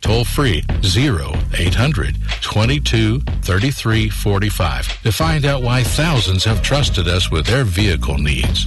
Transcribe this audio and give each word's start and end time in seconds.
toll 0.00 0.24
free 0.24 0.64
0800 0.82 2.16
22 2.40 3.20
33 3.20 4.08
45 4.08 5.02
to 5.02 5.12
find 5.12 5.44
out 5.44 5.62
why 5.62 5.82
thousands 5.82 6.44
have 6.44 6.62
trusted 6.62 7.08
us 7.08 7.30
with 7.30 7.46
their 7.46 7.64
vehicle 7.64 8.18
needs. 8.18 8.66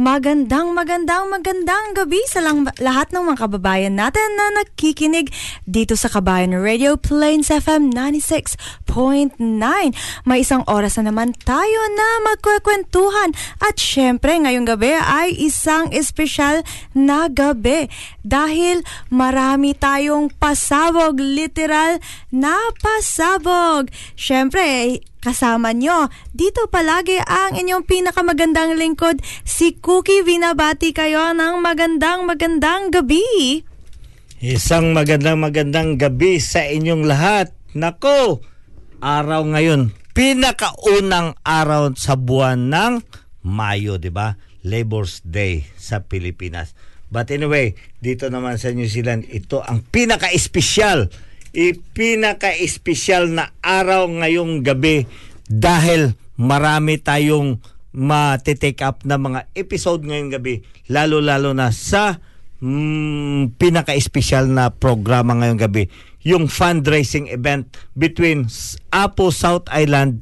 Magandang 0.00 0.72
magandang 0.72 1.28
magandang 1.28 1.92
gabi 1.92 2.24
sa 2.24 2.40
lang, 2.40 2.64
lahat 2.80 3.12
ng 3.12 3.20
mga 3.20 3.36
kababayan 3.44 4.00
natin 4.00 4.32
na 4.32 4.48
nakikinig 4.56 5.28
dito 5.68 5.92
sa 5.92 6.08
Kabayan 6.08 6.56
Radio 6.56 6.96
Plains 6.96 7.52
FM 7.52 7.92
96.9. 7.92 9.36
May 10.24 10.40
isang 10.40 10.64
oras 10.64 10.96
na 10.96 11.12
naman 11.12 11.36
tayo 11.44 11.80
na 11.92 12.32
magkwekwentuhan 12.32 13.36
at 13.60 13.76
syempre 13.76 14.40
ngayong 14.40 14.64
gabi 14.64 14.96
ay 14.96 15.36
isang 15.36 15.92
espesyal 15.92 16.64
na 16.96 17.28
gabi 17.28 17.92
dahil 18.24 18.80
marami 19.12 19.76
tayong 19.76 20.32
pasabog, 20.40 21.20
literal 21.20 22.00
na 22.32 22.56
pasabog. 22.80 23.92
Syempre, 24.16 24.96
Kasama 25.20 25.76
nyo, 25.76 26.08
dito 26.32 26.64
palagi 26.72 27.20
ang 27.20 27.52
inyong 27.52 27.84
pinakamagandang 27.84 28.72
lingkod, 28.80 29.20
si 29.44 29.76
Cookie. 29.76 30.24
Binabati 30.24 30.96
kayo 30.96 31.36
ng 31.36 31.60
magandang 31.60 32.24
magandang 32.24 32.88
gabi. 32.88 33.60
Isang 34.40 34.96
magandang 34.96 35.44
magandang 35.44 36.00
gabi 36.00 36.40
sa 36.40 36.64
inyong 36.64 37.04
lahat. 37.04 37.52
Nako, 37.76 38.40
araw 39.04 39.44
ngayon, 39.44 39.92
pinakaunang 40.16 41.36
araw 41.44 41.92
sa 42.00 42.16
buwan 42.16 42.72
ng 42.72 43.04
Mayo, 43.44 44.00
di 44.00 44.08
ba? 44.08 44.40
Labor's 44.64 45.20
Day 45.20 45.68
sa 45.76 46.00
Pilipinas. 46.00 46.72
But 47.12 47.28
anyway, 47.28 47.76
dito 48.00 48.32
naman 48.32 48.56
sa 48.56 48.72
New 48.72 48.88
Zealand, 48.88 49.28
ito 49.28 49.60
ang 49.60 49.84
pinaka-espesyal 49.84 51.12
ipinaka-espesyal 51.50 53.30
na 53.30 53.50
araw 53.58 54.06
ngayong 54.06 54.62
gabi 54.62 55.06
dahil 55.50 56.14
marami 56.38 57.02
tayong 57.02 57.58
matitake 57.90 58.86
up 58.86 59.02
na 59.02 59.18
mga 59.18 59.50
episode 59.58 60.06
ngayong 60.06 60.30
gabi 60.30 60.62
lalo-lalo 60.86 61.50
na 61.50 61.74
sa 61.74 62.22
mm, 62.62 63.58
pinaka-espesyal 63.58 64.46
na 64.46 64.70
programa 64.70 65.34
ngayong 65.34 65.60
gabi 65.60 65.84
yung 66.20 66.46
fundraising 66.46 67.32
event 67.32 67.66
between 67.96 68.46
Apo 68.92 69.32
South 69.32 69.66
Island 69.72 70.20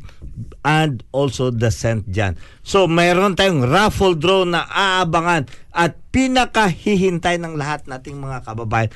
and 0.62 1.02
also 1.10 1.50
the 1.50 1.74
St. 1.74 2.06
John. 2.14 2.38
So 2.62 2.86
mayroon 2.86 3.34
tayong 3.34 3.66
raffle 3.66 4.14
draw 4.14 4.46
na 4.46 4.62
aabangan 4.70 5.50
at 5.74 5.98
pinakahihintay 6.14 7.42
ng 7.42 7.58
lahat 7.58 7.90
nating 7.90 8.22
mga 8.22 8.46
kababayan. 8.46 8.90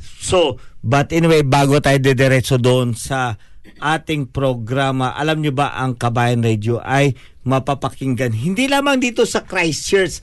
So, 0.00 0.62
but 0.80 1.10
anyway, 1.10 1.42
bago 1.42 1.78
tayo 1.82 1.98
didiretso 1.98 2.58
doon 2.58 2.94
sa 2.94 3.36
ating 3.78 4.34
programa, 4.34 5.14
alam 5.14 5.38
nyo 5.42 5.54
ba 5.54 5.78
ang 5.78 5.94
Kabayan 5.94 6.42
Radio 6.42 6.82
ay 6.82 7.14
mapapakinggan 7.46 8.34
hindi 8.34 8.66
lamang 8.66 9.00
dito 9.00 9.24
sa 9.24 9.46
Christchurch, 9.46 10.20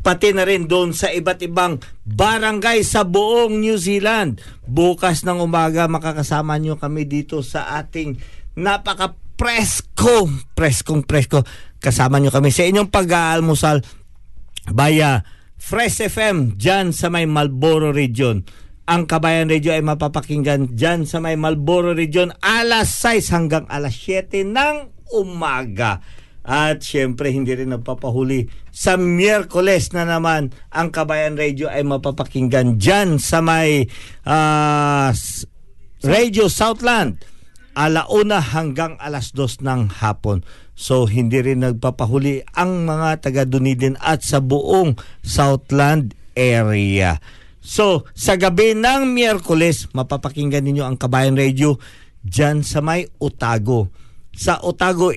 pati 0.00 0.30
na 0.30 0.46
rin 0.46 0.70
doon 0.70 0.94
sa 0.94 1.10
iba't 1.10 1.42
ibang 1.42 1.82
barangay 2.06 2.86
sa 2.86 3.02
buong 3.02 3.58
New 3.58 3.74
Zealand. 3.74 4.38
Bukas 4.62 5.26
ng 5.26 5.42
umaga 5.42 5.90
makakasama 5.90 6.56
nyo 6.62 6.78
kami 6.78 7.10
dito 7.10 7.42
sa 7.42 7.74
ating 7.74 8.14
napaka 8.54 9.18
presko, 9.34 10.30
preskong 10.54 11.02
presko. 11.02 11.42
Kasama 11.82 12.22
nyo 12.22 12.30
kami 12.30 12.54
sa 12.54 12.64
inyong 12.64 12.88
pag-aalmusal 12.88 13.82
via 14.70 15.26
Fresh 15.58 16.06
FM 16.06 16.54
dyan 16.54 16.94
sa 16.94 17.10
may 17.10 17.26
Malboro 17.26 17.90
region 17.90 18.46
ang 18.86 19.10
Kabayan 19.10 19.50
Radio 19.50 19.74
ay 19.74 19.82
mapapakinggan 19.82 20.78
dyan 20.78 21.10
sa 21.10 21.18
may 21.18 21.34
Malboro 21.34 21.90
Region 21.90 22.30
alas 22.38 22.94
6 23.02 23.34
hanggang 23.34 23.64
alas 23.66 23.98
7 23.98 24.46
ng 24.46 24.76
umaga. 25.10 25.98
At 26.46 26.86
syempre 26.86 27.34
hindi 27.34 27.50
rin 27.58 27.74
nagpapahuli 27.74 28.46
sa 28.70 28.94
Miyerkules 28.94 29.90
na 29.90 30.06
naman 30.06 30.54
ang 30.70 30.94
Kabayan 30.94 31.34
Radio 31.34 31.66
ay 31.66 31.82
mapapakinggan 31.82 32.78
dyan 32.78 33.18
sa 33.18 33.42
may 33.42 33.90
uh, 34.22 35.10
Radio 36.06 36.46
Southland 36.46 37.18
alauna 37.74 38.38
hanggang 38.38 38.94
alas 39.02 39.34
2 39.34 39.66
ng 39.66 39.98
hapon. 39.98 40.46
So 40.78 41.10
hindi 41.10 41.42
rin 41.42 41.66
nagpapahuli 41.66 42.46
ang 42.54 42.86
mga 42.86 43.26
taga 43.26 43.42
Dunedin 43.42 43.98
at 43.98 44.22
sa 44.22 44.38
buong 44.38 44.94
Southland 45.26 46.14
area. 46.38 47.18
So, 47.66 48.06
sa 48.14 48.38
gabi 48.38 48.78
ng 48.78 49.10
Miyerkules, 49.10 49.90
mapapakinggan 49.90 50.62
ninyo 50.62 50.86
ang 50.86 50.94
Kabayan 50.94 51.34
Radio 51.34 51.82
dyan 52.22 52.62
sa 52.62 52.78
may 52.78 53.10
Otago. 53.18 53.90
Sa 54.30 54.62
Otago 54.62 55.10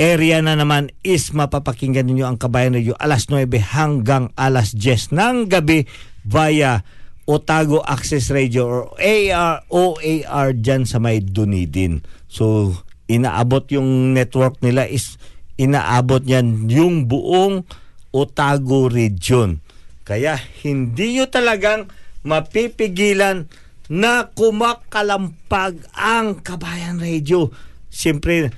area 0.00 0.40
na 0.40 0.56
naman 0.56 0.88
is 1.04 1.36
mapapakinggan 1.36 2.08
ninyo 2.08 2.24
ang 2.24 2.40
Kabayan 2.40 2.80
Radio 2.80 2.96
alas 2.96 3.28
9 3.28 3.44
hanggang 3.76 4.32
alas 4.40 4.72
10 4.72 5.12
ng 5.12 5.36
gabi 5.52 5.84
via 6.24 6.80
Otago 7.28 7.84
Access 7.84 8.32
Radio 8.32 8.64
or 8.64 8.82
AR 8.96 9.68
OAR 9.68 10.56
dyan 10.56 10.88
sa 10.88 10.96
may 10.96 11.20
Dunedin. 11.20 12.00
So, 12.24 12.72
inaabot 13.04 13.68
yung 13.68 14.16
network 14.16 14.64
nila 14.64 14.88
is 14.88 15.20
inaabot 15.60 16.24
yan 16.24 16.72
yung 16.72 17.04
buong 17.04 17.68
Otago 18.16 18.88
region. 18.88 19.60
Kaya 20.06 20.38
hindi 20.62 21.18
nyo 21.18 21.26
talagang 21.26 21.90
mapipigilan 22.22 23.50
na 23.90 24.30
kumakalampag 24.30 25.82
ang 25.94 26.38
Kabayan 26.46 27.02
Radio. 27.02 27.50
Siyempre, 27.90 28.54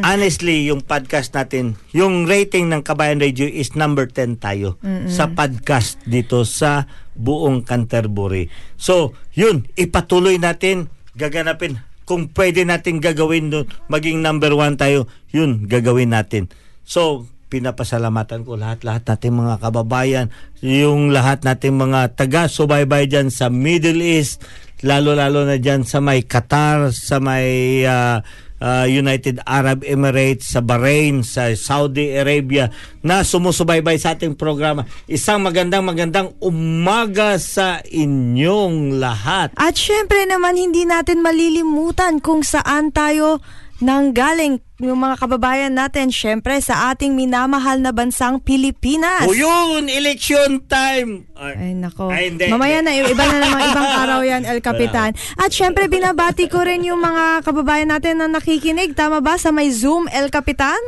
Honestly, 0.00 0.72
yung 0.72 0.80
podcast 0.80 1.36
natin, 1.36 1.76
yung 1.92 2.24
rating 2.24 2.72
ng 2.72 2.80
Kabayan 2.80 3.20
Radio 3.20 3.44
is 3.44 3.76
number 3.76 4.08
10 4.08 4.40
tayo 4.40 4.80
sa 5.12 5.28
podcast 5.28 6.00
dito 6.08 6.48
sa 6.48 6.88
buong 7.12 7.60
Canterbury. 7.60 8.48
So, 8.80 9.12
yun, 9.36 9.68
ipatuloy 9.76 10.40
natin, 10.40 10.88
gaganapin 11.12 11.84
kung 12.02 12.28
pwede 12.34 12.66
natin 12.66 12.98
gagawin 12.98 13.52
doon, 13.52 13.66
maging 13.86 14.20
number 14.20 14.50
one 14.52 14.74
tayo, 14.74 15.06
yun, 15.30 15.70
gagawin 15.70 16.10
natin. 16.10 16.50
So, 16.82 17.30
pinapasalamatan 17.52 18.48
ko 18.48 18.56
lahat-lahat 18.56 19.04
nating 19.04 19.36
mga 19.36 19.60
kababayan, 19.60 20.26
yung 20.64 21.12
lahat 21.12 21.44
nating 21.44 21.76
mga 21.76 22.16
taga-subaybay 22.16 23.04
dyan 23.12 23.28
sa 23.28 23.52
Middle 23.52 24.00
East, 24.00 24.40
lalo-lalo 24.80 25.44
na 25.44 25.60
dyan 25.60 25.84
sa 25.84 26.00
may 26.00 26.24
Qatar, 26.24 26.96
sa 26.96 27.20
may 27.20 27.84
ah, 27.84 28.24
ah, 28.56 28.88
United 28.88 29.44
Arab 29.44 29.84
Emirates, 29.84 30.48
sa 30.48 30.64
Bahrain, 30.64 31.20
sa 31.20 31.52
Saudi 31.52 32.16
Arabia 32.16 32.72
na 33.04 33.20
sumusubaybay 33.20 34.00
sa 34.00 34.16
ating 34.16 34.32
programa. 34.32 34.88
Isang 35.04 35.44
magandang 35.44 35.84
magandang 35.84 36.32
umaga 36.40 37.36
sa 37.36 37.84
inyong 37.84 38.96
lahat. 38.96 39.52
At 39.60 39.76
syempre 39.76 40.24
naman 40.24 40.56
hindi 40.56 40.88
natin 40.88 41.20
malilimutan 41.20 42.24
kung 42.24 42.40
saan 42.40 42.96
tayo 42.96 43.44
nanggaling 43.82 44.62
yung 44.78 45.02
mga 45.02 45.18
kababayan 45.18 45.74
natin 45.74 46.14
syempre 46.14 46.58
sa 46.62 46.94
ating 46.94 47.18
minamahal 47.18 47.82
na 47.82 47.90
bansang 47.90 48.38
Pilipinas. 48.38 49.26
O 49.26 49.34
yun, 49.34 49.90
election 49.90 50.62
time! 50.70 51.26
Ay, 51.34 51.54
Ay 51.58 51.72
nako. 51.74 52.08
Ay, 52.08 52.30
hindi. 52.30 52.46
Mamaya 52.46 52.78
na 52.80 52.94
iba 52.94 53.24
na 53.26 53.42
namang 53.42 53.62
ibang 53.74 53.90
araw 54.06 54.20
yan 54.22 54.46
El 54.46 54.62
Capitan. 54.62 55.14
At 55.34 55.50
syempre 55.50 55.90
binabati 55.90 56.46
ko 56.46 56.62
rin 56.62 56.86
yung 56.86 57.02
mga 57.02 57.42
kababayan 57.42 57.90
natin 57.90 58.22
na 58.22 58.30
nakikinig 58.30 58.94
tama 58.94 59.18
ba 59.18 59.34
sa 59.36 59.50
may 59.50 59.74
Zoom 59.74 60.06
El 60.08 60.30
Capitan? 60.30 60.78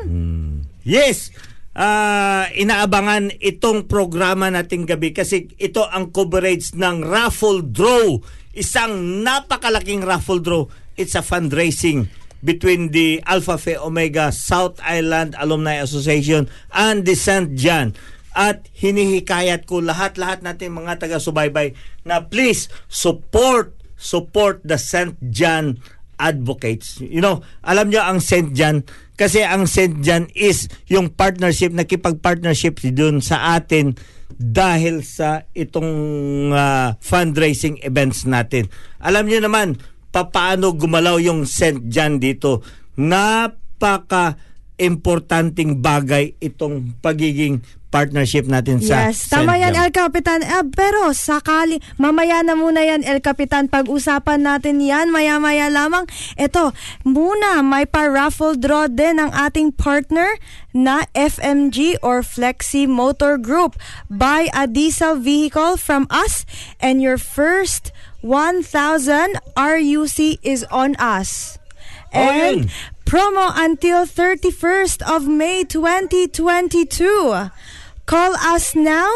Yes! 0.86 1.34
Ah, 1.74 2.46
inaabangan 2.54 3.34
itong 3.42 3.90
programa 3.90 4.46
nating 4.46 4.86
gabi 4.86 5.10
kasi 5.10 5.50
ito 5.58 5.82
ang 5.82 6.14
coverage 6.14 6.70
ng 6.78 7.02
raffle 7.02 7.66
draw. 7.66 8.14
Isang 8.54 9.26
napakalaking 9.26 10.06
raffle 10.06 10.38
draw. 10.38 10.62
It's 10.94 11.18
a 11.18 11.26
fundraising 11.26 12.06
between 12.44 12.92
the 12.92 13.24
Alpha 13.24 13.56
Phi 13.56 13.80
Omega 13.80 14.28
South 14.30 14.76
Island 14.84 15.34
Alumni 15.40 15.80
Association 15.80 16.46
and 16.70 17.08
the 17.08 17.16
St. 17.16 17.56
John. 17.56 17.96
At 18.36 18.68
hinihikayat 18.76 19.64
ko 19.64 19.80
lahat-lahat 19.80 20.44
natin 20.44 20.76
mga 20.76 21.00
taga-subaybay 21.00 21.72
na 22.04 22.22
please 22.28 22.68
support 22.86 23.72
support 23.96 24.60
the 24.62 24.76
St. 24.76 25.16
John 25.32 25.80
advocates. 26.20 27.00
You 27.00 27.24
know, 27.24 27.40
alam 27.64 27.90
niyo 27.90 28.04
ang 28.04 28.20
St. 28.20 28.52
John 28.52 28.84
kasi 29.14 29.46
ang 29.46 29.70
St. 29.70 30.02
John 30.02 30.26
is 30.34 30.66
yung 30.90 31.14
partnership, 31.14 31.70
nakipag-partnership 31.70 32.82
doon 32.92 33.22
sa 33.22 33.56
atin 33.58 33.94
dahil 34.34 35.06
sa 35.06 35.46
itong 35.54 35.92
ah, 36.50 36.98
fundraising 36.98 37.78
events 37.86 38.26
natin. 38.26 38.66
Alam 38.98 39.30
niyo 39.30 39.38
naman 39.38 39.78
papaano 40.14 40.70
gumalaw 40.70 41.18
yung 41.18 41.42
St. 41.42 41.90
John 41.90 42.22
dito. 42.22 42.62
Napaka 42.94 44.38
importanting 44.78 45.82
bagay 45.82 46.38
itong 46.38 46.94
pagiging 47.02 47.62
partnership 47.94 48.50
natin 48.50 48.82
sa 48.82 49.06
Yes, 49.06 49.30
tama 49.30 49.54
yan. 49.54 49.70
El 49.78 49.94
Capitan. 49.94 50.42
Eh, 50.42 50.66
pero 50.74 51.14
sakali, 51.14 51.78
mamaya 51.94 52.42
na 52.42 52.58
muna 52.58 52.82
yan 52.82 53.06
El 53.06 53.22
Capitan. 53.22 53.70
Pag-usapan 53.70 54.42
natin 54.42 54.82
yan, 54.82 55.14
maya-maya 55.14 55.70
lamang. 55.70 56.02
Ito, 56.34 56.74
muna 57.06 57.62
may 57.62 57.86
pa-raffle 57.86 58.58
draw 58.58 58.90
din 58.90 59.22
ang 59.22 59.30
ating 59.30 59.78
partner 59.78 60.26
na 60.74 61.06
FMG 61.14 62.02
or 62.02 62.26
Flexi 62.26 62.90
Motor 62.90 63.38
Group. 63.38 63.78
Buy 64.10 64.50
a 64.50 64.66
diesel 64.66 65.14
vehicle 65.14 65.78
from 65.78 66.10
us 66.10 66.42
and 66.82 66.98
your 66.98 67.14
first 67.14 67.93
1,000 68.24 69.36
RUC 69.54 70.38
is 70.42 70.64
on 70.72 70.96
us. 70.96 71.58
Oh, 72.14 72.20
And 72.24 72.60
yun. 72.64 72.70
promo 73.04 73.52
until 73.52 74.06
31st 74.08 75.02
of 75.04 75.28
May 75.28 75.62
2022. 75.64 77.50
Call 78.06 78.32
us 78.40 78.74
now 78.74 79.12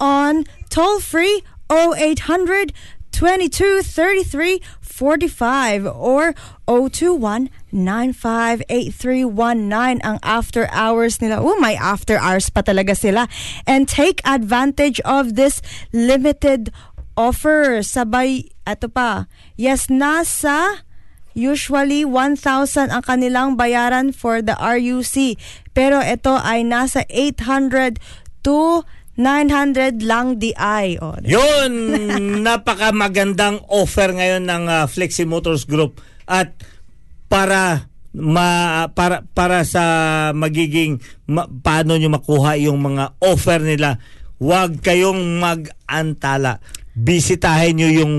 on 0.00 0.44
toll 0.70 1.00
free 1.00 1.42
0800 1.70 2.72
22 3.12 3.82
33 3.82 4.62
45 4.80 5.86
or 5.92 6.34
021 6.66 7.50
958319 7.72 10.00
ang 10.00 10.18
after 10.24 10.64
hours 10.72 11.20
nila. 11.20 11.44
Oh, 11.44 11.60
may 11.60 11.76
after 11.76 12.16
hours 12.16 12.48
pa 12.48 12.64
talaga 12.64 12.96
sila. 12.96 13.28
And 13.68 13.84
take 13.84 14.24
advantage 14.24 14.96
of 15.04 15.36
this 15.36 15.60
limited 15.92 16.72
offer. 17.16 17.82
Sabay, 17.82 18.52
ato 18.62 18.86
pa. 18.92 19.26
Yes, 19.58 19.88
nasa 19.90 20.86
Usually, 21.36 22.00
1,000 22.08 22.88
ang 22.88 23.04
kanilang 23.04 23.60
bayaran 23.60 24.16
for 24.16 24.40
the 24.40 24.56
RUC. 24.56 25.36
Pero 25.76 26.00
ito 26.00 26.32
ay 26.32 26.64
nasa 26.64 27.04
800 27.12 28.00
to 28.40 28.88
900 29.20 30.00
lang 30.00 30.40
di 30.40 30.56
ay. 30.56 30.96
O, 30.96 31.12
di- 31.20 31.36
Yun, 31.36 31.72
napakamagandang 32.46 33.60
offer 33.68 34.16
ngayon 34.16 34.48
ng 34.48 34.64
ah, 34.64 34.88
Flexi 34.88 35.28
Motors 35.28 35.68
Group 35.68 36.00
at 36.24 36.56
para 37.28 37.92
ma 38.16 38.88
para 38.96 39.28
para 39.36 39.60
sa 39.68 39.84
magiging 40.32 41.04
ma, 41.28 41.44
paano 41.44 42.00
nyo 42.00 42.16
makuha 42.16 42.56
yung 42.56 42.80
mga 42.80 43.20
offer 43.20 43.60
nila 43.60 44.00
huwag 44.40 44.80
kayong 44.80 45.36
mag-antala 45.36 46.64
bisitahin 46.96 47.76
nyo 47.76 47.88
yung 47.92 48.14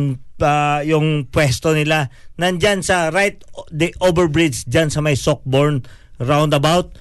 ah, 0.45 0.85
yung 0.85 1.25
pwesto 1.27 1.73
nila. 1.73 2.13
Nandyan 2.37 2.85
sa 2.85 3.09
right 3.09 3.41
the 3.73 3.89
overbridge 3.97 4.69
dyan 4.69 4.93
sa 4.93 5.01
may 5.01 5.17
Sockborn 5.17 5.81
roundabout. 6.21 6.93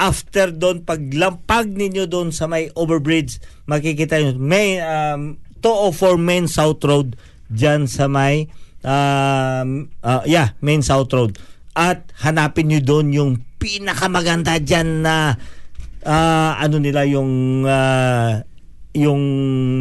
After 0.00 0.48
doon 0.48 0.88
paglampag 0.88 1.76
ninyo 1.76 2.08
doon 2.08 2.32
sa 2.32 2.48
may 2.48 2.72
overbridge 2.72 3.36
makikita 3.68 4.16
nyo 4.16 4.32
may 4.40 4.80
um, 4.80 5.36
204 5.60 6.16
Main 6.16 6.48
South 6.48 6.80
Road 6.88 7.20
dyan 7.52 7.84
sa 7.84 8.08
may 8.08 8.48
um, 8.80 9.92
uh, 10.00 10.24
yeah 10.24 10.56
Main 10.64 10.80
South 10.80 11.12
Road. 11.12 11.36
At 11.76 12.08
hanapin 12.24 12.72
nyo 12.72 12.80
doon 12.80 13.12
yung 13.12 13.32
pinakamaganda 13.60 14.56
dyan 14.56 15.04
na 15.04 15.36
ah, 16.08 16.56
ano 16.56 16.80
nila 16.80 17.04
yung 17.04 17.62
ah, 17.68 18.40
yung 18.96 19.22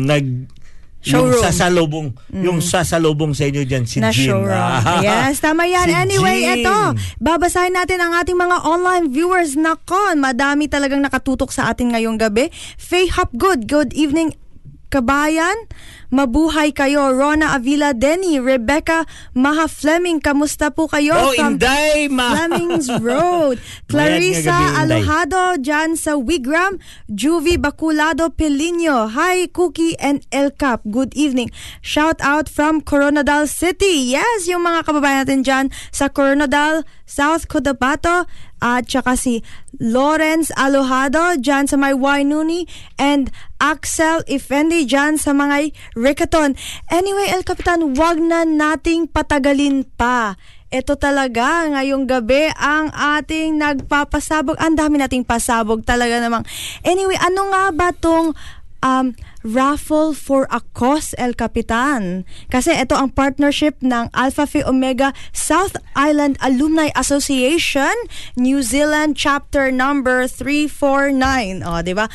nag 0.03 0.58
yung 0.99 1.31
Showroom. 1.31 1.43
sasalubong 1.47 2.07
yung 2.43 2.59
sasalubong 2.59 3.31
sa 3.31 3.47
inyo 3.47 3.63
dyan 3.63 3.87
si 3.87 4.03
na 4.03 4.11
Jean. 4.11 4.35
showroom. 4.35 4.51
Ah. 4.51 4.99
yes, 5.05 5.39
tama 5.39 5.63
yan. 5.63 5.87
Si 5.87 5.95
anyway, 5.95 6.43
Jean. 6.43 6.59
ito. 6.59 6.77
Babasahin 7.23 7.71
natin 7.71 8.03
ang 8.03 8.19
ating 8.19 8.35
mga 8.35 8.67
online 8.67 9.07
viewers. 9.07 9.55
Nako, 9.55 10.11
madami 10.19 10.67
talagang 10.67 10.99
nakatutok 10.99 11.55
sa 11.55 11.71
atin 11.71 11.95
ngayong 11.95 12.19
gabi. 12.19 12.51
Faye 12.75 13.07
Hopgood, 13.07 13.71
good 13.71 13.95
evening 13.95 14.35
kabayan. 14.89 15.55
Mabuhay 16.09 16.73
kayo. 16.73 17.13
Rona 17.13 17.53
Avila 17.53 17.93
Denny, 17.93 18.41
Rebecca 18.41 19.05
Maha 19.37 19.69
Fleming, 19.69 20.17
kamusta 20.17 20.73
po 20.73 20.89
kayo? 20.89 21.13
Oh, 21.13 21.33
From 21.37 21.61
Inday, 21.61 22.09
ma. 22.09 22.33
Fleming's 22.33 22.89
Road. 22.97 23.61
Clarissa. 23.91 24.73
Alojado 24.81 25.61
dyan 25.61 25.93
sa 25.93 26.17
Wigram. 26.17 26.81
Juvie 27.05 27.61
Baculado 27.61 28.33
Pelino. 28.33 29.05
Hi, 29.13 29.45
Cookie 29.53 29.93
and 30.01 30.25
El 30.33 30.49
Cap. 30.49 30.81
Good 30.89 31.13
evening. 31.13 31.53
Shout 31.85 32.17
out 32.25 32.49
from 32.49 32.81
Coronadal 32.81 33.45
City. 33.45 34.09
Yes, 34.09 34.49
yung 34.49 34.65
mga 34.65 34.89
kababayan 34.89 35.29
natin 35.29 35.45
dyan 35.45 35.65
sa 35.93 36.09
Coronadal, 36.09 36.89
South 37.05 37.45
Cotabato. 37.45 38.25
At 38.59 38.91
saka 38.91 39.15
si 39.15 39.39
Lawrence 39.79 40.51
Alojado 40.59 41.39
dyan 41.39 41.63
sa 41.63 41.79
may 41.79 41.95
Wainuni. 41.95 42.67
And 42.99 43.31
Axel 43.59 44.23
Ifendi 44.27 44.83
dyan 44.83 45.15
sa 45.15 45.31
mga 45.31 45.71
Ricaton. 45.99 46.55
Anyway, 46.87 47.27
El 47.27 47.43
Capitan, 47.43 47.91
wag 47.99 48.23
na 48.23 48.47
nating 48.47 49.11
patagalin 49.11 49.83
pa. 49.99 50.39
Ito 50.69 50.95
talaga, 50.95 51.65
ngayong 51.65 52.05
gabi, 52.05 52.53
ang 52.55 52.93
ating 52.93 53.59
nagpapasabog. 53.59 54.55
Ang 54.61 54.79
dami 54.79 55.01
nating 55.01 55.27
pasabog 55.27 55.83
talaga 55.83 56.21
namang. 56.21 56.45
Anyway, 56.85 57.17
ano 57.19 57.51
nga 57.51 57.63
ba 57.73 57.89
tong 57.91 58.37
um, 58.85 59.17
raffle 59.41 60.13
for 60.13 60.45
a 60.53 60.61
cause, 60.77 61.17
El 61.17 61.33
Capitan? 61.33 62.21
Kasi 62.53 62.77
ito 62.77 62.93
ang 62.93 63.09
partnership 63.09 63.81
ng 63.81 64.13
Alpha 64.13 64.45
Phi 64.45 64.61
Omega 64.61 65.09
South 65.33 65.73
Island 65.97 66.37
Alumni 66.37 66.93
Association, 66.93 67.93
New 68.37 68.61
Zealand 68.61 69.17
Chapter 69.17 69.73
Number 69.73 70.29
349. 70.29 71.65
O, 71.65 71.81
di 71.81 71.97
ba? 71.97 72.05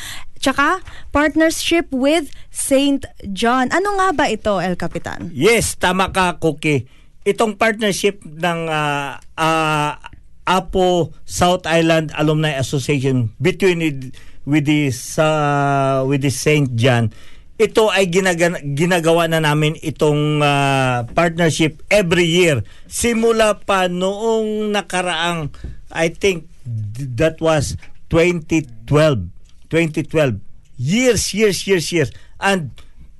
Tsaka, 0.45 0.77
partnership 1.09 1.89
with 1.89 2.29
St. 2.53 3.01
John. 3.33 3.73
Ano 3.73 3.97
nga 3.97 4.13
ba 4.13 4.29
ito, 4.29 4.61
El 4.61 4.77
Capitan? 4.77 5.33
Yes, 5.33 5.73
tama 5.73 6.13
ka, 6.13 6.37
Cookie. 6.37 6.85
Itong 7.25 7.57
partnership 7.57 8.21
ng 8.21 8.69
ah, 8.69 9.17
ah, 9.33 9.97
Apo 10.45 11.09
South 11.25 11.65
Island 11.65 12.13
Alumni 12.13 12.53
Association 12.61 13.33
between 13.41 13.81
it, 13.81 14.13
with 14.45 14.69
the 14.69 14.93
sa 14.93 16.05
with 16.05 16.21
the 16.21 16.29
St. 16.29 16.77
John 16.77 17.09
ito 17.55 17.87
ay 17.87 18.11
ginaga- 18.11 18.61
ginagawa 18.61 19.25
na 19.25 19.41
namin 19.41 19.73
itong 19.81 20.43
ah, 20.45 21.09
partnership 21.17 21.81
every 21.89 22.29
year 22.29 22.61
simula 22.85 23.57
pa 23.57 23.89
noong 23.89 24.69
nakaraang 24.69 25.49
I 25.89 26.13
think 26.13 26.45
th- 26.61 27.09
that 27.17 27.41
was 27.41 27.73
2012 28.13 29.34
2012 29.69 30.39
years 30.75 31.31
years 31.31 31.63
years 31.67 31.87
years 31.91 32.09
and 32.39 32.71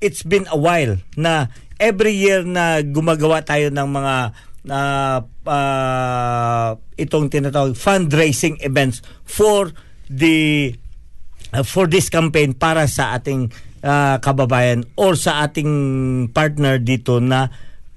it's 0.03 0.23
been 0.23 0.45
a 0.51 0.57
while 0.59 0.99
na 1.15 1.47
every 1.79 2.15
year 2.15 2.43
na 2.43 2.83
gumagawa 2.83 3.43
tayo 3.43 3.71
ng 3.71 3.89
mga 3.89 4.15
ah, 4.71 5.19
ah, 5.47 6.69
itong 6.99 7.31
tinatawag 7.31 7.75
fundraising 7.75 8.59
events 8.63 9.01
for 9.23 9.71
the 10.11 10.71
uh, 11.55 11.63
for 11.63 11.87
this 11.87 12.11
campaign 12.11 12.53
para 12.53 12.85
sa 12.85 13.15
ating 13.15 13.51
uh, 13.83 14.17
kababayan 14.19 14.83
or 14.99 15.15
sa 15.15 15.45
ating 15.45 15.71
partner 16.31 16.79
dito 16.81 17.23
na 17.23 17.49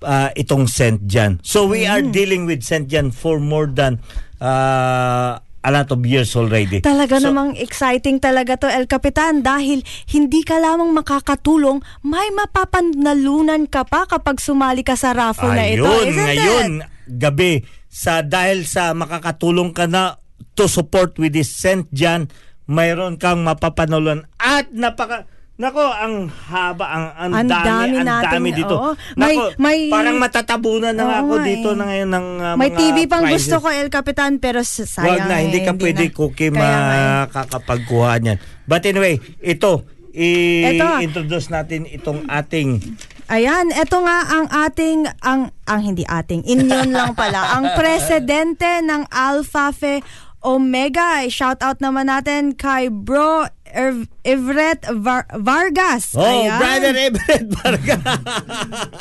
uh, 0.02 0.30
itong 0.34 0.70
St. 0.70 1.06
John. 1.10 1.40
So 1.42 1.66
we 1.66 1.86
are 1.86 2.02
dealing 2.02 2.46
with 2.46 2.62
St. 2.62 2.86
John 2.86 3.10
for 3.10 3.40
more 3.40 3.66
than 3.66 3.98
uh, 4.38 5.42
a 5.62 5.70
lot 5.74 5.90
of 5.90 6.00
years 6.06 6.32
already. 6.38 6.78
Talaga 6.80 7.18
So, 7.18 7.30
namang 7.30 7.58
exciting 7.58 8.22
talaga 8.22 8.54
to 8.62 8.68
El 8.70 8.86
Capitan 8.86 9.42
dahil 9.42 9.82
hindi 10.08 10.46
ka 10.46 10.62
lamang 10.62 10.94
makakatulong, 10.94 11.82
may 12.06 12.30
mapapanalunan 12.30 13.66
ka 13.66 13.82
pa 13.82 14.06
kapag 14.06 14.38
sumali 14.38 14.86
ka 14.86 14.94
sa 14.94 15.12
raffle 15.12 15.50
na 15.52 15.66
ito. 15.66 15.82
Ayun, 15.84 16.04
Isn't 16.06 16.26
ngayon, 16.26 16.68
it? 16.82 17.18
gabi, 17.18 17.52
sa 17.88 18.22
dahil 18.22 18.68
sa 18.68 18.94
makakatulong 18.94 19.74
ka 19.74 19.88
na 19.88 20.20
to 20.54 20.70
support 20.70 21.18
with 21.18 21.34
this 21.34 21.50
St. 21.50 21.88
John, 21.90 22.30
mayroon 22.68 23.16
kang 23.16 23.42
mapapanalunan 23.42 24.28
at 24.38 24.70
napaka 24.70 25.26
Nako, 25.58 25.82
ang 25.82 26.30
haba, 26.30 26.86
ang, 26.86 27.06
ang, 27.18 27.30
Ang 27.34 27.48
dami, 27.50 27.66
dami 27.66 27.96
ang 27.98 28.06
natin, 28.06 28.30
dami 28.30 28.48
dito. 28.54 28.74
oo. 28.78 28.90
Nako, 29.18 29.58
May- 29.58 29.58
may- 29.58 29.90
parang 29.90 30.14
matatabunan 30.14 30.94
na 30.94 31.02
Oo 31.02 31.14
ako 31.18 31.34
nga 31.34 31.46
dito 31.50 31.68
eh. 31.68 31.74
na 31.74 31.84
ngayon 31.90 32.10
ng 32.14 32.26
uh, 32.38 32.54
May 32.54 32.70
mga 32.70 32.78
TV 32.78 32.96
pang 33.10 33.26
prizes. 33.26 33.34
gusto 33.50 33.56
ko 33.58 33.68
El 33.74 33.90
Capitan 33.90 34.38
pero 34.38 34.62
sayang 34.62 35.18
Wag 35.18 35.26
na, 35.26 35.42
hindi 35.42 35.58
eh, 35.58 35.66
ka 35.66 35.74
pwede 35.74 36.04
na. 36.06 36.14
nga 36.54 36.62
eh. 36.62 36.78
makakapagkuha 37.26 38.10
niyan. 38.22 38.38
But 38.70 38.86
anyway, 38.86 39.18
ito, 39.42 39.82
i-introduce 40.14 41.50
natin 41.50 41.90
itong 41.90 42.30
ating 42.30 42.78
Ayan, 43.26 43.74
eto 43.74 44.00
nga 44.00 44.24
ang 44.30 44.46
ating, 44.48 45.10
ang, 45.20 45.52
ang 45.66 45.80
hindi 45.82 46.00
ating, 46.00 46.46
inyon 46.46 46.94
lang 46.94 47.12
pala, 47.12 47.58
ang 47.58 47.74
presidente 47.76 48.80
ng 48.80 49.04
Alpha 49.10 49.68
Phi 49.68 50.00
Omega. 50.38 51.26
Shout 51.26 51.60
out 51.60 51.82
naman 51.82 52.06
natin 52.06 52.54
kay 52.54 52.88
Bro 52.88 53.50
Ev- 53.70 54.08
Everett 54.24 54.84
Var- 54.88 55.28
Vargas. 55.36 56.12
Oh, 56.16 56.22
Ayan. 56.22 56.58
brother 56.58 56.92
Everett 56.96 57.46
Varga. 57.52 57.96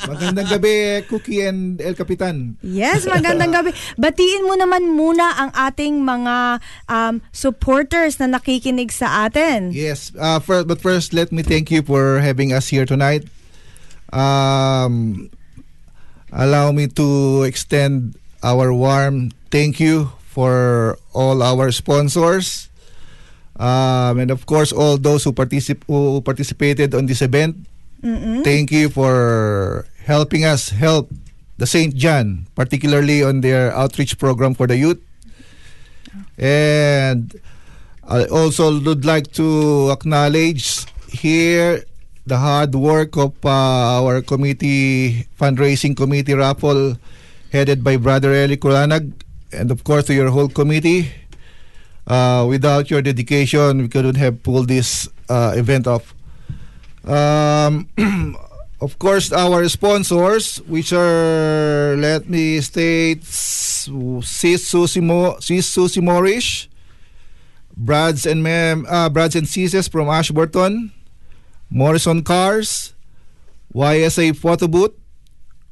Magandang 0.08 0.48
gabi, 0.48 0.74
Cookie 1.08 1.42
and 1.42 1.80
El 1.80 1.96
Capitan. 1.96 2.58
Yes, 2.62 3.04
magandang 3.06 3.52
gabi. 3.52 3.72
Batiin 3.96 4.44
mo 4.44 4.56
naman 4.56 4.94
muna 4.94 5.36
ang 5.38 5.50
ating 5.54 6.04
mga 6.04 6.60
um, 6.88 7.20
supporters 7.32 8.20
na 8.20 8.28
nakikinig 8.28 8.92
sa 8.92 9.26
atin. 9.26 9.72
Yes, 9.72 10.12
uh, 10.16 10.40
fir- 10.40 10.64
but 10.68 10.80
first, 10.80 11.12
let 11.12 11.32
me 11.32 11.42
thank 11.42 11.72
you 11.72 11.82
for 11.82 12.20
having 12.20 12.52
us 12.52 12.68
here 12.70 12.86
tonight. 12.86 13.28
Um, 14.12 15.28
allow 16.32 16.72
me 16.72 16.88
to 16.96 17.44
extend 17.44 18.16
our 18.44 18.72
warm 18.72 19.32
thank 19.52 19.80
you 19.80 20.12
for 20.28 20.98
all 21.14 21.42
our 21.44 21.72
sponsors. 21.72 22.70
Um, 23.58 24.20
and 24.20 24.30
of 24.30 24.46
course, 24.46 24.72
all 24.72 24.98
those 24.98 25.24
who, 25.24 25.34
particip- 25.34 25.84
who 25.88 26.22
participated 26.22 26.94
on 26.94 27.06
this 27.06 27.22
event. 27.22 27.58
Thank 28.46 28.72
you 28.72 28.90
for 28.90 29.88
helping 30.06 30.46
us 30.46 30.70
help 30.70 31.10
the 31.58 31.66
St. 31.66 31.96
John, 31.96 32.46
particularly 32.54 33.24
on 33.24 33.42
their 33.42 33.74
outreach 33.74 34.18
program 34.20 34.54
for 34.54 34.68
the 34.68 34.78
youth. 34.78 35.02
And 36.38 37.34
I 38.06 38.26
also 38.26 38.80
would 38.80 39.04
like 39.06 39.32
to 39.42 39.90
acknowledge 39.92 40.86
here 41.10 41.84
the 42.26 42.38
hard 42.38 42.76
work 42.76 43.18
of 43.18 43.34
uh, 43.44 44.04
our 44.04 44.22
committee, 44.22 45.26
fundraising 45.40 45.96
committee 45.98 46.34
raffle 46.34 46.98
headed 47.52 47.84
by 47.84 47.98
Brother 47.98 48.34
Eli 48.34 48.56
Kuranag 48.56 49.12
and 49.52 49.72
of 49.72 49.84
course 49.84 50.06
to 50.06 50.14
your 50.14 50.30
whole 50.30 50.50
committee. 50.50 51.10
Uh, 52.08 52.46
without 52.48 52.90
your 52.90 53.02
dedication, 53.02 53.80
we 53.80 53.88
couldn't 53.90 54.16
have 54.16 54.42
pulled 54.42 54.70
this 54.70 55.10
uh, 55.28 55.52
event 55.56 55.86
off. 55.88 56.16
Um, 57.04 57.90
of 58.82 58.98
course, 58.98 59.34
our 59.34 59.68
sponsors, 59.68 60.58
which 60.72 60.94
are, 60.94 61.96
let 61.98 62.30
me 62.30 62.62
state, 62.62 63.26
Sis 63.26 64.68
Susie 64.68 65.02
Morish, 65.02 66.68
Brads 67.76 68.26
and 68.26 68.42
Mem, 68.42 68.86
uh, 68.88 69.10
Brads 69.10 69.36
and 69.36 69.48
Sis 69.48 69.88
from 69.88 70.08
Ashburton, 70.08 70.94
Morrison 71.70 72.24
Cars, 72.24 72.94
YSA 73.76 74.36
Photo 74.36 74.94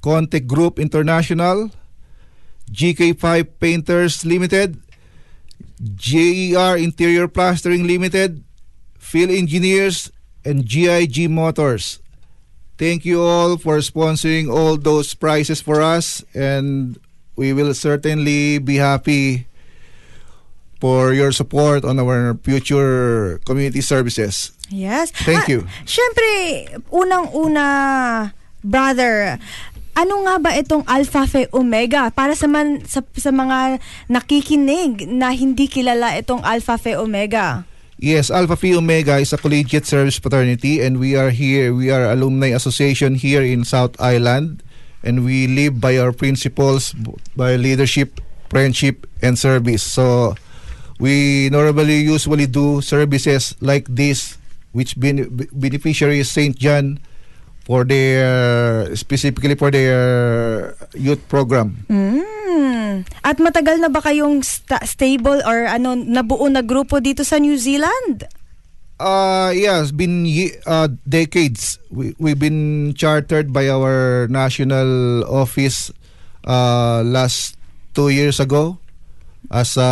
Contact 0.02 0.48
Group 0.48 0.80
International, 0.80 1.72
GK5 2.72 3.48
Painters 3.60 4.26
Limited, 4.26 4.85
JER 5.94 6.78
Interior 6.78 7.28
Plastering 7.28 7.86
Limited, 7.86 8.44
Phil 8.98 9.30
Engineers, 9.30 10.10
and 10.44 10.66
GIG 10.66 11.30
Motors. 11.30 12.00
Thank 12.78 13.06
you 13.06 13.22
all 13.22 13.58
for 13.58 13.78
sponsoring 13.80 14.52
all 14.52 14.76
those 14.78 15.14
prizes 15.14 15.62
for 15.62 15.82
us, 15.82 16.24
and 16.34 16.98
we 17.36 17.54
will 17.54 17.74
certainly 17.74 18.58
be 18.58 18.76
happy 18.76 19.48
for 20.82 21.14
your 21.14 21.32
support 21.32 21.86
on 21.86 22.00
our 22.00 22.36
future 22.44 23.40
community 23.46 23.80
services. 23.82 24.52
Yes. 24.70 25.12
Thank 25.24 25.48
Ah, 25.48 25.52
you. 25.52 25.60
Siyempre, 25.86 26.82
unang-una, 26.92 28.34
brother, 28.64 29.40
ano 29.96 30.28
nga 30.28 30.36
ba 30.38 30.52
itong 30.60 30.84
Alpha 30.86 31.24
Phi 31.24 31.48
Omega? 31.56 32.12
Para 32.12 32.36
sa, 32.36 32.52
man, 32.52 32.84
sa, 32.84 33.00
sa 33.16 33.32
mga 33.32 33.80
nakikinig 34.12 35.08
na 35.08 35.32
hindi 35.32 35.72
kilala 35.72 36.20
itong 36.20 36.44
Alpha 36.44 36.76
Phi 36.76 37.00
Omega. 37.00 37.64
Yes, 37.96 38.28
Alpha 38.28 38.60
Phi 38.60 38.76
Omega 38.76 39.16
is 39.24 39.32
a 39.32 39.40
collegiate 39.40 39.88
service 39.88 40.20
fraternity 40.20 40.84
and 40.84 41.00
we 41.00 41.16
are 41.16 41.32
here, 41.32 41.72
we 41.72 41.88
are 41.96 42.12
alumni 42.12 42.52
association 42.52 43.16
here 43.16 43.42
in 43.42 43.64
South 43.64 43.96
Island 44.04 44.60
and 45.00 45.24
we 45.24 45.48
live 45.48 45.80
by 45.80 45.96
our 45.96 46.12
principles 46.12 46.92
by 47.40 47.56
leadership, 47.56 48.20
friendship, 48.52 49.08
and 49.24 49.40
service. 49.40 49.80
So 49.80 50.36
we 51.00 51.48
normally 51.56 52.04
usually 52.04 52.52
do 52.52 52.84
services 52.84 53.56
like 53.64 53.88
this 53.88 54.36
which 54.76 55.00
ben- 55.00 55.32
beneficiaries 55.56 56.28
St. 56.28 56.60
John 56.60 57.00
for 57.66 57.82
their 57.84 58.94
specifically 58.96 59.58
for 59.58 59.74
their 59.74 60.78
youth 60.94 61.20
program. 61.28 61.82
Mm. 61.90 63.04
At 63.26 63.42
matagal 63.42 63.82
na 63.82 63.90
ba 63.90 64.00
kayong 64.00 64.46
sta- 64.46 64.86
stable 64.86 65.42
or 65.44 65.66
ano 65.68 65.98
nabuo 65.98 66.46
na 66.48 66.62
grupo 66.62 67.02
dito 67.02 67.26
sa 67.26 67.42
New 67.42 67.58
Zealand? 67.58 68.30
Uh 68.96 69.52
yeah, 69.52 69.82
it's 69.84 69.92
been 69.92 70.24
ye- 70.24 70.56
uh, 70.64 70.88
decades. 71.04 71.82
We 71.92 72.16
we've 72.16 72.40
been 72.40 72.94
chartered 72.96 73.52
by 73.52 73.68
our 73.68 74.30
national 74.32 75.26
office 75.28 75.92
uh, 76.48 77.04
last 77.04 77.60
two 77.92 78.08
years 78.08 78.40
ago 78.40 78.80
as 79.52 79.76
a 79.76 79.92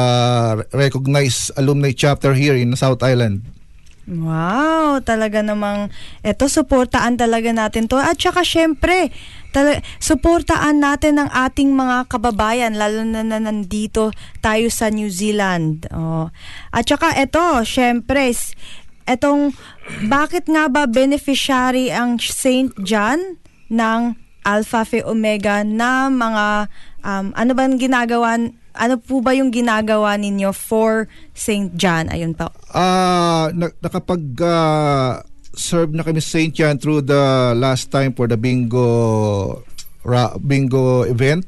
recognized 0.71 1.51
alumni 1.59 1.91
chapter 1.91 2.31
here 2.31 2.55
in 2.55 2.71
South 2.79 3.03
Island. 3.03 3.43
Wow, 4.03 4.99
talaga 4.99 5.39
namang 5.39 5.87
eto 6.27 6.51
suportaan 6.51 7.15
talaga 7.15 7.55
natin 7.55 7.87
to. 7.87 7.95
At 7.95 8.19
saka 8.19 8.43
syempre, 8.43 9.15
tala- 9.55 9.79
suportaan 10.03 10.83
natin 10.83 11.23
ang 11.23 11.31
ating 11.31 11.71
mga 11.71 12.11
kababayan 12.11 12.75
lalo 12.75 13.07
na, 13.07 13.23
na 13.23 13.39
nandito 13.39 14.11
tayo 14.43 14.67
sa 14.67 14.91
New 14.91 15.07
Zealand. 15.07 15.87
Oh. 15.95 16.27
At 16.75 16.83
saka 16.91 17.15
eto, 17.15 17.63
syempre, 17.63 18.35
etong 19.07 19.55
bakit 20.11 20.51
nga 20.51 20.67
ba 20.67 20.83
beneficiary 20.83 21.87
ang 21.87 22.19
St. 22.19 22.75
John 22.83 23.39
ng 23.71 24.19
Alpha 24.43 24.83
Phi 24.83 24.99
Omega 24.99 25.63
na 25.63 26.11
mga 26.11 26.67
um, 27.03 27.35
ano 27.35 27.51
ba 27.53 27.67
ginagawa 27.69 28.39
ano 28.73 28.95
po 28.97 29.21
ba 29.21 29.37
yung 29.37 29.53
ginagawa 29.53 30.17
ninyo 30.17 30.49
for 30.49 31.05
St. 31.37 31.77
John? 31.77 32.09
Ayun 32.09 32.33
po. 32.33 32.49
Uh, 32.73 33.53
na- 33.53 33.75
nakapag 33.77 34.23
uh, 34.41 35.21
serve 35.53 35.93
na 35.93 36.01
kami 36.01 36.17
sa 36.17 36.41
St. 36.41 36.53
John 36.57 36.81
through 36.81 37.05
the 37.05 37.53
last 37.53 37.93
time 37.93 38.17
for 38.17 38.25
the 38.25 38.37
bingo 38.37 39.61
ra- 40.01 40.33
bingo 40.41 41.05
event 41.05 41.45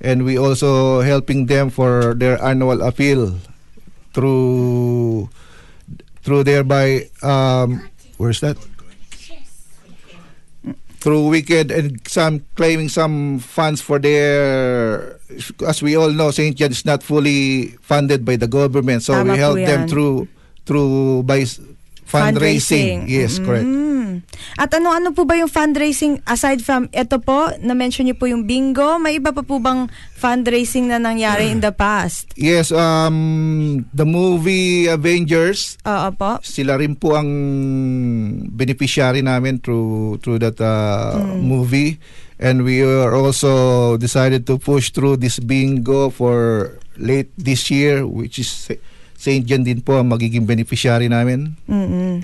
and 0.00 0.24
we 0.24 0.40
also 0.40 1.00
helping 1.00 1.44
them 1.44 1.68
for 1.68 2.16
their 2.16 2.40
annual 2.40 2.80
appeal 2.80 3.36
through 4.12 5.28
through 6.24 6.44
thereby 6.44 7.04
um 7.20 7.84
where's 8.16 8.40
that 8.40 8.56
through 11.00 11.28
weekend 11.28 11.70
and 11.70 12.00
some 12.08 12.44
claiming 12.54 12.88
some 12.88 13.38
funds 13.38 13.80
for 13.80 13.98
their 13.98 15.16
as 15.66 15.82
we 15.82 15.96
all 15.96 16.10
know 16.10 16.30
St. 16.30 16.56
John 16.56 16.70
is 16.70 16.84
not 16.84 17.02
fully 17.02 17.76
funded 17.80 18.24
by 18.24 18.36
the 18.36 18.48
government 18.48 19.02
so 19.02 19.14
Tama 19.14 19.32
we 19.32 19.38
help 19.38 19.56
them 19.56 19.88
through 19.88 20.28
through 20.64 21.22
by 21.24 21.44
s- 22.06 22.14
fundraising, 22.14 23.10
yes 23.10 23.36
correct. 23.36 23.66
Mm. 23.66 24.22
At 24.56 24.70
ano-ano 24.72 25.10
po 25.12 25.26
ba 25.26 25.34
yung 25.34 25.50
fundraising 25.50 26.22
aside 26.24 26.62
from 26.62 26.86
ito 26.88 27.18
po, 27.18 27.50
na-mention 27.58 28.06
niyo 28.06 28.16
po 28.16 28.30
yung 28.30 28.46
bingo, 28.46 28.96
may 28.96 29.18
iba 29.18 29.34
pa 29.34 29.42
po 29.42 29.58
bang 29.58 29.90
fundraising 30.14 30.88
na 30.88 30.96
nangyari 30.96 31.50
in 31.50 31.60
the 31.60 31.74
past? 31.74 32.30
yes 32.38 32.70
um 32.70 33.82
the 33.92 34.06
movie 34.06 34.86
Avengers. 34.86 35.76
Oo 35.84 36.08
po. 36.14 36.38
sila 36.40 36.78
rin 36.78 36.94
po 36.94 37.18
ang 37.18 37.28
beneficiary 38.48 39.20
namin 39.20 39.58
through 39.58 40.22
through 40.22 40.38
that 40.38 40.56
uh, 40.62 41.18
movie. 41.36 41.98
And 42.36 42.68
we 42.68 42.84
are 42.84 43.16
also 43.16 43.96
decided 43.96 44.44
to 44.52 44.60
push 44.60 44.92
through 44.92 45.16
this 45.16 45.40
bingo 45.40 46.12
for 46.12 46.68
late 47.00 47.32
this 47.36 47.72
year 47.72 48.04
which 48.04 48.36
is 48.36 48.68
St. 49.26 49.42
John 49.42 49.66
din 49.66 49.82
po 49.82 49.98
ang 49.98 50.06
magiging 50.06 50.46
beneficiary 50.46 51.10
namin. 51.10 51.58
mm 51.66 52.22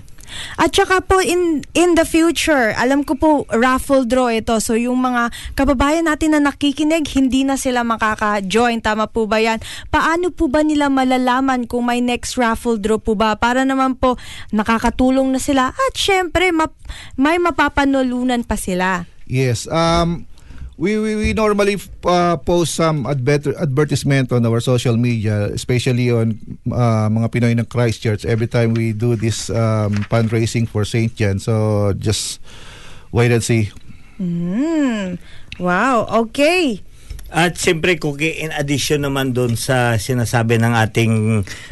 At 0.56 0.72
saka 0.72 1.04
po 1.04 1.20
in 1.20 1.60
in 1.76 1.92
the 1.92 2.08
future, 2.08 2.72
alam 2.80 3.04
ko 3.04 3.18
po 3.20 3.30
raffle 3.52 4.08
draw 4.08 4.32
ito. 4.32 4.56
So 4.64 4.80
yung 4.80 5.04
mga 5.04 5.28
kababayan 5.52 6.08
natin 6.08 6.32
na 6.32 6.40
nakikinig, 6.40 7.04
hindi 7.12 7.44
na 7.44 7.60
sila 7.60 7.84
makaka-join. 7.84 8.80
Tama 8.80 9.12
po 9.12 9.28
ba 9.28 9.44
yan? 9.44 9.60
Paano 9.92 10.32
po 10.32 10.48
ba 10.48 10.64
nila 10.64 10.88
malalaman 10.88 11.68
kung 11.68 11.84
may 11.84 12.00
next 12.00 12.40
raffle 12.40 12.80
draw 12.80 12.96
po 12.96 13.12
ba? 13.12 13.36
Para 13.36 13.68
naman 13.68 13.92
po 13.92 14.16
nakakatulong 14.56 15.36
na 15.36 15.40
sila. 15.42 15.68
At 15.68 15.94
syempre, 16.00 16.48
map- 16.48 16.80
may 17.20 17.36
mapapanulunan 17.36 18.48
pa 18.48 18.56
sila. 18.56 19.04
Yes. 19.28 19.68
Um 19.68 20.31
we 20.82 20.98
we, 20.98 21.14
we 21.14 21.30
normally 21.30 21.78
uh, 22.02 22.34
post 22.42 22.74
some 22.74 23.06
adver- 23.06 23.54
advertisement 23.54 24.34
on 24.34 24.42
our 24.42 24.58
social 24.58 24.98
media, 24.98 25.46
especially 25.54 26.10
on 26.10 26.34
uh, 26.66 27.06
mga 27.06 27.30
Pinoy 27.30 27.54
ng 27.54 27.70
Christchurch 27.70 28.26
every 28.26 28.50
time 28.50 28.74
we 28.74 28.90
do 28.90 29.14
this 29.14 29.46
um, 29.54 29.94
fundraising 30.10 30.66
for 30.66 30.82
St. 30.82 31.14
John. 31.14 31.38
So 31.38 31.94
just 31.94 32.42
wait 33.14 33.30
and 33.30 33.46
see. 33.46 33.70
Mm. 34.18 35.22
Wow, 35.62 36.26
okay. 36.26 36.82
At 37.30 37.62
siyempre, 37.62 37.96
Cookie, 38.02 38.42
in 38.42 38.50
addition 38.50 39.06
naman 39.06 39.32
doon 39.32 39.54
sa 39.54 39.96
sinasabi 39.96 40.58
ng 40.58 40.74
ating 40.74 41.12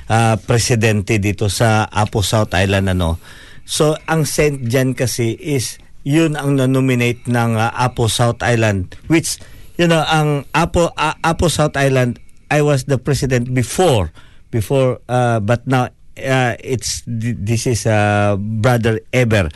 ah, 0.08 0.38
presidente 0.38 1.18
dito 1.18 1.50
sa 1.52 1.84
Apo 1.90 2.24
South 2.24 2.54
Island, 2.56 2.96
ano, 2.96 3.20
so 3.68 3.92
ang 4.08 4.24
St. 4.24 4.64
John 4.70 4.96
kasi 4.96 5.36
is 5.36 5.79
yun 6.04 6.36
ang 6.36 6.56
nominate 6.56 7.24
ng 7.28 7.56
ah, 7.56 7.72
Apo 7.76 8.08
South 8.08 8.40
Island, 8.42 8.96
which, 9.06 9.36
you 9.76 9.86
know, 9.86 10.04
ang 10.08 10.48
Apo, 10.56 10.92
ah, 10.96 11.16
Apo 11.20 11.48
South 11.48 11.76
Island, 11.76 12.18
I 12.50 12.62
was 12.62 12.84
the 12.84 12.98
president 12.98 13.54
before, 13.54 14.10
before, 14.50 14.98
uh, 15.08 15.38
but 15.40 15.66
now 15.66 15.92
uh, 16.18 16.54
it's, 16.58 17.02
this 17.06 17.66
is 17.66 17.86
uh, 17.86 18.36
Brother 18.38 19.00
Eber. 19.12 19.48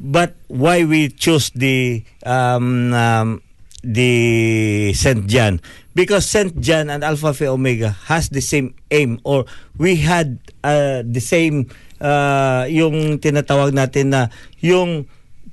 But 0.00 0.32
why 0.48 0.88
we 0.88 1.12
choose 1.12 1.52
the 1.52 2.00
um, 2.24 2.96
um, 2.96 3.44
the 3.84 4.92
St. 4.96 5.28
John? 5.28 5.60
Because 5.92 6.24
St. 6.24 6.56
John 6.64 6.88
and 6.88 7.04
Alpha 7.04 7.36
Phi 7.36 7.52
Omega 7.52 7.92
has 8.08 8.32
the 8.32 8.40
same 8.40 8.72
aim 8.90 9.20
or 9.28 9.44
we 9.76 10.00
had 10.00 10.40
uh, 10.64 11.04
the 11.04 11.20
same 11.20 11.68
uh, 12.00 12.64
yung 12.64 13.20
tinatawag 13.20 13.76
natin 13.76 14.16
na 14.16 14.32
yung 14.64 15.04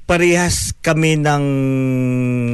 parehas 0.07 0.71
kami 0.79 1.19
ng 1.19 1.43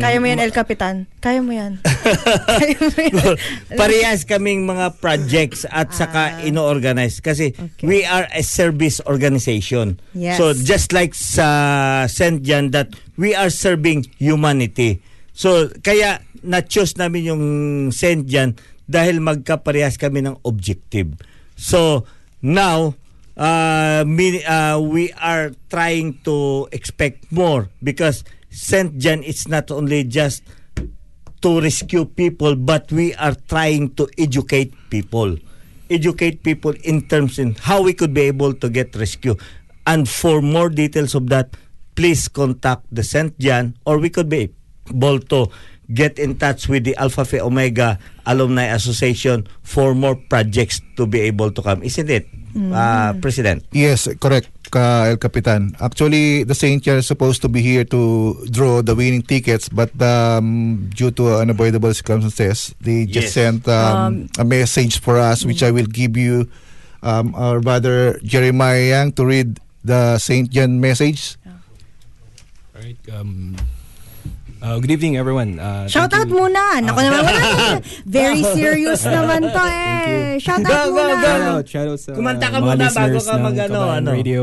Kaya 0.02 0.18
mo 0.18 0.26
yan, 0.26 0.42
El 0.42 0.50
Capitan. 0.50 1.06
Kaya 1.22 1.40
mo 1.46 1.54
yan. 1.54 1.78
Kaya 2.60 2.76
mo 2.82 2.98
yan. 2.98 3.38
parehas 3.78 4.26
kaming 4.26 4.66
mga 4.66 4.98
projects 4.98 5.62
at 5.70 5.94
saka 5.94 6.42
ino-organize 6.42 7.22
kasi 7.22 7.54
Okay. 7.54 7.86
we 7.86 8.02
are 8.04 8.26
a 8.34 8.42
service 8.42 8.98
organization. 9.06 10.02
Yes. 10.18 10.42
So 10.42 10.58
just 10.58 10.92
like 10.92 11.14
sa 11.14 12.10
St. 12.10 12.42
John 12.42 12.74
that 12.74 12.90
we 13.16 13.38
are 13.38 13.54
serving 13.54 14.10
humanity. 14.18 15.06
So 15.38 15.70
kaya 15.86 16.26
na-choose 16.42 16.98
namin 16.98 17.30
yung 17.30 17.44
St. 17.94 18.26
John 18.26 18.58
dahil 18.90 19.22
magkaparehas 19.22 20.02
kami 20.02 20.26
ng 20.26 20.42
objective. 20.42 21.14
So 21.54 22.10
now 22.42 22.98
uh, 23.38 24.04
mi- 24.08 24.44
uh, 24.46 24.80
we 24.80 25.12
are 25.14 25.52
trying 25.70 26.20
to 26.24 26.68
expect 26.72 27.32
more 27.32 27.70
because 27.82 28.24
St. 28.50 28.98
John 28.98 29.24
it's 29.24 29.48
not 29.48 29.72
only 29.72 30.04
just 30.04 30.44
to 31.42 31.60
rescue 31.62 32.06
people 32.06 32.56
but 32.56 32.92
we 32.92 33.14
are 33.16 33.36
trying 33.50 33.94
to 33.96 34.08
educate 34.18 34.74
people 34.90 35.36
educate 35.90 36.44
people 36.44 36.74
in 36.84 37.02
terms 37.08 37.38
in 37.40 37.56
how 37.56 37.82
we 37.82 37.94
could 37.94 38.14
be 38.14 38.22
able 38.22 38.54
to 38.54 38.70
get 38.70 38.96
rescue 38.96 39.36
and 39.86 40.08
for 40.08 40.42
more 40.42 40.70
details 40.70 41.14
of 41.16 41.28
that 41.28 41.56
please 41.96 42.28
contact 42.28 42.86
the 42.92 43.04
St. 43.04 43.38
John 43.40 43.76
or 43.86 43.98
we 43.98 44.10
could 44.10 44.30
be 44.30 44.50
able 44.90 45.20
to 45.20 45.48
get 45.94 46.18
in 46.18 46.36
touch 46.36 46.68
with 46.68 46.84
the 46.84 46.96
Alpha 46.98 47.24
Phi 47.26 47.40
Omega 47.40 48.00
Alumni 48.26 48.66
Association 48.74 49.46
for 49.62 49.94
more 49.94 50.16
projects 50.18 50.82
to 50.98 51.06
be 51.06 51.22
able 51.22 51.52
to 51.52 51.62
come 51.62 51.84
isn't 51.84 52.10
it 52.10 52.26
uh, 52.54 53.14
President 53.18 53.66
Yes, 53.74 54.06
correct, 54.22 54.46
ka 54.70 55.10
El 55.10 55.18
Capitan. 55.18 55.74
Actually, 55.82 56.46
the 56.46 56.54
Saint 56.54 56.84
John 56.86 57.02
is 57.02 57.08
supposed 57.10 57.42
to 57.42 57.50
be 57.50 57.62
here 57.66 57.82
to 57.90 58.34
draw 58.54 58.82
the 58.86 58.94
winning 58.94 59.26
tickets, 59.26 59.70
but 59.70 59.90
um, 60.02 60.86
due 60.94 61.10
to 61.18 61.42
unavoidable 61.42 61.90
circumstances, 61.98 62.78
they 62.78 63.10
just 63.10 63.34
Yes. 63.34 63.34
sent 63.34 63.66
um, 63.66 64.30
a 64.38 64.46
message 64.46 65.02
for 65.02 65.18
us, 65.18 65.42
which 65.46 65.64
I 65.66 65.72
will 65.74 65.90
give 65.90 66.14
you, 66.14 66.46
um, 67.02 67.34
our 67.34 67.58
brother 67.60 68.22
Jeremiah 68.22 69.02
Yang 69.02 69.08
to 69.18 69.24
read 69.26 69.50
the 69.82 70.22
Saint 70.22 70.54
John 70.54 70.78
message. 70.78 71.42
All 71.50 72.86
right. 72.86 73.02
Um, 73.18 73.58
uh, 74.64 74.80
good 74.80 74.92
evening, 74.92 75.18
everyone. 75.20 75.60
Uh, 75.60 75.86
Shout 75.92 76.14
out 76.16 76.28
you. 76.28 76.36
muna. 76.40 76.80
Naku 76.80 77.00
naman, 77.04 77.22
wala 77.28 77.40
naman. 77.44 77.80
Very 78.08 78.42
serious 78.56 79.04
naman 79.04 79.52
to 79.52 79.60
eh. 79.68 80.40
Shout 80.40 80.64
out 80.64 80.88
Go, 80.90 80.96
go, 80.96 81.04
muna. 81.04 81.14
go. 81.14 81.28
Shout 81.28 81.44
out, 81.44 81.66
shout 81.68 81.88
out 81.92 82.00
sa 82.00 82.12
Kumanta 82.16 82.48
ka 82.50 82.58
muna 82.64 82.88
bago 82.88 83.20
ka 83.20 83.34
mag-ano, 83.38 83.80
Kabayan 83.84 84.00
ano. 84.00 84.10
Radio. 84.16 84.42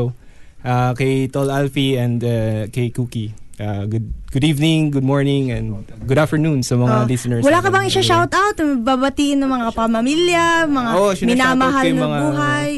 Uh, 0.61 0.93
kay 0.93 1.25
Tol 1.25 1.49
Alfie 1.49 1.97
and 1.97 2.21
uh, 2.21 2.69
kay 2.69 2.93
Cookie. 2.93 3.33
Uh, 3.61 3.85
good 3.85 4.09
good 4.33 4.41
evening, 4.41 4.89
good 4.89 5.05
morning, 5.05 5.53
and 5.53 5.85
good 6.09 6.17
afternoon 6.17 6.65
sa 6.65 6.73
mga 6.73 6.95
Oh, 6.97 7.05
listeners. 7.05 7.45
Wala 7.45 7.61
ka 7.61 7.69
bang 7.69 7.85
isa-shout 7.85 8.33
out? 8.33 8.57
Babatiin 8.57 9.37
ng 9.37 9.45
mga 9.45 9.69
pamamilya, 9.77 10.65
mga 10.65 10.89
sinashoutout 10.97 11.29
minamahal 11.29 11.85
na 11.85 12.01
mga- 12.01 12.21
buhay. 12.25 12.71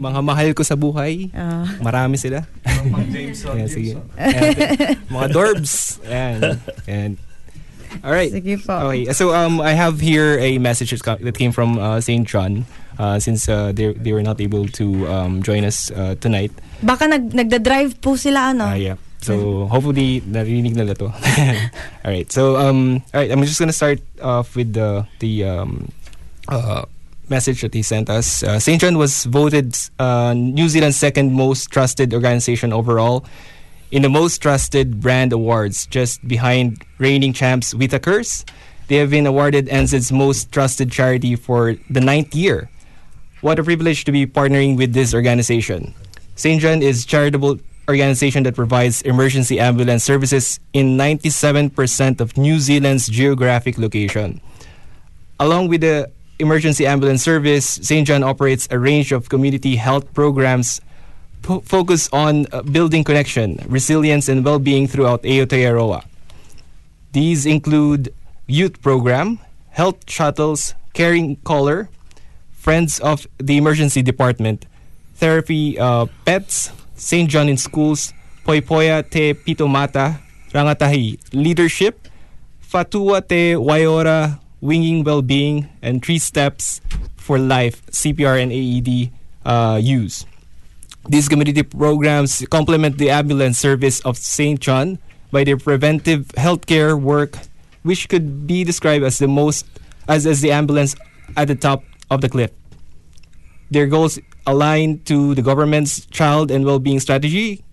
Mga 0.00 0.20
mahal 0.24 0.48
ko 0.56 0.62
sa 0.64 0.80
buhay. 0.80 1.28
Ah. 1.36 1.68
Marami 1.84 2.16
sila. 2.16 2.48
Ayan, 2.64 3.68
sige. 3.76 4.00
Ayan, 4.16 4.96
mga 5.12 5.26
dorbs. 5.28 6.00
Ayan. 6.08 6.56
Ayan. 6.88 7.12
All 8.00 8.16
right. 8.16 8.32
Sige 8.32 8.56
po. 8.64 8.72
Okay. 8.88 9.12
So 9.12 9.36
um, 9.36 9.60
I 9.60 9.76
have 9.76 10.00
here 10.00 10.40
a 10.40 10.56
message 10.56 10.96
that 10.96 11.36
came 11.36 11.52
from 11.52 11.76
uh, 11.76 12.00
St. 12.00 12.24
John. 12.24 12.64
Uh, 12.96 13.20
since 13.20 13.44
uh, 13.44 13.72
they 13.76 13.92
they 13.92 14.12
were 14.16 14.24
not 14.24 14.40
able 14.40 14.68
to 14.72 15.04
um, 15.04 15.44
join 15.44 15.68
us 15.68 15.92
uh, 15.92 16.16
tonight. 16.16 16.52
Baka 16.80 17.08
nag, 17.08 17.28
nagda-drive 17.32 18.00
po 18.00 18.16
sila 18.16 18.56
ano. 18.56 18.72
Uh, 18.72 18.76
yeah. 18.76 18.96
So 19.20 19.66
hopefully 19.66 20.20
narinig 20.22 20.74
nila 20.74 20.94
to. 20.96 21.12
all 22.04 22.10
right. 22.10 22.30
So 22.32 22.56
um 22.56 23.02
all 23.12 23.20
right, 23.20 23.30
I'm 23.30 23.42
just 23.44 23.60
gonna 23.60 23.72
start 23.76 24.00
off 24.22 24.56
with 24.56 24.72
the 24.72 25.06
the 25.20 25.44
um 25.44 25.92
uh 26.48 26.84
message 27.30 27.62
that 27.62 27.72
he 27.72 27.80
sent 27.82 28.10
us. 28.10 28.42
Uh, 28.42 28.58
St. 28.58 28.80
John 28.80 28.98
was 28.98 29.24
voted 29.24 29.78
uh, 29.98 30.34
New 30.34 30.68
Zealand's 30.68 30.96
second 30.96 31.32
most 31.32 31.70
trusted 31.70 32.12
organization 32.12 32.72
overall 32.72 33.24
in 33.90 34.02
the 34.02 34.10
most 34.10 34.42
trusted 34.42 35.00
brand 35.00 35.32
awards, 35.32 35.86
just 35.86 36.26
behind 36.26 36.84
reigning 36.98 37.32
champs 37.32 37.72
Whitakers. 37.72 38.44
They 38.88 38.96
have 38.96 39.10
been 39.10 39.26
awarded 39.26 39.68
NZ's 39.68 40.10
most 40.10 40.50
trusted 40.50 40.90
charity 40.90 41.36
for 41.36 41.76
the 41.88 42.00
ninth 42.00 42.34
year. 42.34 42.68
What 43.40 43.58
a 43.58 43.64
privilege 43.64 44.04
to 44.04 44.12
be 44.12 44.26
partnering 44.26 44.76
with 44.76 44.92
this 44.92 45.14
organization. 45.14 45.94
St. 46.34 46.60
John 46.60 46.82
is 46.82 47.06
charitable 47.06 47.58
organization 47.90 48.44
that 48.44 48.54
provides 48.54 49.02
emergency 49.02 49.58
ambulance 49.58 50.04
services 50.04 50.60
in 50.72 50.96
97% 50.96 52.20
of 52.20 52.36
New 52.36 52.58
Zealand's 52.58 53.08
geographic 53.08 53.78
location. 53.78 54.40
Along 55.38 55.68
with 55.68 55.82
the 55.82 56.10
emergency 56.38 56.86
ambulance 56.86 57.22
service, 57.22 57.66
St. 57.82 58.06
John 58.06 58.22
operates 58.22 58.68
a 58.70 58.78
range 58.78 59.12
of 59.12 59.28
community 59.28 59.76
health 59.76 60.12
programs 60.14 60.80
po- 61.42 61.60
focus 61.60 62.08
on 62.12 62.46
uh, 62.52 62.62
building 62.62 63.04
connection, 63.04 63.58
resilience, 63.68 64.28
and 64.28 64.44
well-being 64.44 64.86
throughout 64.86 65.22
Aotearoa. 65.22 66.04
These 67.12 67.44
include 67.44 68.14
youth 68.46 68.80
program, 68.82 69.38
health 69.70 70.08
shuttles, 70.08 70.74
caring 70.94 71.36
caller, 71.42 71.88
friends 72.52 73.00
of 73.00 73.26
the 73.38 73.56
emergency 73.56 74.02
department, 74.02 74.66
therapy 75.16 75.78
uh, 75.78 76.06
pets, 76.24 76.70
St. 77.00 77.30
John 77.30 77.48
in 77.48 77.56
schools, 77.56 78.12
Poipoya 78.44 79.00
te 79.08 79.32
Pitomata, 79.32 80.20
Rangatahi 80.52 81.16
leadership, 81.32 82.08
Fatua 82.60 83.26
te 83.26 83.56
Waiora 83.56 84.38
winging 84.60 85.02
well-being, 85.02 85.66
and 85.80 86.04
three 86.04 86.18
steps 86.18 86.82
for 87.16 87.38
life 87.38 87.80
CPR 87.86 88.36
and 88.36 88.52
AED 88.52 89.10
uh, 89.48 89.80
use. 89.80 90.26
These 91.08 91.30
community 91.30 91.62
programs 91.62 92.44
complement 92.50 92.98
the 92.98 93.08
ambulance 93.08 93.58
service 93.58 94.00
of 94.00 94.18
St. 94.18 94.60
John 94.60 94.98
by 95.32 95.44
their 95.44 95.56
preventive 95.56 96.28
healthcare 96.36 97.00
work, 97.00 97.38
which 97.82 98.10
could 98.10 98.46
be 98.46 98.62
described 98.62 99.04
as 99.04 99.16
the 99.16 99.26
most 99.26 99.64
as, 100.06 100.26
as 100.26 100.42
the 100.42 100.52
ambulance 100.52 100.94
at 101.34 101.48
the 101.48 101.56
top 101.56 101.82
of 102.10 102.20
the 102.20 102.28
cliff. 102.28 102.50
Their 103.70 103.86
goals 103.86 104.18
align 104.46 105.00
to 105.04 105.34
the 105.34 105.42
government's 105.42 106.06
child 106.06 106.50
and 106.50 106.64
well-being 106.64 107.00
strategy. 107.00 107.64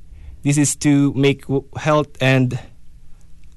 This 0.44 0.58
is 0.58 0.76
to 0.78 1.14
make 1.14 1.46
health 1.76 2.10
and 2.22 2.60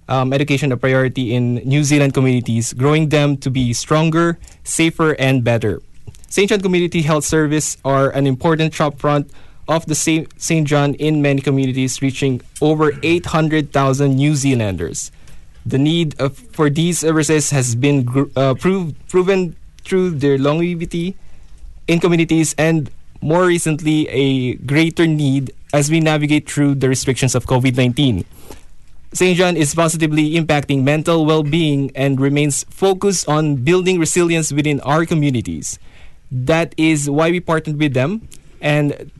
um, 0.08 0.32
education 0.32 0.72
a 0.72 0.76
priority 0.76 1.34
in 1.34 1.56
New 1.56 1.84
Zealand 1.84 2.14
communities, 2.14 2.72
growing 2.72 3.08
them 3.08 3.36
to 3.38 3.50
be 3.50 3.72
stronger, 3.72 4.38
safer, 4.64 5.12
and 5.18 5.44
better. 5.44 5.80
St. 6.28 6.48
John 6.48 6.60
Community 6.60 7.02
Health 7.02 7.24
Service 7.24 7.76
are 7.84 8.10
an 8.10 8.26
important 8.26 8.72
shopfront 8.72 9.30
of 9.68 9.86
the 9.86 9.94
St. 9.94 10.28
St. 10.40 10.66
John 10.66 10.94
in 10.94 11.22
many 11.22 11.40
communities, 11.40 12.02
reaching 12.02 12.40
over 12.60 12.92
800,000 13.02 14.16
New 14.16 14.34
Zealanders. 14.34 15.12
The 15.64 15.78
need 15.78 16.20
of, 16.20 16.36
for 16.36 16.70
these 16.70 16.98
services 16.98 17.50
has 17.50 17.74
been 17.74 18.04
gr- 18.04 18.30
uh, 18.34 18.54
proved, 18.54 18.96
proven 19.08 19.56
through 19.84 20.18
their 20.18 20.38
longevity 20.38 21.16
in 21.86 22.00
communities 22.00 22.54
and 22.58 22.90
more 23.20 23.46
recently 23.46 24.08
a 24.08 24.54
greater 24.54 25.06
need 25.06 25.52
as 25.72 25.90
we 25.90 26.00
navigate 26.00 26.50
through 26.50 26.74
the 26.74 26.88
restrictions 26.88 27.34
of 27.34 27.46
COVID 27.46 27.76
19. 27.76 28.24
St. 29.12 29.36
John 29.36 29.56
is 29.56 29.74
positively 29.74 30.34
impacting 30.34 30.82
mental 30.84 31.26
well 31.26 31.42
being 31.42 31.90
and 31.94 32.20
remains 32.20 32.64
focused 32.70 33.28
on 33.28 33.56
building 33.56 33.98
resilience 33.98 34.52
within 34.52 34.80
our 34.80 35.04
communities. 35.04 35.78
That 36.30 36.74
is 36.76 37.10
why 37.10 37.30
we 37.30 37.40
partnered 37.40 37.78
with 37.78 37.92
them. 37.92 38.28
And 38.60 39.10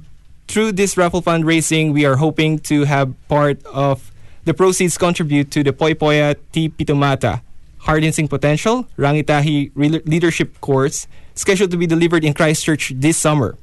through 0.46 0.72
this 0.72 0.96
raffle 0.96 1.22
fundraising, 1.22 1.92
we 1.92 2.04
are 2.04 2.16
hoping 2.16 2.60
to 2.70 2.84
have 2.84 3.14
part 3.28 3.64
of 3.66 4.12
the 4.44 4.54
proceeds 4.54 4.96
contribute 4.96 5.50
to 5.50 5.62
the 5.62 5.72
Poipoya 5.72 6.36
T. 6.52 6.68
Pitomata 6.68 7.42
Harnessing 7.78 8.28
Potential 8.28 8.86
Rangitahi 8.96 9.72
Leadership 10.06 10.60
course 10.60 11.08
scheduled 11.34 11.70
to 11.70 11.76
be 11.76 11.86
delivered 11.86 12.24
in 12.24 12.34
Christchurch 12.34 12.92
this 12.94 13.16
summer. 13.16 13.56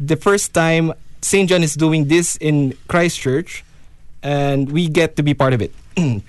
The 0.00 0.16
first 0.16 0.54
time 0.54 0.94
St. 1.20 1.44
John 1.48 1.62
is 1.62 1.76
doing 1.76 2.08
this 2.08 2.36
in 2.36 2.72
Christchurch, 2.88 3.64
and 4.22 4.72
we 4.72 4.88
get 4.88 5.16
to 5.16 5.22
be 5.22 5.34
part 5.34 5.52
of 5.52 5.60
it. 5.60 5.72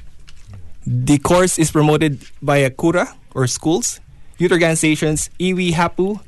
the 0.85 1.17
course 1.19 1.57
is 1.57 1.71
promoted 1.71 2.19
by 2.41 2.57
a 2.57 2.69
kura 2.69 3.15
or 3.33 3.47
schools, 3.47 4.01
youth 4.37 4.51
organizations, 4.51 5.29
iwi 5.39 5.71
hapu, 5.71 6.19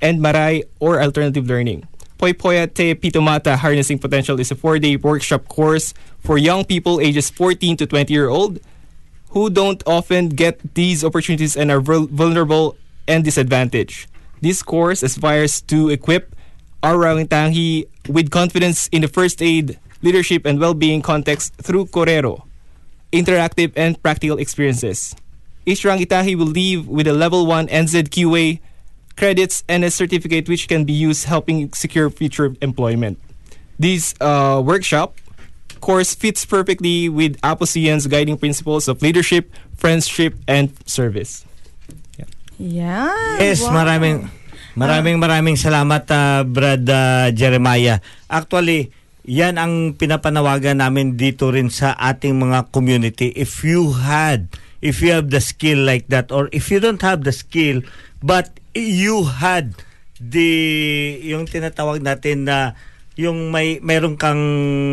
and 0.00 0.22
marai 0.22 0.64
or 0.80 1.02
alternative 1.02 1.46
learning. 1.46 1.86
Poi 2.16 2.32
Poya 2.32 2.72
Te 2.72 2.94
Pitomata 2.94 3.56
Harnessing 3.56 3.98
Potential 3.98 4.40
is 4.40 4.50
a 4.50 4.54
four-day 4.54 4.96
workshop 4.96 5.48
course 5.48 5.92
for 6.20 6.38
young 6.38 6.64
people 6.64 6.98
ages 6.98 7.28
14 7.28 7.76
to 7.76 7.86
20 7.86 8.08
year 8.08 8.30
old 8.30 8.58
who 9.36 9.50
don't 9.50 9.82
often 9.84 10.30
get 10.30 10.56
these 10.74 11.04
opportunities 11.04 11.56
and 11.56 11.70
are 11.70 11.80
vul- 11.80 12.08
vulnerable 12.08 12.74
and 13.06 13.22
disadvantaged. 13.22 14.08
This 14.40 14.62
course 14.62 15.02
aspires 15.02 15.60
to 15.68 15.90
equip 15.90 16.35
our 16.82 16.94
Rangitangi 16.94 17.86
with 18.08 18.30
confidence 18.30 18.88
in 18.88 19.02
the 19.02 19.08
first 19.08 19.42
aid, 19.42 19.78
leadership, 20.02 20.46
and 20.46 20.60
well-being 20.60 21.02
context 21.02 21.54
through 21.56 21.86
Corero, 21.86 22.42
interactive 23.12 23.72
and 23.76 24.00
practical 24.02 24.38
experiences. 24.38 25.14
Each 25.64 25.82
Rangitahi 25.82 26.36
will 26.36 26.46
leave 26.46 26.86
with 26.86 27.06
a 27.06 27.12
level 27.12 27.46
1 27.46 27.68
NZQA 27.68 28.60
credits 29.16 29.64
and 29.68 29.84
a 29.84 29.90
certificate 29.90 30.48
which 30.48 30.68
can 30.68 30.84
be 30.84 30.92
used 30.92 31.24
helping 31.24 31.72
secure 31.72 32.10
future 32.10 32.54
employment. 32.60 33.18
This 33.78 34.14
uh, 34.20 34.62
workshop 34.64 35.16
course 35.80 36.14
fits 36.14 36.44
perfectly 36.44 37.08
with 37.08 37.36
Aposian's 37.42 38.06
guiding 38.06 38.38
principles 38.38 38.88
of 38.88 39.02
leadership, 39.02 39.50
friendship, 39.76 40.34
and 40.46 40.72
service. 40.88 41.44
Yan. 42.58 43.40
Yes, 43.40 43.62
wow. 43.62 43.84
maraming 43.84 44.30
maraming 44.76 45.16
maraming 45.16 45.56
salamat 45.56 46.04
uh, 46.12 46.44
Brad 46.44 46.84
uh, 46.86 47.32
Jeremiah. 47.32 47.98
Actually, 48.28 48.92
yan 49.26 49.58
ang 49.58 49.96
pinapanawagan 49.98 50.78
namin 50.78 51.18
dito 51.18 51.50
rin 51.50 51.72
sa 51.72 51.96
ating 51.98 52.36
mga 52.38 52.70
community. 52.70 53.34
If 53.34 53.66
you 53.66 53.90
had, 53.90 54.46
if 54.78 55.02
you 55.02 55.10
have 55.16 55.34
the 55.34 55.42
skill 55.42 55.82
like 55.82 56.06
that, 56.12 56.30
or 56.30 56.46
if 56.54 56.70
you 56.70 56.78
don't 56.78 57.02
have 57.02 57.26
the 57.26 57.34
skill, 57.34 57.82
but 58.22 58.54
you 58.76 59.26
had 59.26 59.74
the, 60.22 60.52
yung 61.26 61.50
tinatawag 61.50 62.04
natin 62.04 62.46
na, 62.46 62.78
yung 63.16 63.48
may 63.48 63.80
meron 63.80 64.12
kang 64.20 64.36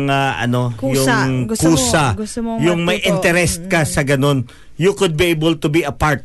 ah, 0.08 0.40
ano 0.40 0.72
Kusa. 0.80 1.28
yung 1.28 1.44
Gusto 1.44 1.68
mo- 1.68 1.76
kusa 1.76 2.04
gusto 2.16 2.38
mong 2.40 2.58
yung 2.64 2.80
may 2.80 2.96
interest 3.04 3.68
ka 3.68 3.84
sa 3.84 4.00
ganun 4.00 4.48
you 4.80 4.96
could 4.96 5.12
be 5.12 5.28
able 5.28 5.52
to 5.60 5.68
be 5.68 5.84
a 5.84 5.92
part 5.92 6.24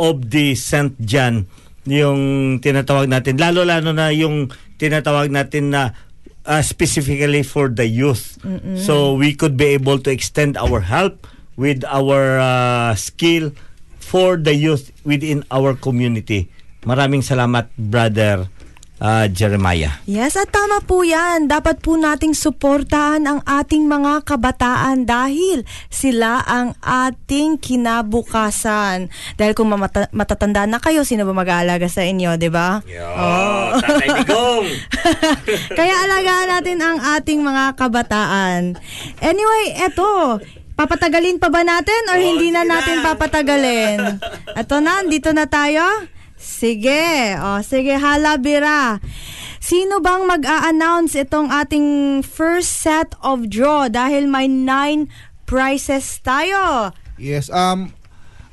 of 0.00 0.32
the 0.32 0.56
St. 0.56 0.96
John 1.04 1.44
yung 1.84 2.58
tinatawag 2.64 3.12
natin 3.12 3.36
lalo 3.36 3.64
lalo 3.64 3.92
na 3.92 4.08
yung 4.08 4.48
tinatawag 4.80 5.28
natin 5.28 5.72
na 5.72 5.92
uh, 6.48 6.62
specifically 6.64 7.44
for 7.44 7.68
the 7.68 7.84
youth. 7.84 8.40
So 8.76 9.14
we 9.16 9.34
could 9.36 9.56
be 9.56 9.76
able 9.76 10.00
to 10.04 10.10
extend 10.12 10.56
our 10.56 10.80
help 10.84 11.26
with 11.56 11.84
our 11.88 12.40
uh, 12.40 12.92
skill 12.96 13.52
for 14.00 14.36
the 14.36 14.52
youth 14.52 14.92
within 15.04 15.44
our 15.48 15.74
community. 15.74 16.52
Maraming 16.84 17.24
salamat 17.24 17.72
brother 17.80 18.52
uh, 19.00 19.26
Jeremiah 19.26 19.98
Yes, 20.04 20.36
at 20.36 20.50
tama 20.50 20.84
po 20.84 21.02
yan. 21.02 21.48
Dapat 21.48 21.80
po 21.80 21.96
nating 21.96 22.36
suportahan 22.36 23.24
ang 23.24 23.40
ating 23.42 23.88
mga 23.88 24.22
kabataan 24.22 25.08
dahil 25.08 25.64
sila 25.88 26.44
ang 26.44 26.76
ating 26.78 27.56
kinabukasan. 27.58 29.08
Dahil 29.34 29.52
kung 29.56 29.72
mamata- 29.72 30.12
matatanda 30.12 30.68
na 30.68 30.78
kayo, 30.78 31.02
sino 31.02 31.24
ba 31.24 31.32
mag-aalaga 31.32 31.88
sa 31.88 32.04
inyo, 32.04 32.36
di 32.36 32.50
ba? 32.52 32.84
Oh, 33.16 33.80
Tatay 33.80 34.08
Digong. 34.22 34.66
Kaya 35.78 35.94
alagaan 36.04 36.48
natin 36.50 36.78
ang 36.78 36.98
ating 37.18 37.40
mga 37.40 37.74
kabataan. 37.74 38.76
Anyway, 39.18 39.64
eto. 39.80 40.38
Papatagalin 40.74 41.38
pa 41.38 41.54
ba 41.54 41.62
natin 41.62 42.02
or 42.10 42.18
hindi 42.18 42.50
na 42.50 42.66
natin 42.66 42.98
papatagalin? 42.98 44.18
Eto 44.58 44.82
na, 44.82 45.06
dito 45.06 45.30
na 45.30 45.46
tayo. 45.46 45.86
Sige. 46.44 47.40
O, 47.40 47.64
sige, 47.64 47.96
hala, 47.96 48.36
Bira. 48.36 49.00
Sino 49.64 50.04
bang 50.04 50.28
mag-a-announce 50.28 51.16
itong 51.16 51.48
ating 51.48 52.20
first 52.20 52.84
set 52.84 53.16
of 53.24 53.48
draw 53.48 53.88
dahil 53.88 54.28
may 54.28 54.44
nine 54.44 55.08
prizes 55.48 56.20
tayo? 56.20 56.92
Yes, 57.16 57.48
um, 57.48 57.96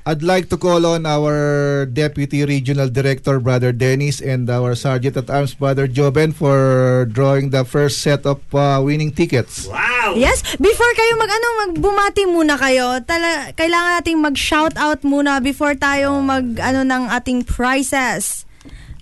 I'd 0.02 0.26
like 0.26 0.50
to 0.50 0.58
call 0.58 0.82
on 0.90 1.06
our 1.06 1.86
Deputy 1.86 2.42
Regional 2.42 2.90
Director, 2.90 3.38
Brother 3.38 3.70
Dennis, 3.70 4.18
and 4.18 4.50
our 4.50 4.74
Sergeant 4.74 5.14
at 5.14 5.30
Arms, 5.30 5.54
Brother 5.54 5.86
Joben, 5.86 6.34
for 6.34 7.06
drawing 7.14 7.54
the 7.54 7.62
first 7.62 8.02
set 8.02 8.26
of 8.26 8.42
uh, 8.50 8.82
winning 8.82 9.14
tickets. 9.14 9.70
Wow. 9.70 10.18
Yes, 10.18 10.42
before 10.58 10.90
kayo 10.98 11.14
mag 11.22 11.30
ano 11.30 11.48
magbumati 11.70 12.26
muna 12.26 12.58
kayo. 12.58 12.98
Tala, 13.06 13.54
kailangan 13.54 14.02
nating 14.02 14.18
mag-shout 14.18 14.74
out 14.74 15.06
muna 15.06 15.38
before 15.38 15.78
tayo 15.78 16.18
mag 16.18 16.58
ano 16.58 16.82
ng 16.82 17.06
ating 17.14 17.46
prizes. 17.46 18.50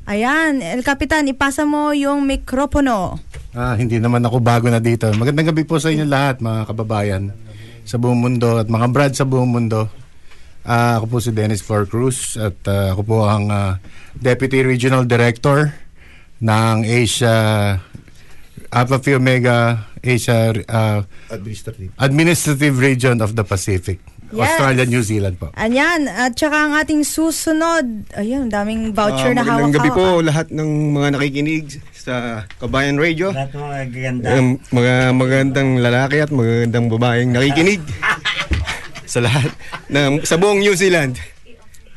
Ayan, 0.03 0.59
El 0.59 0.83
Capitan, 0.83 1.31
ipasa 1.31 1.63
mo 1.63 1.95
yung 1.95 2.27
mikropono. 2.27 3.23
Ah, 3.55 3.79
hindi 3.79 4.03
naman 4.03 4.19
ako 4.27 4.43
bago 4.43 4.67
na 4.67 4.83
dito. 4.83 5.07
Magandang 5.15 5.55
gabi 5.55 5.63
po 5.63 5.79
sa 5.79 5.95
inyo 5.95 6.03
lahat, 6.03 6.43
mga 6.43 6.67
kababayan 6.67 7.31
sa 7.87 7.95
buong 7.95 8.19
mundo 8.19 8.59
at 8.59 8.67
mga 8.67 8.87
brad 8.91 9.13
sa 9.15 9.23
buong 9.23 9.47
mundo. 9.47 9.87
Ah, 10.69 11.01
ako 11.01 11.05
po 11.07 11.17
si 11.17 11.33
Dennis 11.33 11.65
Flor 11.65 11.89
Cruz 11.89 12.37
at 12.37 12.53
ah, 12.69 12.93
ako 12.93 13.01
po 13.01 13.17
ang 13.25 13.49
ah, 13.49 13.81
Deputy 14.13 14.61
Regional 14.61 15.01
Director 15.01 15.73
ng 16.39 16.85
Asia 16.85 17.33
Alpha 18.69 19.01
Phi 19.01 19.17
Omega 19.17 19.89
Asia 19.97 20.53
ah, 20.69 21.01
Administrative. 21.33 21.89
Administrative 21.97 22.75
Region 22.77 23.17
of 23.17 23.33
the 23.33 23.41
Pacific. 23.41 23.97
Yes. 24.29 24.45
Australia, 24.45 24.85
New 24.85 25.01
Zealand 25.01 25.41
po. 25.41 25.49
Ayan, 25.57 26.05
at 26.05 26.37
saka 26.37 26.69
ang 26.69 26.77
ating 26.77 27.01
susunod, 27.01 28.05
ayun, 28.13 28.45
daming 28.45 28.93
voucher 28.93 29.33
Ah, 29.33 29.35
na 29.35 29.41
hawak-hawak. 29.41 29.73
magandang 29.73 29.73
gabi 29.73 29.89
po 29.89 30.05
lahat 30.21 30.47
ng 30.53 30.69
mga 30.93 31.07
nakikinig 31.17 31.65
sa 31.97 32.45
Kabayan 32.61 33.01
Radio. 33.01 33.33
Lahat 33.33 33.49
ng 33.49 33.63
mga 33.65 33.79
gaganda. 33.89 34.27
Um, 34.37 34.47
mga 34.69 34.93
magandang 35.17 35.69
lalaki 35.81 36.17
at 36.21 36.29
magandang 36.29 36.93
babaeng 36.93 37.33
nakikinig 37.33 37.81
sa 39.09 39.19
lahat 39.25 39.49
ng 39.93 40.21
sa 40.21 40.37
buong 40.37 40.61
New 40.61 40.77
Zealand. 40.77 41.17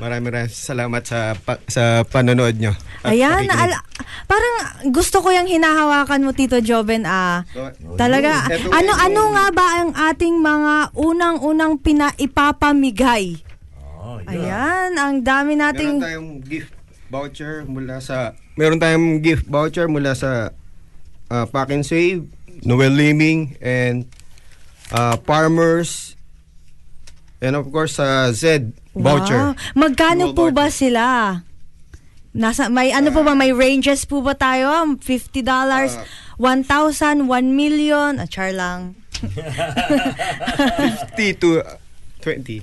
Maraming 0.01 0.35
maraming 0.35 0.51
salamat 0.51 1.03
sa 1.05 1.37
pa- 1.37 1.63
sa 1.69 2.03
panonood 2.03 2.59
nyo. 2.59 2.73
Ayan, 3.07 3.47
ala- 3.47 3.85
parang 4.27 4.57
gusto 4.91 5.23
ko 5.23 5.31
yung 5.31 5.47
hinahawakan 5.47 6.25
mo 6.25 6.33
Tito 6.35 6.59
Joven 6.59 7.05
ah. 7.07 7.47
So, 7.53 7.71
Talaga, 7.95 8.49
Ito 8.51 8.73
ano 8.73 8.93
ano 8.99 9.21
nga 9.37 9.47
ba 9.55 9.67
ang 9.79 9.91
ating 9.95 10.43
mga 10.43 10.97
unang-unang 10.97 11.79
pinaipapamigay? 11.79 13.53
Ayan, 14.27 14.91
ang 14.99 15.23
dami 15.23 15.55
Meron 15.55 15.63
nating 15.71 15.95
tayong 15.99 16.31
gift 16.43 16.73
voucher 17.11 17.67
mula 17.67 17.99
sa 17.99 18.35
Meron 18.55 18.79
tayong 18.79 19.21
gift 19.21 19.47
voucher 19.47 19.87
mula 19.87 20.15
sa 20.15 20.51
uh, 21.31 21.45
Pack 21.49 21.73
and 21.73 21.87
Save, 21.87 22.27
Noel 22.63 22.93
Liming 22.93 23.57
and 23.63 24.07
uh, 24.93 25.17
Farmers 25.25 26.15
and 27.43 27.59
of 27.59 27.67
course 27.69 27.99
sa 27.99 28.31
Z 28.31 28.71
voucher. 28.95 29.53
Wow. 29.53 29.59
Magkano 29.75 30.31
po 30.31 30.49
ba 30.49 30.71
sila? 30.71 31.37
Nasa 32.33 32.73
may 32.73 32.95
ano 32.95 33.13
po 33.13 33.21
ba 33.21 33.35
may 33.35 33.53
ranges 33.53 34.07
po 34.07 34.25
ba 34.25 34.33
tayo? 34.33 34.97
$50, 34.97 35.45
Ah. 35.45 36.07
1,000, 36.41 37.29
1 37.29 37.53
million, 37.53 38.17
ah, 38.17 38.25
char 38.25 38.55
lang. 38.57 38.97
50 41.13 41.43
to 41.43 41.61
uh, 41.61 41.77
20. 42.25 42.63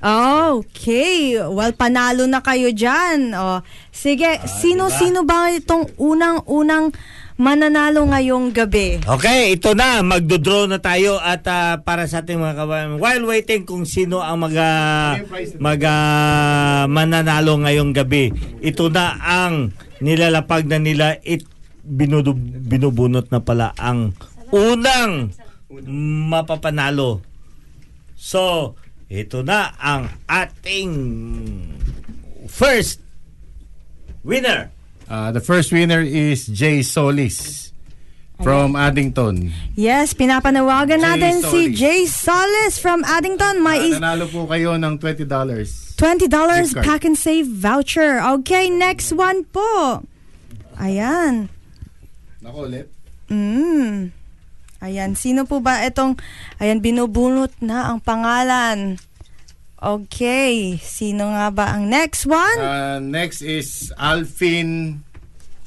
Okay. 0.00 1.36
Well, 1.36 1.76
panalo 1.76 2.24
na 2.24 2.40
kayo 2.40 2.72
dyan. 2.72 3.36
O, 3.36 3.60
sige, 3.92 4.40
sino-sino 4.48 5.28
ba 5.28 5.52
itong 5.52 5.92
unang-unang 6.00 6.96
mananalo 7.40 8.04
ngayong 8.04 8.52
gabi? 8.52 9.00
Okay, 9.00 9.56
ito 9.56 9.72
na. 9.72 10.04
Magdodraw 10.04 10.68
na 10.68 10.76
tayo 10.76 11.16
at 11.16 11.40
ah, 11.48 11.80
para 11.80 12.04
sa 12.04 12.20
ating 12.20 12.36
mga 12.36 12.60
kabayan. 12.60 13.00
While 13.00 13.24
waiting 13.24 13.64
kung 13.64 13.88
sino 13.88 14.20
ang 14.20 14.44
mag, 14.44 14.52
ah, 14.60 15.16
mananalo 16.84 17.56
ngayong 17.64 17.96
gabi. 17.96 18.28
Ito 18.60 18.92
na 18.92 19.16
ang 19.16 19.72
nilalapag 20.04 20.68
na 20.68 20.76
nila. 20.76 21.16
It, 21.24 21.48
binudu, 21.80 22.36
binubunot 22.36 23.32
na 23.32 23.40
pala 23.40 23.72
ang 23.80 24.12
unang 24.52 25.32
mapapanalo. 26.28 27.24
So, 28.20 28.76
ito 29.08 29.40
na 29.40 29.72
ang 29.80 30.12
ating 30.28 30.92
first 32.52 33.00
winner. 34.20 34.76
Ah, 35.10 35.34
the 35.34 35.42
first 35.42 35.74
winner 35.74 35.98
is 35.98 36.46
Jay 36.46 36.86
Solis 36.86 37.70
from 38.38 38.78
Addington. 38.78 39.50
Yes, 39.74 40.14
pinapanawagan 40.14 41.02
Jay 41.02 41.06
natin 41.10 41.34
si 41.42 41.50
Solis. 41.66 41.74
Jay 41.74 42.00
Solis 42.06 42.78
from 42.78 43.02
Addington. 43.02 43.58
Ah, 43.58 43.64
May 43.66 43.90
is- 43.90 43.98
nanalo 43.98 44.30
po 44.30 44.46
kayo 44.46 44.78
ng 44.78 45.02
$20. 45.02 45.26
$20 45.98 46.70
Gift 46.70 46.86
pack 46.86 47.02
and 47.02 47.18
save 47.18 47.50
voucher. 47.50 48.22
Okay, 48.38 48.70
next 48.70 49.10
one 49.10 49.42
po. 49.50 50.06
Ayan. 50.78 51.50
Nako 52.38 52.70
ulit. 52.70 52.86
Mm. 53.26 54.14
Ayan, 54.80 55.12
sino 55.12 55.44
po 55.44 55.60
ba 55.60 55.84
itong, 55.84 56.16
ayan, 56.56 56.80
binubunot 56.80 57.52
na 57.60 57.92
ang 57.92 57.98
pangalan. 58.00 58.96
Okay, 59.80 60.76
sino 60.76 61.32
nga 61.32 61.48
ba 61.48 61.72
ang 61.72 61.88
next 61.88 62.28
one? 62.28 62.58
Uh, 62.60 63.00
next 63.00 63.40
is 63.40 63.88
Alfin 63.96 65.00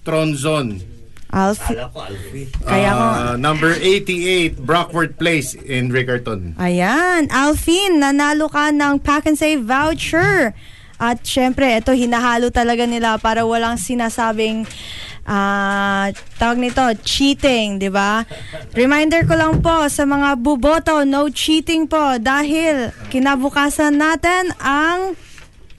Tronzon. 0.06 0.86
Alfie. 1.34 1.74
Kala 1.74 1.90
ko, 1.90 1.98
Alfie. 2.06 2.46
Kaya 2.62 2.90
ko, 2.94 3.02
Uh, 3.02 3.34
number 3.42 3.74
88, 3.74 4.62
Brockworth 4.62 5.18
Place 5.18 5.58
in 5.58 5.90
Riccarton. 5.90 6.54
ayan, 6.62 7.26
Alfin, 7.34 7.98
nanalo 7.98 8.54
ka 8.54 8.70
ng 8.70 9.02
pack 9.02 9.26
and 9.26 9.34
save 9.34 9.66
voucher. 9.66 10.54
At 11.02 11.26
syempre, 11.26 11.66
ito 11.74 11.90
hinahalo 11.90 12.54
talaga 12.54 12.86
nila 12.86 13.18
para 13.18 13.44
walang 13.44 13.82
sinasabing 13.82 14.70
ah 15.24 16.12
tawag 16.36 16.60
nito, 16.60 16.84
cheating, 17.02 17.80
di 17.80 17.88
ba? 17.88 18.28
Reminder 18.76 19.24
ko 19.24 19.34
lang 19.34 19.60
po 19.60 19.88
sa 19.88 20.04
mga 20.04 20.36
buboto, 20.36 21.08
no 21.08 21.32
cheating 21.32 21.88
po 21.88 22.20
dahil 22.20 22.92
kinabukasan 23.08 23.96
natin 23.96 24.52
ang 24.60 25.16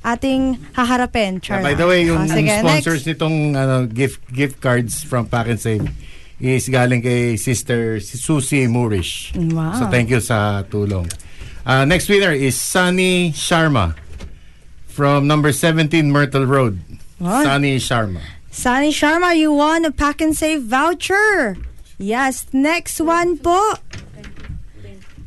ating 0.00 0.60
haharapin. 0.72 1.40
Uh, 1.40 1.60
by 1.60 1.72
the 1.72 1.84
way, 1.84 2.04
yung 2.04 2.24
Oh, 2.24 2.28
sige, 2.28 2.52
sponsors 2.60 3.04
next. 3.04 3.08
nitong 3.16 3.36
ano, 3.52 3.84
gift 3.84 4.20
gift 4.28 4.60
cards 4.60 5.00
from 5.00 5.24
Pack 5.24 5.48
and 5.48 5.60
Save 5.60 5.88
is 6.36 6.68
galing 6.68 7.00
kay 7.00 7.36
Sister 7.36 8.00
Susie 8.00 8.68
Moorish. 8.68 9.32
Wow. 9.32 9.80
So 9.80 9.88
thank 9.88 10.12
you 10.12 10.20
sa 10.20 10.60
tulong. 10.68 11.08
Uh, 11.64 11.88
next 11.88 12.12
winner 12.12 12.36
is 12.36 12.52
Sunny 12.52 13.32
Sharma 13.32 13.96
from 14.84 15.24
number 15.24 15.52
17 15.52 15.88
Myrtle 16.12 16.44
Road. 16.44 16.76
Wow. 17.16 17.40
Sunny 17.40 17.80
Sharma. 17.80 18.20
Sunny 18.54 18.94
Sharma, 18.94 19.34
you 19.34 19.50
won 19.50 19.82
a 19.84 19.90
pack 19.90 20.22
and 20.22 20.30
save 20.30 20.62
voucher. 20.62 21.58
Yes, 21.98 22.46
next 22.54 23.02
one 23.02 23.34
po. 23.36 23.58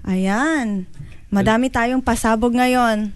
Ayan. 0.07 0.87
Madami 1.27 1.67
tayong 1.67 1.99
pasabog 1.99 2.55
ngayon. 2.55 3.11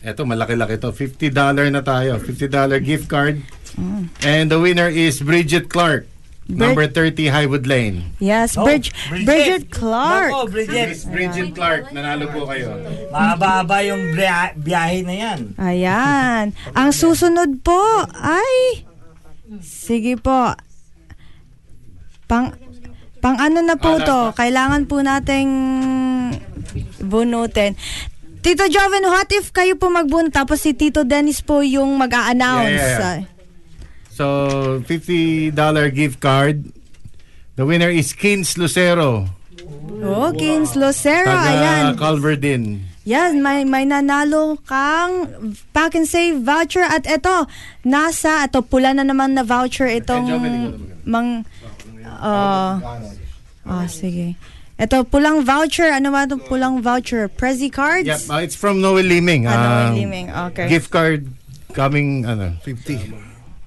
Eto, 0.00 0.24
malaki-laki 0.24 0.80
to. 0.80 0.88
$50 0.96 1.36
na 1.68 1.84
tayo. 1.84 2.16
$50 2.16 2.48
gift 2.80 3.04
card. 3.04 3.44
Mm. 3.76 4.08
And 4.24 4.48
the 4.48 4.56
winner 4.56 4.88
is 4.88 5.20
Bridget 5.20 5.68
Clark. 5.68 6.08
Number 6.50 6.88
30 6.88 7.30
Highwood 7.30 7.68
Lane. 7.68 8.10
Yes, 8.18 8.58
Oh, 8.58 8.64
Bridget, 8.66 8.90
Bridget. 9.06 9.26
Bridget 9.28 9.64
Clark. 9.70 10.32
Nako, 10.34 10.50
Bridget. 10.50 10.88
Miss 10.88 11.04
Bridget 11.06 11.48
Clark, 11.54 11.94
nanalo 11.94 12.26
po 12.26 12.42
kayo. 12.48 12.74
Mahaba-haba 13.12 13.86
yung 13.86 14.18
biya- 14.18 14.56
biyahe 14.58 14.98
na 15.06 15.14
yan. 15.14 15.40
Ayan. 15.54 16.44
Ang 16.74 16.90
susunod 16.90 17.62
po 17.62 17.78
ay 18.18 18.82
Sige 19.58 20.14
po. 20.14 20.54
Pang 22.30 22.54
pang 23.18 23.36
ano 23.42 23.58
na 23.58 23.74
po 23.74 23.98
to? 23.98 24.30
Kailangan 24.38 24.86
po 24.86 25.02
nating 25.02 25.50
bunutin. 27.02 27.74
Tito 28.40 28.64
Joven, 28.70 29.04
what 29.04 29.28
if 29.34 29.52
kayo 29.52 29.76
po 29.76 29.92
magbun 29.92 30.32
tapos 30.32 30.64
si 30.64 30.72
Tito 30.72 31.04
Dennis 31.04 31.44
po 31.44 31.60
yung 31.60 32.00
mag-a-announce? 32.00 32.72
Yeah, 32.72 33.20
yeah, 33.20 33.38
So, 34.08 34.80
$50 34.84 35.52
gift 35.92 36.20
card. 36.24 36.64
The 37.56 37.64
winner 37.68 37.92
is 37.92 38.16
Kins 38.16 38.56
Lucero. 38.56 39.28
Oh, 40.00 40.32
Kins 40.32 40.72
Lucero, 40.72 41.28
ayan. 41.28 41.92
Taga 41.92 42.00
Calverdin. 42.00 42.89
Yan, 43.08 43.40
may, 43.40 43.64
may 43.64 43.88
nanalo 43.88 44.60
kang 44.68 45.32
pack 45.72 45.96
and 45.96 46.04
save 46.04 46.44
voucher 46.44 46.84
at 46.84 47.08
ito, 47.08 47.48
nasa, 47.80 48.44
ito 48.44 48.60
pula 48.60 48.92
na 48.92 49.00
naman 49.00 49.32
na 49.32 49.40
voucher 49.40 49.88
itong 49.88 50.28
mang, 51.08 51.48
uh, 52.04 52.76
ah, 53.64 53.86
sige. 53.88 54.36
Ito, 54.80 55.04
pulang 55.04 55.44
voucher. 55.44 55.92
Ano 55.92 56.08
ba 56.08 56.24
itong 56.24 56.44
pulang 56.48 56.80
voucher? 56.80 57.28
Prezi 57.28 57.68
cards? 57.68 58.08
Yep, 58.08 58.32
uh, 58.32 58.40
it's 58.40 58.56
from 58.56 58.80
Noel 58.80 59.04
Liming. 59.04 59.44
Ah, 59.44 59.52
Noel 59.52 59.76
Um, 59.76 59.92
Liming, 59.96 60.28
okay. 60.32 60.66
Gift 60.72 60.88
card 60.88 61.28
coming, 61.76 62.24
ano, 62.24 62.56
50. 62.64 63.12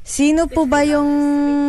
Sino 0.02 0.50
po 0.50 0.66
ba 0.66 0.82
yung... 0.82 1.08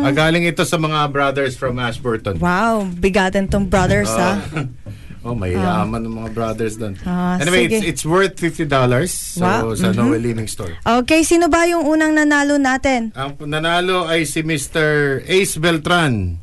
Ah, 0.01 0.09
galing 0.13 0.49
ito 0.49 0.65
sa 0.65 0.81
mga 0.81 1.13
brothers 1.13 1.53
from 1.53 1.77
Ashburton. 1.77 2.41
Wow, 2.41 2.89
bigatan 2.89 3.45
tong 3.45 3.69
brothers, 3.69 4.09
ha? 4.09 4.41
oh, 5.25 5.33
may 5.33 5.57
Ah. 5.57 5.81
yaman 5.81 6.05
ng 6.05 6.15
mga 6.15 6.29
brothers 6.31 6.77
doon. 6.77 6.93
Ah, 7.01 7.41
anyway, 7.41 7.65
sige. 7.65 7.81
it's, 7.81 7.85
it's 7.97 8.03
worth 8.05 8.37
$50 8.37 9.09
so, 9.09 9.41
Wow, 9.41 9.73
sa 9.73 9.89
mhm. 9.89 9.97
Noel 9.97 10.21
Liming 10.21 10.45
store. 10.45 10.77
Okay, 10.85 11.25
sino 11.25 11.49
ba 11.49 11.65
yung 11.65 11.83
unang 11.83 12.13
nanalo 12.13 12.61
natin? 12.61 13.09
Ang 13.17 13.35
nanalo 13.43 14.05
ay 14.05 14.23
si 14.23 14.45
Mr. 14.45 15.19
Ace 15.25 15.57
Beltran. 15.57 16.37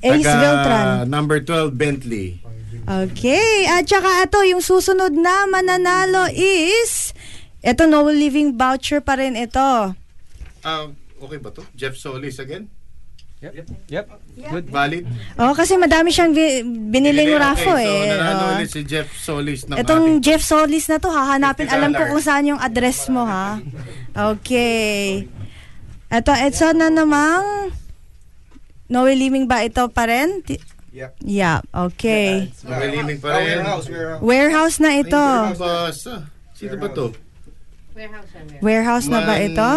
Ace 0.00 0.24
Taga 0.24 0.40
Beltran. 0.40 0.84
number 1.06 1.38
12 1.44 1.76
Bentley. 1.76 2.40
Okay, 2.88 3.68
at 3.68 3.84
saka 3.84 4.24
ito, 4.24 4.40
yung 4.48 4.64
susunod 4.64 5.12
na 5.12 5.44
mananalo 5.44 6.24
is, 6.32 7.12
ito, 7.60 7.84
no 7.84 8.08
living 8.08 8.56
voucher 8.56 9.04
pa 9.04 9.20
rin 9.20 9.36
ito. 9.36 9.92
Ah, 10.64 10.88
okay 11.20 11.36
ba 11.36 11.52
to? 11.52 11.60
Jeff 11.76 12.00
Solis 12.00 12.40
again? 12.40 12.72
Yep. 13.38 13.54
Yep. 13.86 14.06
Good. 14.50 14.66
Valid? 14.66 15.06
Oh, 15.38 15.54
kasi 15.54 15.78
madami 15.78 16.10
siyang 16.10 16.34
bi- 16.34 16.58
biniling 16.90 17.30
Okay, 17.30 17.38
raffle 17.40 17.78
so 17.78 17.86
eh. 17.86 18.10
nanalo 18.10 18.42
Oh. 18.44 18.54
ulit 18.56 18.66
si 18.68 18.82
Jeff 18.82 19.06
Solis 19.12 19.62
ng 19.64 19.78
Itong 19.78 20.02
ating 20.04 20.18
Jeff 20.20 20.42
Solis 20.42 20.84
na 20.84 20.98
to, 20.98 21.06
hahanapin. 21.06 21.64
$50. 21.64 21.70
Alam 21.70 21.90
ko 21.92 22.02
kung 22.08 22.18
saan 22.20 22.44
yung 22.44 22.58
address 22.58 23.06
mo, 23.06 23.22
ha? 23.22 23.62
Okay. 24.34 25.30
Ito, 26.08 26.32
ito 26.34 26.66
na 26.72 26.88
namang 26.88 27.70
Noe 28.88 29.12
Liming 29.12 29.44
ba 29.44 29.62
ito 29.62 29.86
pa 29.86 30.08
rin? 30.08 30.42
Ti- 30.42 30.58
Yep. 30.88 31.10
Yeah, 31.22 31.62
okay. 31.70 32.50
Noel 32.64 32.90
Liming 32.90 33.20
pa 33.20 33.28
Oh, 33.28 33.38
rin. 33.38 33.60
warehouse, 33.60 33.86
warehouse. 33.86 34.20
Warehouse 34.20 34.76
na 34.80 34.90
ito. 34.96 35.24
Basa. 35.54 36.26
Sino 36.52 36.74
ba 36.74 36.88
to? 36.90 37.14
Warehouse 38.58 39.06
na 39.06 39.22
ba 39.22 39.38
ito? 39.38 39.70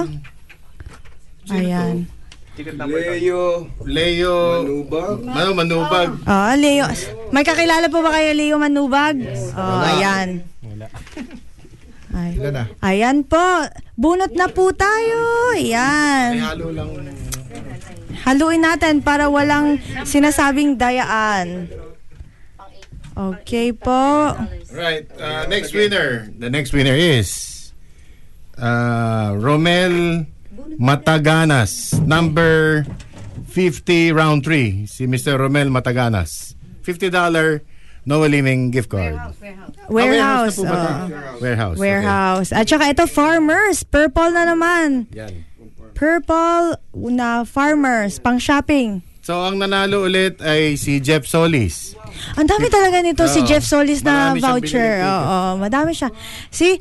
Ayan. 1.48 2.10
Leo. 2.66 3.68
Leo 3.86 4.36
Manubag. 4.64 5.18
Ano, 5.26 5.50
Manubag. 5.54 6.10
Oh, 6.26 6.54
Leo. 6.56 6.86
May 7.34 7.44
kakilala 7.44 7.90
po 7.90 8.02
ba 8.02 8.14
kayo, 8.14 8.30
Leo 8.34 8.56
Manubag? 8.62 9.18
Oh, 9.58 9.82
ayan. 9.82 10.46
Ay. 12.12 12.36
Ilan 12.36 12.52
na? 12.52 12.64
Ayan 12.84 13.18
po. 13.24 13.40
Bunot 13.96 14.36
na 14.36 14.52
po 14.52 14.76
tayo. 14.76 15.20
May 15.56 15.72
Ayan. 15.72 16.44
halo 16.44 16.68
lang. 16.76 16.90
Haluin 18.28 18.62
natin 18.62 19.00
para 19.00 19.32
walang 19.32 19.80
sinasabing 20.04 20.76
dayaan. 20.76 21.72
Okay 23.16 23.72
po. 23.72 24.36
Right. 24.72 25.08
Uh, 25.16 25.48
next 25.48 25.72
winner. 25.72 26.28
The 26.36 26.52
next 26.52 26.72
winner 26.76 26.96
is 26.96 27.72
uh, 28.60 29.32
Romel 29.36 30.28
Mataganas. 30.82 31.94
Number 32.02 32.82
50 33.54 34.18
round 34.18 34.42
3. 34.42 34.90
Si 34.90 35.06
Mr. 35.06 35.38
Romel 35.38 35.70
Mataganas. 35.70 36.58
$50 36.82 37.62
Noah 38.06 38.26
Liming 38.26 38.74
gift 38.74 38.90
card. 38.90 39.14
Warehouse. 39.14 40.58
Warehouse 40.58 40.58
ba 40.58 40.66
to? 40.66 40.74
oo. 40.74 41.38
Warehouse. 41.38 41.78
okay. 41.78 41.86
Warehouse. 41.86 42.50
At 42.50 42.66
saka 42.66 42.90
ito, 42.90 43.06
farmers. 43.06 43.86
Purple 43.86 44.34
na 44.34 44.50
naman. 44.50 45.06
Yan. 45.14 45.46
Purple 45.94 46.82
na 47.14 47.46
farmers. 47.46 48.18
Pang 48.18 48.42
shopping. 48.42 49.06
So, 49.22 49.38
ang 49.38 49.62
nanalo 49.62 50.02
ulit 50.04 50.42
ay 50.42 50.74
si 50.76 50.98
Jeff 50.98 51.30
Solis. 51.30 51.94
Ang 52.34 52.50
dami 52.50 52.68
talaga 52.68 53.00
nito 53.00 53.22
si 53.26 53.42
Oo. 53.42 53.46
Jeff 53.46 53.62
Solis 53.62 54.02
na 54.02 54.34
Marami 54.34 54.42
siyang 54.42 54.50
voucher. 54.58 54.94
binili 54.98 55.06
dito. 55.06 55.30
Oo, 55.30 55.50
madami 55.56 55.92
siya. 55.94 56.10
See, 56.50 56.74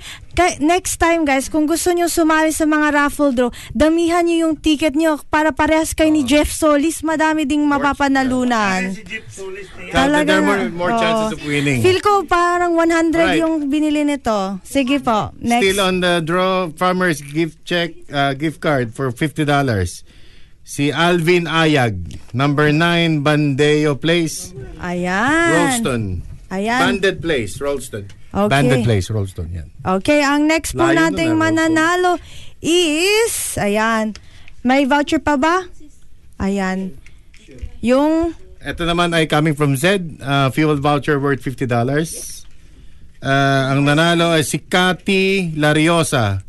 next 0.58 0.96
time 0.96 1.22
guys, 1.22 1.46
kung 1.46 1.64
gusto 1.64 1.92
niyo 1.92 2.08
sumali 2.08 2.48
sa 2.50 2.64
mga 2.64 2.88
raffle 2.90 3.32
draw, 3.32 3.50
damihan 3.70 4.24
niyo 4.24 4.48
yung 4.48 4.56
ticket 4.56 4.96
niyo 4.96 5.20
para 5.28 5.52
parehas 5.52 5.92
kay 5.92 6.08
ni 6.08 6.24
Jeff 6.24 6.48
Solis. 6.48 7.04
Madami 7.04 7.44
ding 7.44 7.60
mapapanalunan. 7.62 8.88
Si 8.92 9.04
Jeep 9.04 9.28
Solis 9.28 9.68
na 9.76 9.80
yan. 9.84 9.92
Talaga, 9.92 10.24
there 10.26 10.36
are 10.36 10.44
more, 10.44 10.60
na. 10.60 10.72
more 10.72 10.92
Oo. 10.92 11.00
chances 11.00 11.32
of 11.36 11.40
winning. 11.44 11.80
Feel 11.80 12.00
ko 12.00 12.24
parang 12.24 12.72
100 12.72 13.16
Right. 13.16 13.38
yung 13.38 13.68
binili 13.68 14.00
nito. 14.02 14.56
Sige 14.64 14.96
po. 14.98 15.28
Next. 15.36 15.60
Still 15.62 15.80
on 15.80 16.00
the 16.00 16.20
draw, 16.20 16.72
farmers 16.72 17.20
gift 17.20 17.60
check, 17.64 17.92
uh, 18.08 18.32
gift 18.32 18.60
card 18.60 18.92
for 18.92 19.12
$50. 19.12 19.44
Si 20.62 20.94
Alvin 20.94 21.50
Ayag, 21.50 21.98
number 22.30 22.70
9, 22.70 23.26
Bandeo 23.26 23.98
Place, 23.98 24.54
Ayan. 24.78 25.50
Rolston. 25.50 26.02
Ayan. 26.50 26.78
Banded 26.78 27.16
Place, 27.22 27.58
Rolston. 27.58 28.04
Okay. 28.30 28.50
Banded 28.50 28.86
Place, 28.86 29.10
Rolston, 29.10 29.48
yan. 29.50 29.68
Okay, 29.82 30.22
ang 30.22 30.46
next 30.46 30.78
po 30.78 30.86
Layo 30.86 30.94
nun, 30.94 31.18
nating 31.18 31.32
ah, 31.34 31.40
mananalo 31.42 32.12
is, 32.62 33.58
ayan, 33.58 34.14
may 34.62 34.86
voucher 34.86 35.18
pa 35.18 35.34
ba? 35.34 35.66
Ayan. 36.38 36.94
Yung, 37.82 38.36
Ito 38.60 38.84
naman 38.84 39.10
ay 39.16 39.26
coming 39.26 39.56
from 39.56 39.74
Zed, 39.74 40.20
uh, 40.20 40.52
fuel 40.52 40.78
voucher 40.78 41.18
worth 41.18 41.42
$50. 41.42 41.66
Uh, 43.20 43.62
ang 43.72 43.84
nanalo 43.84 44.32
ay 44.32 44.44
si 44.44 44.60
Cathy 44.62 45.52
Lariosa, 45.56 46.44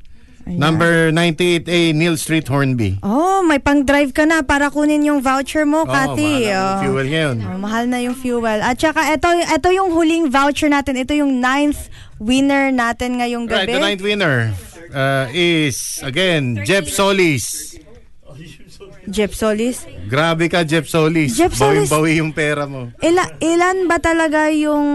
number 0.48 1.12
98A 1.12 1.94
Neil 1.94 2.16
Street, 2.16 2.48
Hornby. 2.48 2.98
oh, 3.02 3.42
may 3.42 3.58
pang-drive 3.58 4.12
ka 4.12 4.24
na 4.24 4.42
para 4.42 4.70
kunin 4.70 5.04
yung 5.04 5.20
voucher 5.20 5.66
mo, 5.66 5.84
Oo, 5.84 5.90
Kati. 5.90 6.22
mahal 6.22 6.54
ang 6.54 6.66
Oh. 6.66 6.82
fuel 6.84 7.08
ngayon. 7.08 7.38
Oh, 7.44 7.58
mahal 7.58 7.84
na 7.86 7.98
yung 7.98 8.14
fuel. 8.14 8.60
At 8.60 8.78
saka, 8.78 9.12
ito, 9.12 9.28
ito 9.28 9.68
yung 9.70 9.92
huling 9.92 10.30
voucher 10.30 10.68
natin. 10.68 10.96
Ito 10.96 11.14
yung 11.14 11.40
ninth 11.40 11.90
winner 12.18 12.70
natin 12.70 13.18
ngayong 13.18 13.46
Right, 13.46 13.66
gabi. 13.66 13.74
the 13.74 13.80
ninth 13.82 14.04
winner 14.04 14.38
uh, 14.92 15.26
is, 15.32 16.00
again, 16.02 16.62
Jeff 16.64 16.88
Solis. 16.88 17.74
Jeff 19.10 19.34
Solis. 19.34 19.90
Grabe 20.06 20.46
ka, 20.52 20.62
Jeff 20.62 20.86
Solis. 20.86 21.34
Jeff 21.34 21.58
Solis. 21.58 21.90
Bawing-bawi 21.90 22.12
yung 22.22 22.32
pera 22.36 22.70
mo. 22.70 22.94
Ila, 23.02 23.26
ilan 23.42 23.90
ba 23.90 23.98
talaga 23.98 24.54
yung 24.54 24.86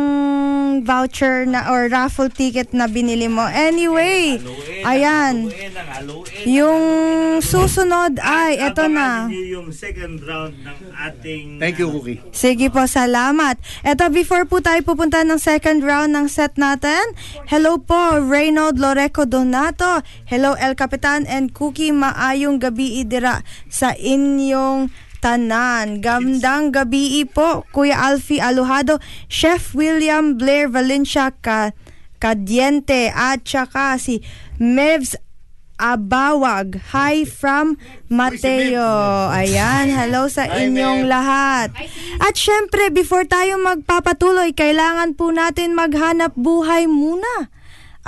voucher 0.87 1.49
na 1.49 1.73
or 1.73 1.89
raffle 1.91 2.29
ticket 2.31 2.71
na 2.71 2.87
binili 2.87 3.27
mo? 3.27 3.43
Anyway, 3.49 4.39
ayan. 4.85 5.51
Yung 6.45 6.85
susunod 7.41 8.21
ay, 8.21 8.61
eto 8.61 8.87
na. 8.87 9.27
yung 9.33 9.73
second 9.73 10.23
round 10.23 10.55
ng 10.63 10.79
ating... 10.95 11.47
Thank 11.59 11.81
you, 11.81 11.89
Cookie. 11.91 12.21
Sige 12.31 12.69
po, 12.71 12.85
salamat. 12.85 13.57
Eto, 13.83 14.13
before 14.13 14.45
po 14.45 14.61
tayo 14.61 14.79
pupunta 14.85 15.25
ng 15.25 15.41
second 15.41 15.83
round 15.83 16.13
ng 16.13 16.29
set 16.29 16.55
natin, 16.61 17.03
hello 17.49 17.81
po, 17.81 18.21
Reynold 18.21 18.77
Loreco 18.77 19.25
Donato. 19.25 20.05
Hello, 20.29 20.55
El 20.61 20.77
Capitan 20.77 21.25
and 21.25 21.57
Cookie. 21.57 21.91
Maayong 21.91 22.61
gabi 22.61 23.01
idira 23.01 23.41
sa 23.73 23.96
inyong 23.99 24.93
tanan. 25.19 25.99
Gandang 26.05 26.71
gabi 26.71 27.25
po, 27.27 27.67
Kuya 27.75 28.13
Alfie 28.13 28.39
Alujado, 28.39 29.03
Chef 29.27 29.75
William 29.75 30.39
Blair 30.39 30.71
Valencia 30.71 31.33
ka 31.33 31.75
Kadiente 32.17 33.13
at 33.13 33.45
saka 33.45 34.01
si 34.01 34.25
Mevs 34.57 35.21
Abawag. 35.77 36.81
Hi 36.97 37.29
from 37.29 37.77
Mateo. 38.09 39.29
Ayan, 39.29 39.93
hello 39.93 40.25
sa 40.33 40.49
inyong 40.49 41.05
lahat. 41.05 41.77
At 42.17 42.33
syempre, 42.33 42.89
before 42.89 43.29
tayo 43.29 43.61
magpapatuloy, 43.61 44.57
kailangan 44.57 45.13
po 45.13 45.29
natin 45.37 45.77
maghanap 45.77 46.33
buhay 46.33 46.89
muna. 46.89 47.53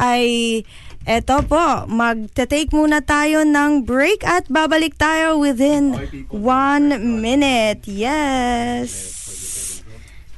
Ay, 0.01 0.65
eto 1.09 1.41
po, 1.49 1.89
magte-take 1.89 2.69
muna 2.69 3.01
tayo 3.01 3.41
ng 3.41 3.89
break 3.89 4.21
at 4.29 4.45
babalik 4.53 4.93
tayo 5.01 5.41
within 5.41 5.97
one 6.29 6.93
minute. 7.25 7.89
Yes. 7.89 8.93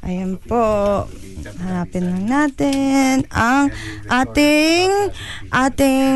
Ayan 0.07 0.39
po. 0.39 1.05
Hanapin 1.61 2.07
lang 2.09 2.25
natin 2.31 3.27
ang 3.35 3.69
ating 4.09 4.89
ating 5.53 6.13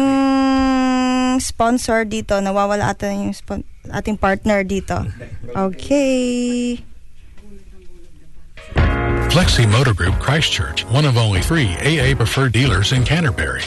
sponsor 1.42 2.06
dito. 2.08 2.38
Nawawala 2.38 2.94
ata 2.94 3.12
yung 3.12 3.34
spon- 3.34 3.66
ating 3.90 4.16
partner 4.16 4.64
dito. 4.64 5.04
Okay. 5.52 6.80
Flexi 9.34 9.66
Motor 9.66 9.98
Group 9.98 10.16
Christchurch, 10.22 10.86
one 10.94 11.04
of 11.04 11.18
only 11.18 11.42
three 11.42 11.74
AA 11.82 12.14
preferred 12.14 12.54
dealers 12.54 12.94
in 12.94 13.02
Canterbury. 13.02 13.66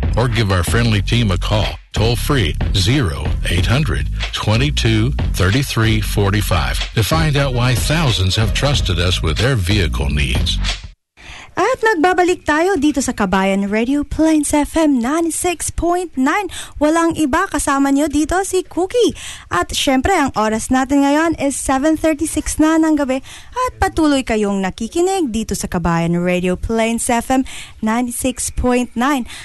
Or 0.17 0.27
give 0.27 0.51
our 0.51 0.63
friendly 0.63 1.01
team 1.01 1.31
a 1.31 1.37
call 1.37 1.77
toll 1.93 2.15
free 2.15 2.55
0800 2.73 4.07
22 4.33 5.11
33 5.11 6.01
45 6.01 6.93
to 6.93 7.03
find 7.03 7.35
out 7.35 7.53
why 7.53 7.75
thousands 7.75 8.35
have 8.35 8.53
trusted 8.53 8.99
us 8.99 9.21
with 9.21 9.37
their 9.37 9.55
vehicle 9.55 10.09
needs. 10.09 10.57
At 11.51 11.83
nagbabalik 11.83 12.47
tayo 12.47 12.79
dito 12.79 13.03
sa 13.03 13.11
Kabayan 13.11 13.67
Radio 13.67 14.07
Plains 14.07 14.55
FM 14.55 15.03
96.9. 15.03 16.15
Walang 16.79 17.19
iba 17.19 17.43
kasama 17.51 17.91
nyo 17.91 18.07
dito 18.07 18.39
si 18.47 18.63
Cookie. 18.63 19.11
At 19.51 19.75
syempre 19.75 20.15
ang 20.15 20.31
oras 20.39 20.71
natin 20.71 21.03
ngayon 21.03 21.35
is 21.43 21.59
7.36 21.59 22.55
na 22.63 22.79
ng 22.79 22.95
gabi 22.95 23.19
at 23.51 23.71
patuloy 23.83 24.23
kayong 24.23 24.63
nakikinig 24.63 25.35
dito 25.35 25.51
sa 25.51 25.67
Kabayan 25.67 26.15
Radio 26.23 26.55
Plains 26.55 27.11
FM 27.11 27.43
96.9. 27.83 28.95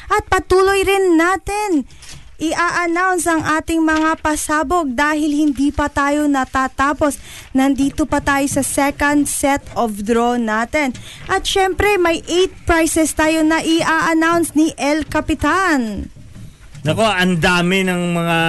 At 0.06 0.24
patuloy 0.30 0.86
rin 0.86 1.18
natin 1.18 1.90
i-announce 2.36 3.24
ang 3.24 3.42
ating 3.44 3.80
mga 3.80 4.20
pasabog 4.20 4.92
dahil 4.92 5.32
hindi 5.32 5.72
pa 5.72 5.88
tayo 5.88 6.28
natatapos. 6.28 7.16
Nandito 7.56 8.04
pa 8.04 8.20
tayo 8.20 8.44
sa 8.48 8.60
second 8.60 9.24
set 9.24 9.64
of 9.72 10.04
draw 10.04 10.36
natin. 10.36 10.92
At 11.26 11.48
syempre, 11.48 11.96
may 11.96 12.20
8 12.24 12.68
prizes 12.68 13.16
tayo 13.16 13.40
na 13.40 13.64
i-announce 13.64 14.52
ni 14.52 14.76
El 14.76 15.08
Capitan. 15.08 16.12
Nako, 16.84 17.02
ang 17.02 17.40
dami 17.40 17.82
ng 17.82 18.02
mga 18.14 18.40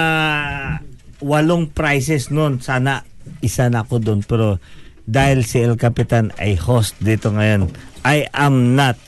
walong 1.24 1.72
prizes 1.72 2.30
noon. 2.30 2.62
Sana 2.62 3.02
isa 3.42 3.66
na 3.72 3.82
ako 3.82 3.98
doon. 3.98 4.20
Pero 4.22 4.62
dahil 5.08 5.42
si 5.42 5.64
El 5.64 5.80
Capitan 5.80 6.30
ay 6.36 6.54
host 6.60 7.00
dito 7.00 7.32
ngayon, 7.32 7.72
I 8.04 8.28
am 8.36 8.76
not 8.76 9.00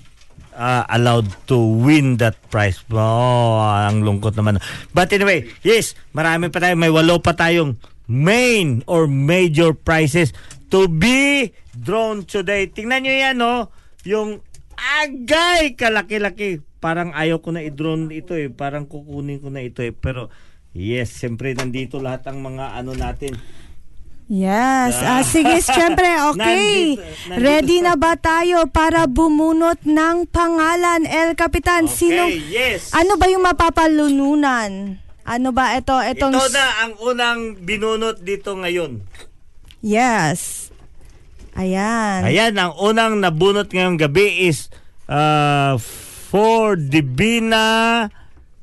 uh, 0.61 0.85
allowed 0.93 1.33
to 1.49 1.57
win 1.57 2.21
that 2.21 2.37
prize. 2.53 2.85
Oh, 2.93 3.57
ang 3.65 4.05
lungkot 4.05 4.37
naman. 4.37 4.61
But 4.93 5.09
anyway, 5.17 5.49
yes, 5.65 5.97
marami 6.13 6.53
pa 6.53 6.61
tayo. 6.61 6.77
May 6.77 6.93
walo 6.93 7.25
pa 7.25 7.33
tayong 7.33 7.81
main 8.05 8.85
or 8.85 9.09
major 9.09 9.73
prizes 9.73 10.37
to 10.69 10.85
be 10.87 11.51
drawn 11.73 12.29
today. 12.29 12.69
Tingnan 12.69 13.09
nyo 13.09 13.15
yan, 13.17 13.37
no? 13.41 13.73
Yung 14.05 14.45
agay 14.77 15.73
kalaki-laki. 15.75 16.61
Parang 16.81 17.13
ayaw 17.13 17.41
ko 17.41 17.57
na 17.57 17.65
i-drone 17.65 18.13
ito 18.13 18.37
eh. 18.37 18.53
Parang 18.53 18.85
kukunin 18.85 19.41
ko 19.41 19.49
na 19.49 19.65
ito 19.65 19.81
eh. 19.81 19.93
Pero 19.93 20.29
yes, 20.77 21.13
siyempre 21.13 21.53
nandito 21.57 22.01
lahat 22.01 22.29
ang 22.29 22.41
mga 22.45 22.77
ano 22.77 22.93
natin. 22.97 23.37
Yes. 24.31 24.95
Ah, 25.03 25.27
sige, 25.27 25.59
syempre, 25.59 26.07
okay. 26.31 26.95
Nandito- 26.95 27.03
nandito 27.27 27.43
Ready 27.43 27.77
sa- 27.77 27.85
na 27.85 27.95
ba 27.99 28.15
tayo 28.15 28.59
para 28.71 29.11
bumunot 29.11 29.83
ng 29.83 30.31
pangalan, 30.31 31.03
El 31.03 31.35
Capitan? 31.35 31.91
Okay, 31.91 31.97
Sinong, 31.99 32.31
yes. 32.47 32.95
ano 32.95 33.19
ba 33.19 33.27
yung 33.27 33.43
mapapalununan? 33.43 35.03
Ano 35.27 35.49
ba 35.51 35.75
ito? 35.75 35.99
Itong, 35.99 36.31
Ito 36.31 36.47
na 36.49 36.65
ang 36.81 36.93
unang 37.03 37.41
binunot 37.59 38.23
dito 38.23 38.55
ngayon. 38.55 39.03
Yes. 39.83 40.71
Ayan. 41.59 42.23
Ayan, 42.23 42.55
ang 42.55 42.79
unang 42.79 43.19
nabunot 43.19 43.67
ngayong 43.67 43.99
gabi 43.99 44.47
is 44.47 44.71
uh, 45.11 45.75
for 46.31 46.79
Divina 46.79 48.07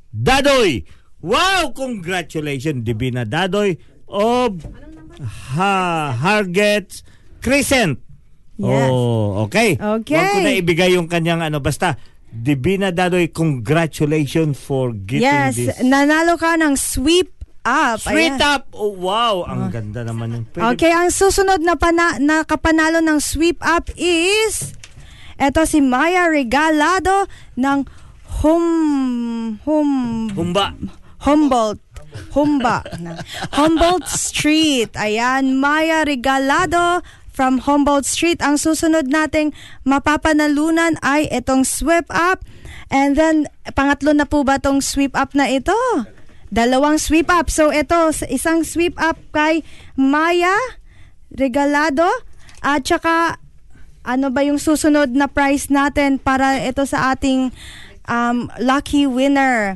Dadoy. 0.10 0.88
Wow! 1.20 1.76
Congratulations, 1.76 2.88
Divina 2.88 3.28
Dadoy 3.28 3.76
of 4.08 4.64
ha 5.22 6.12
Hargets 6.14 7.02
Crescent. 7.42 8.02
Yes. 8.58 8.90
Oh, 8.90 9.46
okay. 9.46 9.78
Okay. 9.78 10.18
Huwag 10.18 10.34
ko 10.34 10.40
na 10.42 10.54
ibigay 10.54 10.90
yung 10.98 11.06
kanyang 11.06 11.46
ano. 11.46 11.62
Basta, 11.62 11.94
Divina 12.28 12.90
Dadoy, 12.90 13.30
congratulations 13.30 14.58
for 14.58 14.92
getting 14.94 15.26
Yes. 15.30 15.54
this. 15.56 15.78
Nanalo 15.86 16.36
ka 16.36 16.58
ng 16.58 16.74
sweep 16.74 17.32
up. 17.62 18.02
Ayan. 18.10 18.40
up! 18.42 18.64
Oh, 18.74 18.96
wow! 18.98 19.46
Ang 19.46 19.70
ganda 19.70 20.02
naman 20.02 20.34
yung 20.34 20.46
pwede 20.56 20.74
Okay, 20.74 20.90
ang 20.90 21.12
susunod 21.12 21.62
na, 21.62 21.76
pana- 21.76 22.18
na 22.18 22.42
kapanalo 22.42 23.04
ng 23.04 23.20
sweep 23.22 23.60
up 23.62 23.92
is 23.94 24.74
eto 25.38 25.68
si 25.70 25.84
Maya 25.84 26.26
Regalado 26.26 27.30
ng 27.54 27.86
Hum 28.42 28.66
Hum 29.64 29.90
Humba. 30.34 30.74
Humboldt 31.18 31.82
Humba 32.34 32.82
Humboldt 33.54 34.08
Street. 34.10 34.94
Ayan, 34.98 35.58
Maya 35.58 36.04
Regalado 36.04 37.02
from 37.38 37.62
Humboldt 37.62 38.10
Street. 38.10 38.42
Ang 38.42 38.58
susunod 38.58 39.14
nating 39.14 39.54
mapapanalunan 39.86 40.98
ay 41.06 41.30
itong 41.30 41.62
sweep 41.62 42.10
up. 42.10 42.42
And 42.90 43.14
then, 43.14 43.46
pangatlo 43.78 44.16
na 44.18 44.26
po 44.26 44.42
ba 44.42 44.58
itong 44.58 44.82
sweep 44.82 45.14
up 45.14 45.38
na 45.38 45.46
ito? 45.46 45.78
Dalawang 46.50 46.98
sweep 46.98 47.30
up. 47.30 47.54
So, 47.54 47.70
ito, 47.70 48.10
isang 48.32 48.66
sweep 48.66 48.98
up 48.98 49.22
kay 49.36 49.62
Maya 49.94 50.56
Regalado. 51.30 52.10
At 52.66 52.88
saka, 52.90 53.38
ano 54.08 54.32
ba 54.32 54.42
yung 54.42 54.58
susunod 54.58 55.12
na 55.14 55.28
prize 55.28 55.68
natin 55.68 56.18
para 56.18 56.58
ito 56.64 56.88
sa 56.88 57.14
ating 57.14 57.52
um, 58.08 58.48
lucky 58.58 59.04
winner? 59.04 59.76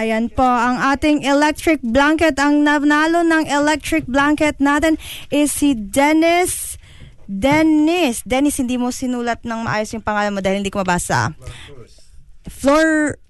Ayan 0.00 0.32
po, 0.32 0.48
ang 0.48 0.80
ating 0.96 1.28
electric 1.28 1.84
blanket. 1.84 2.40
Ang 2.40 2.64
nanalo 2.64 3.20
ng 3.20 3.44
electric 3.44 4.08
blanket 4.08 4.56
natin 4.56 4.96
is 5.28 5.52
si 5.52 5.76
Dennis 5.76 6.80
Dennis. 7.30 8.26
Dennis, 8.26 8.58
hindi 8.58 8.74
mo 8.74 8.90
sinulat 8.90 9.46
ng 9.46 9.60
maayos 9.62 9.94
yung 9.94 10.02
pangalan 10.02 10.34
mo 10.34 10.40
dahil 10.42 10.64
hindi 10.64 10.72
ko 10.72 10.82
mabasa. 10.82 11.30
Flor 12.48 13.20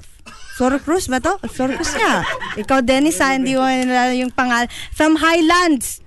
Flor 0.57 0.81
Cruz 0.81 1.05
ba 1.11 1.21
to? 1.21 1.37
Flor 1.53 1.77
Cruz 1.77 1.93
nga. 1.93 2.25
Ikaw, 2.57 2.81
Dennis, 2.81 3.21
ha? 3.21 3.37
Hindi 3.37 3.57
mo 3.59 3.65
yung 4.09 4.33
pangalan. 4.33 4.73
From 4.93 5.21
Highlands. 5.21 6.01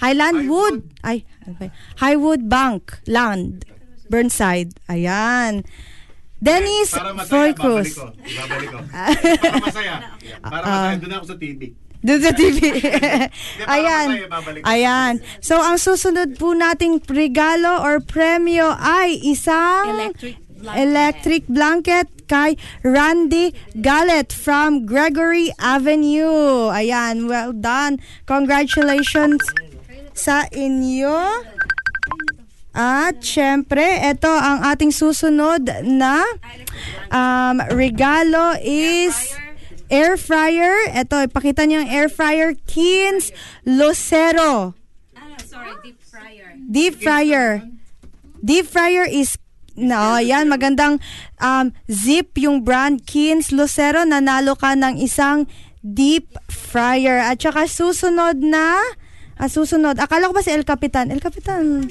Highland 0.00 0.48
Wood. 0.48 0.84
Ay, 1.00 1.24
yun? 1.48 1.72
Highwood 2.00 2.48
Bank. 2.48 3.00
Land. 3.08 3.64
Burnside. 4.12 4.76
Ayan. 4.92 5.64
Dennis 6.46 6.94
Flor 7.26 7.50
Cruz. 7.52 7.90
Babalik 7.98 8.68
ko. 8.70 8.78
Para 8.86 9.58
masaya. 9.58 9.94
Para 10.38 10.64
masaya. 10.64 10.96
Doon 10.96 11.12
ako 11.12 11.26
sa 11.26 11.36
TV. 11.36 11.60
Doon 11.98 12.20
sa 12.22 12.32
TV. 12.32 12.58
Ayan. 13.74 14.08
Ayan. 14.62 15.12
So, 15.42 15.58
ang 15.58 15.76
susunod 15.76 16.38
po 16.38 16.54
nating 16.54 17.02
regalo 17.04 17.82
or 17.82 17.98
premyo 17.98 18.70
ay 18.70 19.18
isang 19.20 19.90
Electric 19.90 20.36
blanket. 20.56 20.78
electric 20.78 21.42
blanket 21.46 22.06
kay 22.26 22.50
Randy 22.82 23.50
Gallet 23.76 24.30
from 24.30 24.82
Gregory 24.82 25.50
Avenue. 25.58 26.70
Ayan, 26.70 27.26
well 27.26 27.50
done. 27.50 27.98
Congratulations 28.24 29.42
sa 30.12 30.46
inyo. 30.50 31.14
At 32.76 33.24
syempre, 33.24 33.80
ito 34.04 34.28
ang 34.28 34.60
ating 34.68 34.92
susunod 34.92 35.64
na 35.88 36.20
um, 37.08 37.56
regalo 37.72 38.52
is 38.60 39.16
air 39.88 40.20
fryer. 40.20 40.92
Ito, 40.92 41.24
ipakita 41.24 41.64
niyo 41.64 41.88
ang 41.88 41.90
air 41.90 42.12
fryer 42.12 42.52
Kins 42.68 43.32
Lucero. 43.64 44.76
Sorry, 45.40 45.72
deep 45.80 45.98
fryer. 46.04 46.48
Deep 46.68 46.94
fryer. 47.00 47.48
Deep 48.44 48.66
fryer 48.68 49.08
is 49.08 49.40
No, 49.76 50.16
yan 50.16 50.48
magandang 50.48 51.04
um, 51.36 51.68
zip 51.84 52.32
yung 52.40 52.64
brand 52.64 53.04
Kins 53.04 53.52
Lucero 53.52 54.08
nanalo 54.08 54.56
ka 54.56 54.72
ng 54.72 54.96
isang 54.96 55.44
deep 55.84 56.32
fryer 56.48 57.20
at 57.20 57.44
saka 57.44 57.68
susunod 57.68 58.40
na 58.40 58.80
ah, 59.36 59.48
susunod. 59.48 59.96
Akala 60.00 60.28
ko 60.28 60.34
ba 60.36 60.44
si 60.44 60.52
El 60.52 60.64
Capitan? 60.64 61.12
El 61.12 61.20
Capitan, 61.20 61.86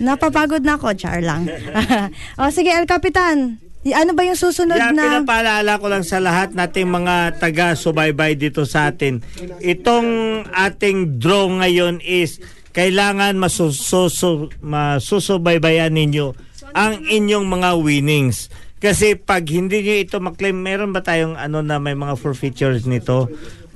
napapagod 0.00 0.60
na 0.60 0.76
ako. 0.76 0.92
Char 0.96 1.24
lang. 1.24 1.48
o 2.40 2.50
sige, 2.52 2.72
El 2.72 2.84
Capitan. 2.84 3.60
Ano 3.80 4.12
ba 4.12 4.28
yung 4.28 4.36
susunod 4.36 4.76
Yan, 4.76 4.92
na... 4.92 5.24
pinapaalala 5.24 5.80
ko 5.80 5.88
lang 5.88 6.04
sa 6.04 6.20
lahat 6.20 6.52
nating 6.52 6.84
mga 6.84 7.40
taga-subaybay 7.40 8.36
dito 8.36 8.68
sa 8.68 8.92
atin. 8.92 9.24
Itong 9.64 10.44
ating 10.52 11.16
draw 11.16 11.48
ngayon 11.48 12.04
is 12.04 12.44
kailangan 12.76 13.40
masususo, 13.40 14.52
masusubaybayan 14.60 15.96
ninyo 15.96 16.36
ang 16.76 17.02
inyong 17.08 17.46
mga 17.48 17.70
winnings. 17.80 18.52
Kasi 18.80 19.12
pag 19.12 19.44
hindi 19.44 19.84
nyo 19.84 19.94
ito 20.00 20.16
maklaim, 20.24 20.56
meron 20.56 20.92
ba 20.96 21.04
tayong 21.04 21.36
ano 21.36 21.60
na 21.60 21.76
may 21.76 21.92
mga 21.92 22.16
forfeitures 22.16 22.88
nito? 22.88 23.28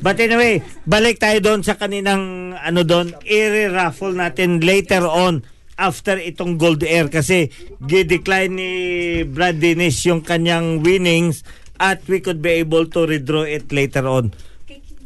But 0.05 0.21
anyway, 0.21 0.61
balik 0.85 1.17
tayo 1.17 1.41
doon 1.41 1.65
sa 1.65 1.81
kaninang 1.81 2.53
ano 2.61 2.85
doon, 2.85 3.17
i-raffle 3.25 4.13
natin 4.13 4.61
later 4.61 5.09
on 5.09 5.41
after 5.81 6.21
itong 6.21 6.61
Gold 6.61 6.85
Air 6.85 7.09
kasi 7.09 7.49
gi-decline 7.81 8.53
ni 8.53 8.71
Brad 9.25 9.57
Dennis 9.57 10.05
yung 10.05 10.21
kanyang 10.21 10.85
winnings 10.85 11.41
at 11.81 12.05
we 12.05 12.21
could 12.21 12.45
be 12.45 12.61
able 12.61 12.85
to 12.85 13.09
redraw 13.09 13.49
it 13.49 13.73
later 13.73 14.05
on. 14.05 14.37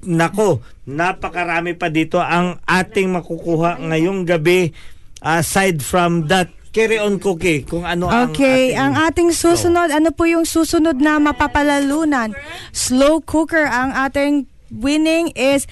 Nako, 0.02 0.66
napakarami 0.90 1.78
pa 1.78 1.94
dito 1.94 2.18
ang 2.18 2.58
ating 2.66 3.14
makukuha 3.14 3.78
ngayong 3.78 4.26
gabi 4.26 4.74
aside 5.22 5.78
from 5.78 6.26
that 6.26 6.50
carry 6.74 6.98
on 6.98 7.22
cookie 7.22 7.62
kung 7.62 7.86
ano 7.86 8.10
Okay, 8.30 8.74
ang 8.74 8.98
ang 8.98 9.14
ating 9.14 9.30
susunod, 9.30 9.94
ano 9.94 10.10
po 10.10 10.26
yung 10.26 10.42
susunod 10.42 10.98
na 10.98 11.22
mapapalalunan? 11.22 12.34
Slow 12.74 13.22
cooker. 13.22 13.62
Ang 13.62 13.94
ating 13.94 14.57
winning 14.70 15.32
is 15.36 15.66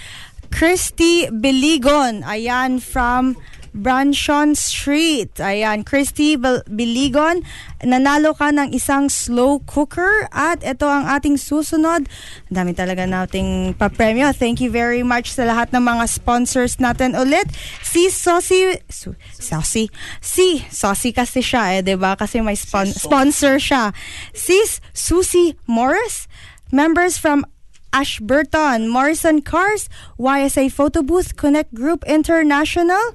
Christy 0.51 1.27
Biligon. 1.29 2.23
Ayan, 2.23 2.81
from 2.81 3.37
Branchon 3.77 4.57
Street. 4.57 5.37
Ayan, 5.37 5.85
Christy 5.85 6.41
Biligon. 6.41 7.45
Nanalo 7.85 8.33
ka 8.33 8.49
ng 8.49 8.73
isang 8.73 9.13
slow 9.13 9.61
cooker. 9.69 10.25
At 10.33 10.65
ito 10.65 10.89
ang 10.89 11.05
ating 11.05 11.37
susunod. 11.37 12.09
Dami 12.49 12.73
talaga 12.73 13.05
nating 13.05 13.77
papremyo. 13.77 14.33
Thank 14.33 14.65
you 14.65 14.73
very 14.73 15.05
much 15.05 15.37
sa 15.37 15.45
lahat 15.45 15.77
ng 15.77 15.85
mga 15.85 16.09
sponsors 16.09 16.81
natin 16.81 17.13
ulit. 17.13 17.47
Si 17.85 18.09
Sosi... 18.09 18.81
Su, 18.89 19.13
Sosi? 19.37 19.93
Si, 20.25 20.65
Sosi 20.73 21.13
kasi 21.13 21.45
siya 21.45 21.77
eh, 21.77 21.85
ba 22.01 22.17
Kasi 22.17 22.41
may 22.41 22.57
spon- 22.57 22.89
sponsor 22.89 23.61
siya. 23.61 23.93
Sis 24.33 24.81
Susie 24.97 25.53
Morris. 25.69 26.25
Members 26.73 27.21
from 27.21 27.47
Ashburton, 27.93 28.89
Morrison 28.89 29.43
Cars, 29.43 29.89
YSA 30.19 30.71
Photo 30.73 31.03
Booth, 31.03 31.37
Connect 31.37 31.75
Group 31.75 32.05
International, 32.07 33.15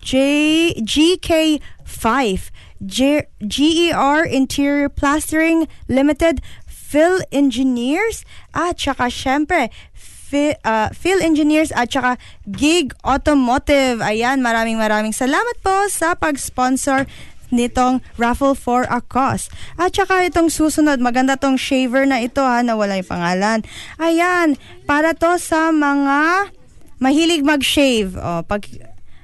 J 0.00 0.74
GK5, 0.76 2.50
G- 2.84 3.28
GER 3.40 4.24
Interior 4.24 4.88
Plastering 4.88 5.68
Limited, 5.88 6.42
Phil 6.66 7.20
Engineers, 7.32 8.24
at 8.52 8.78
saka 8.78 9.10
syempre, 9.10 9.72
Phil, 9.94 10.54
uh, 10.64 10.90
Phil 10.90 11.22
Engineers 11.22 11.72
at 11.72 11.90
saka 11.90 12.18
Gig 12.50 12.92
Automotive. 13.04 13.98
Ayan, 14.04 14.44
maraming 14.44 14.76
maraming 14.76 15.14
salamat 15.14 15.58
po 15.64 15.88
sa 15.88 16.14
pag-sponsor 16.14 17.06
nitong 17.54 18.02
raffle 18.18 18.58
for 18.58 18.84
a 18.90 18.98
cause. 18.98 19.46
At 19.78 19.94
saka 19.94 20.26
itong 20.26 20.50
susunod, 20.50 20.98
maganda 20.98 21.38
tong 21.38 21.54
shaver 21.54 22.04
na 22.04 22.20
ito 22.20 22.42
ha, 22.42 22.60
na 22.66 22.74
wala 22.74 22.98
yung 22.98 23.06
pangalan. 23.06 23.62
Ayan, 24.02 24.58
para 24.84 25.14
to 25.14 25.38
sa 25.38 25.70
mga 25.70 26.50
mahilig 26.98 27.46
mag-shave. 27.46 28.18
O, 28.18 28.42
pag, 28.42 28.66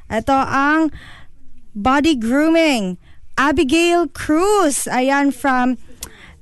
ito 0.09 0.37
ang 0.37 0.95
body 1.75 2.15
grooming. 2.15 2.97
Abigail 3.35 4.07
Cruz. 4.13 4.87
Ayan, 4.87 5.33
from 5.33 5.81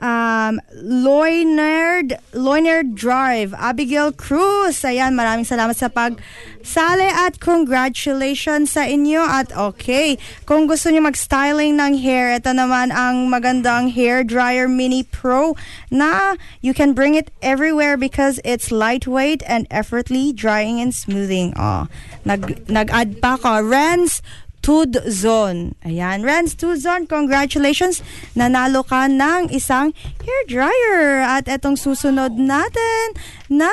um, 0.00 0.60
Loynerd, 0.74 2.18
Loynerd 2.32 2.94
Drive. 2.94 3.54
Abigail 3.54 4.12
Cruz. 4.12 4.82
Ayan, 4.82 5.14
maraming 5.18 5.46
salamat 5.46 5.74
sa 5.74 5.90
pagsali 5.90 7.10
at 7.10 7.38
congratulations 7.42 8.74
sa 8.74 8.86
inyo. 8.86 9.20
At 9.22 9.50
okay, 9.54 10.16
kung 10.46 10.66
gusto 10.70 10.90
niyo 10.90 11.04
mag-styling 11.06 11.76
ng 11.76 11.98
hair, 11.98 12.38
ito 12.38 12.50
naman 12.54 12.94
ang 12.94 13.26
magandang 13.28 13.90
hair 13.90 14.22
dryer 14.22 14.70
mini 14.70 15.02
pro 15.02 15.58
na 15.90 16.38
you 16.62 16.72
can 16.72 16.94
bring 16.94 17.14
it 17.18 17.30
everywhere 17.42 17.98
because 17.98 18.40
it's 18.46 18.70
lightweight 18.70 19.42
and 19.46 19.66
effortlessly 19.70 20.32
drying 20.32 20.78
and 20.78 20.94
smoothing. 20.94 21.52
Oh, 21.58 21.90
nag, 22.22 22.70
nag-add 22.70 23.18
pa 23.18 23.34
ko. 23.36 23.60
Renz 23.60 24.22
Tud 24.60 24.98
Zone. 25.08 25.74
Ayan, 25.86 26.26
Renz 26.26 26.54
Tud 26.58 26.78
Zone, 26.78 27.06
congratulations. 27.06 28.02
Nanalo 28.34 28.84
ka 28.84 29.06
ng 29.08 29.48
isang 29.54 29.94
hair 30.22 30.42
dryer. 30.46 31.22
At 31.24 31.48
etong 31.48 31.78
susunod 31.78 32.36
natin 32.36 33.16
na, 33.48 33.70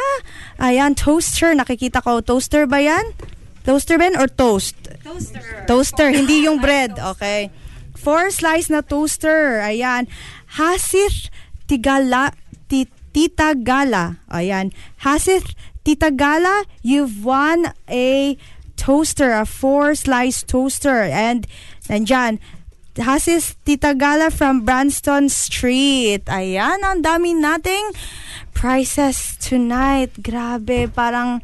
ayan, 0.62 0.96
toaster. 0.96 1.52
Nakikita 1.58 2.00
ko, 2.00 2.22
toaster 2.22 2.70
ba 2.70 2.80
yan? 2.80 3.04
Toaster 3.66 3.98
ba 3.98 4.08
yan 4.08 4.18
or 4.22 4.30
toast? 4.30 4.78
Toaster. 5.02 5.66
Toaster, 5.66 6.10
hindi 6.14 6.46
yung 6.46 6.62
bread. 6.62 6.96
Okay. 6.96 7.50
Four 7.98 8.30
slice 8.30 8.70
na 8.70 8.86
toaster. 8.86 9.66
Ayan. 9.66 10.06
Hasith 10.62 11.34
Tigala, 11.66 12.38
ti, 12.70 12.86
Tita 13.10 13.58
Gala. 13.58 14.22
Ayan. 14.30 14.70
Hasith 15.02 15.58
Tita 15.82 16.14
Gala, 16.14 16.66
you've 16.82 17.26
won 17.26 17.74
a 17.90 18.38
toaster, 18.86 19.34
a 19.34 19.50
four 19.50 19.98
slice 19.98 20.46
toaster. 20.46 21.10
And 21.10 21.50
nandyan, 21.90 22.38
Hasis 22.94 23.58
Tita 23.66 23.98
Gala 23.98 24.30
from 24.30 24.62
Branston 24.62 25.28
Street. 25.34 26.30
Ayan, 26.30 26.86
ang 26.86 27.02
dami 27.02 27.34
nating 27.34 27.98
prizes 28.54 29.42
tonight. 29.42 30.14
Grabe, 30.22 30.86
parang 30.94 31.42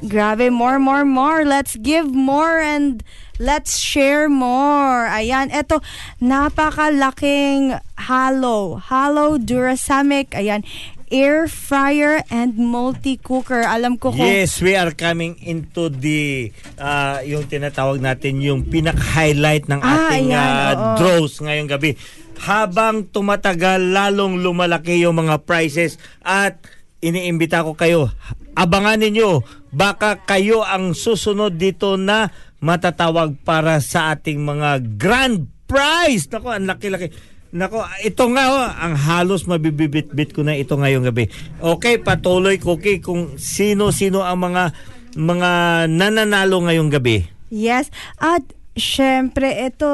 Grabe, 0.00 0.48
more, 0.48 0.78
more, 0.80 1.04
more. 1.04 1.44
Let's 1.44 1.76
give 1.76 2.08
more 2.08 2.56
and 2.58 3.04
let's 3.36 3.76
share 3.76 4.30
more. 4.30 5.04
Ayan, 5.04 5.52
eto, 5.52 5.84
napakalaking 6.22 7.76
hollow. 8.08 8.80
Hollow 8.80 9.36
Durasamic. 9.36 10.32
Ayan, 10.32 10.64
air 11.08 11.48
fryer 11.48 12.20
and 12.28 12.56
multi-cooker. 12.56 13.64
Alam 13.64 13.96
ko 13.96 14.12
kung... 14.12 14.22
Yes, 14.22 14.60
we 14.60 14.74
are 14.74 14.92
coming 14.92 15.36
into 15.40 15.88
the 15.88 16.52
uh, 16.76 17.20
yung 17.24 17.48
tinatawag 17.48 17.98
natin 17.98 18.40
yung 18.40 18.64
pinaka-highlight 18.64 19.68
ng 19.68 19.80
Ah, 19.80 20.12
ating 20.12 20.32
ayan, 20.32 20.36
uh, 20.36 20.72
oo. 20.72 20.96
draws 20.96 21.40
ngayong 21.40 21.68
gabi. 21.68 21.96
Habang 22.38 23.10
tumatagal, 23.10 23.90
lalong 23.90 24.38
lumalaki 24.38 25.02
yung 25.02 25.18
mga 25.18 25.42
prices 25.42 25.98
at 26.22 26.62
iniimbita 26.98 27.66
ko 27.66 27.74
kayo, 27.74 28.14
abangan 28.54 29.02
ninyo, 29.02 29.42
baka 29.70 30.22
kayo 30.22 30.62
ang 30.62 30.94
susunod 30.94 31.58
dito 31.58 31.98
na 31.98 32.30
matatawag 32.58 33.38
para 33.42 33.78
sa 33.78 34.14
ating 34.14 34.42
mga 34.42 34.82
grand 34.98 35.46
prize. 35.66 36.26
Nako, 36.26 36.50
ang 36.50 36.66
laki-laki. 36.66 37.10
Nako, 37.48 37.80
ito 38.04 38.24
nga 38.36 38.44
oh, 38.52 38.60
ang 38.60 38.92
halos 38.92 39.48
mabibibit-bit 39.48 40.36
ko 40.36 40.44
na 40.44 40.52
ito 40.52 40.76
ngayong 40.76 41.08
gabi. 41.08 41.32
Okay, 41.64 41.96
patuloy 41.96 42.60
Cookie 42.60 43.00
kung 43.00 43.40
sino-sino 43.40 44.20
ang 44.20 44.36
mga 44.44 44.76
mga 45.16 45.50
nananalo 45.88 46.68
ngayong 46.68 46.92
gabi. 46.92 47.24
Yes. 47.48 47.88
At 48.20 48.44
syempre 48.76 49.48
ito 49.64 49.90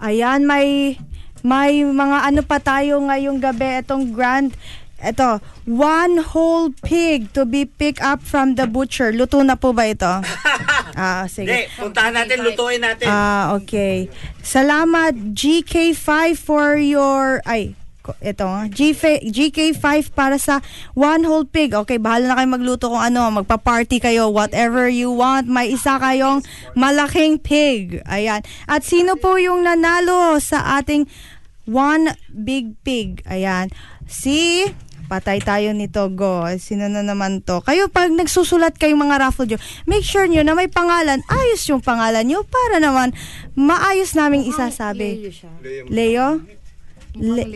ayan 0.00 0.48
may 0.48 0.96
may 1.44 1.84
mga 1.84 2.32
ano 2.32 2.42
pa 2.42 2.58
tayo 2.58 2.98
ngayong 3.04 3.38
gabi 3.38 3.84
itong 3.84 4.12
grand 4.12 4.50
Ito, 5.00 5.40
one 5.64 6.20
whole 6.20 6.76
pig 6.84 7.32
to 7.32 7.48
be 7.48 7.64
picked 7.64 8.04
up 8.04 8.20
from 8.20 8.60
the 8.60 8.68
butcher. 8.68 9.10
Luto 9.10 9.40
na 9.40 9.56
po 9.56 9.72
ba 9.72 9.88
ito? 9.88 10.04
ah, 10.96 11.24
Hindi, 11.24 11.32
sige. 11.32 11.72
puntahan 11.74 12.12
natin, 12.12 12.44
lutuin 12.44 12.84
natin. 12.84 13.08
Ah, 13.08 13.56
okay. 13.56 14.12
Salamat 14.44 15.32
GK5 15.32 16.04
for 16.36 16.76
your 16.76 17.40
ay 17.48 17.72
ko- 18.00 18.16
ito, 18.20 18.44
ah, 18.44 18.68
G- 18.68 18.92
GK5 19.24 20.12
para 20.12 20.36
sa 20.36 20.60
one 20.92 21.24
whole 21.24 21.48
pig. 21.48 21.72
Okay, 21.72 21.96
bahala 21.96 22.32
na 22.32 22.36
kayo 22.36 22.48
magluto 22.52 22.84
kung 22.92 23.00
ano, 23.00 23.28
magpa-party 23.32 24.04
kayo, 24.04 24.28
whatever 24.28 24.84
you 24.84 25.08
want. 25.08 25.48
May 25.48 25.72
isa 25.72 25.96
kayong 25.96 26.44
malaking 26.76 27.40
pig. 27.40 28.04
Ayan. 28.04 28.44
At 28.68 28.84
sino 28.84 29.16
po 29.16 29.40
yung 29.40 29.64
nanalo 29.64 30.36
sa 30.40 30.76
ating 30.76 31.08
one 31.64 32.12
big 32.28 32.76
pig? 32.82 33.24
Ayan. 33.24 33.72
Si 34.10 34.66
Patay 35.10 35.42
tayo 35.42 35.74
nito, 35.74 36.06
go. 36.14 36.46
Sino 36.54 36.86
na 36.86 37.02
naman 37.02 37.42
to? 37.42 37.58
Kayo, 37.66 37.90
pag 37.90 38.14
nagsusulat 38.14 38.78
kayong 38.78 39.10
mga 39.10 39.18
raffle 39.18 39.50
draw, 39.50 39.58
make 39.82 40.06
sure 40.06 40.30
nyo 40.30 40.46
na 40.46 40.54
may 40.54 40.70
pangalan. 40.70 41.18
Ayos 41.26 41.66
yung 41.66 41.82
pangalan 41.82 42.22
nyo 42.22 42.46
para 42.46 42.78
naman 42.78 43.10
maayos 43.58 44.14
naming 44.14 44.46
isasabi. 44.46 45.34
Leo? 45.90 46.46
Le- 47.18 47.50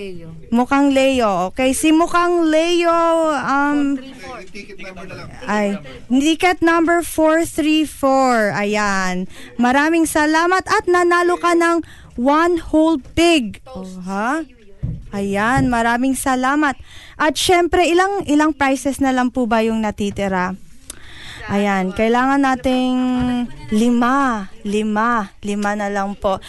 Mukhang 0.51 0.91
Leo. 0.91 1.55
Okay, 1.55 1.71
si 1.79 1.95
Mukhang 1.95 2.51
Leo, 2.51 3.31
um, 3.39 3.95
ay, 5.47 5.79
ticket 6.11 6.59
number 6.59 7.07
434. 7.07 8.51
Ayan. 8.51 9.31
Maraming 9.55 10.11
salamat 10.11 10.67
at 10.67 10.91
nanalo 10.91 11.39
ka 11.39 11.55
ng 11.55 11.87
one 12.19 12.59
whole 12.59 12.99
pig. 13.15 13.63
Oh, 13.71 13.87
ha? 14.03 14.43
Ayan, 15.15 15.71
maraming 15.71 16.19
salamat. 16.19 16.75
At 17.15 17.39
syempre, 17.39 17.87
ilang 17.87 18.27
ilang 18.27 18.53
prices 18.55 18.99
na 18.99 19.15
lang 19.15 19.31
po 19.31 19.47
ba 19.47 19.63
yung 19.63 19.83
natitira? 19.83 20.55
Ayan, 21.45 21.93
kailangan 21.93 22.41
nating 22.41 22.97
lima, 23.69 24.49
lima, 24.65 25.29
lima 25.45 25.71
na 25.77 25.93
lang 25.93 26.17
po. 26.17 26.41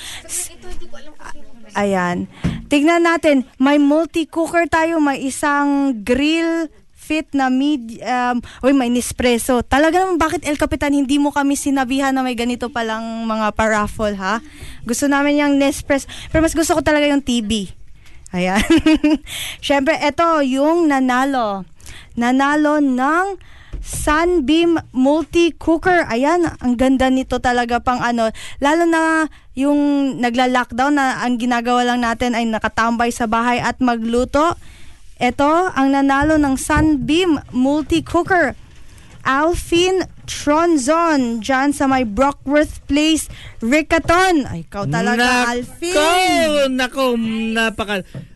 Ayan. 1.75 2.31
Tignan 2.71 3.03
natin, 3.03 3.43
may 3.59 3.75
multi-cooker 3.75 4.71
tayo, 4.71 5.03
may 5.03 5.19
isang 5.19 5.99
grill 6.07 6.71
fit 7.05 7.29
na 7.37 7.53
mid, 7.53 8.01
um, 8.01 8.41
may 8.73 8.89
Nespresso. 8.89 9.61
Talaga 9.61 10.01
naman, 10.01 10.17
bakit 10.17 10.41
El 10.41 10.57
Capitan, 10.57 10.89
hindi 10.89 11.21
mo 11.21 11.29
kami 11.29 11.53
sinabihan 11.53 12.09
na 12.09 12.25
may 12.25 12.33
ganito 12.33 12.73
palang 12.73 13.29
mga 13.29 13.53
paraffle, 13.53 14.17
ha? 14.17 14.41
Gusto 14.81 15.05
namin 15.05 15.45
yung 15.45 15.61
Nespresso. 15.61 16.09
Pero 16.33 16.41
mas 16.41 16.57
gusto 16.57 16.73
ko 16.73 16.81
talaga 16.81 17.05
yung 17.05 17.21
TV. 17.21 17.69
Ayan. 18.33 18.61
Siyempre, 19.65 19.99
ito 20.01 20.25
yung 20.41 20.89
nanalo. 20.89 21.67
Nanalo 22.15 22.81
ng 22.81 23.37
Sunbeam 23.85 24.81
Multi-Cooker. 24.97 26.09
Ayan, 26.09 26.49
ang 26.57 26.73
ganda 26.73 27.13
nito 27.13 27.37
talaga 27.37 27.77
pang 27.77 28.01
ano. 28.01 28.33
Lalo 28.57 28.83
na 28.89 29.29
yung 29.53 30.15
nagla-lockdown 30.17 30.97
na 30.97 31.21
ang 31.21 31.37
ginagawa 31.37 31.85
lang 31.85 32.01
natin 32.01 32.33
ay 32.33 32.49
nakatambay 32.49 33.13
sa 33.13 33.29
bahay 33.29 33.61
at 33.61 33.77
magluto. 33.77 34.57
Ito, 35.21 35.71
ang 35.71 35.93
nanalo 35.93 36.41
ng 36.41 36.57
Sunbeam 36.57 37.39
Multi-Cooker. 37.53 38.64
Alfin 39.25 40.05
Tronzon, 40.29 41.41
dyan 41.41 41.73
sa 41.73 41.89
may 41.89 42.05
Brockworth 42.05 42.85
Place, 42.85 43.25
Ricaton. 43.59 44.45
Ay, 44.45 44.69
ikaw 44.69 44.85
talaga, 44.85 45.49
Alfin. 45.49 45.97
Nako, 45.97 46.69
nako, 46.69 47.03
napaka... 47.51 47.95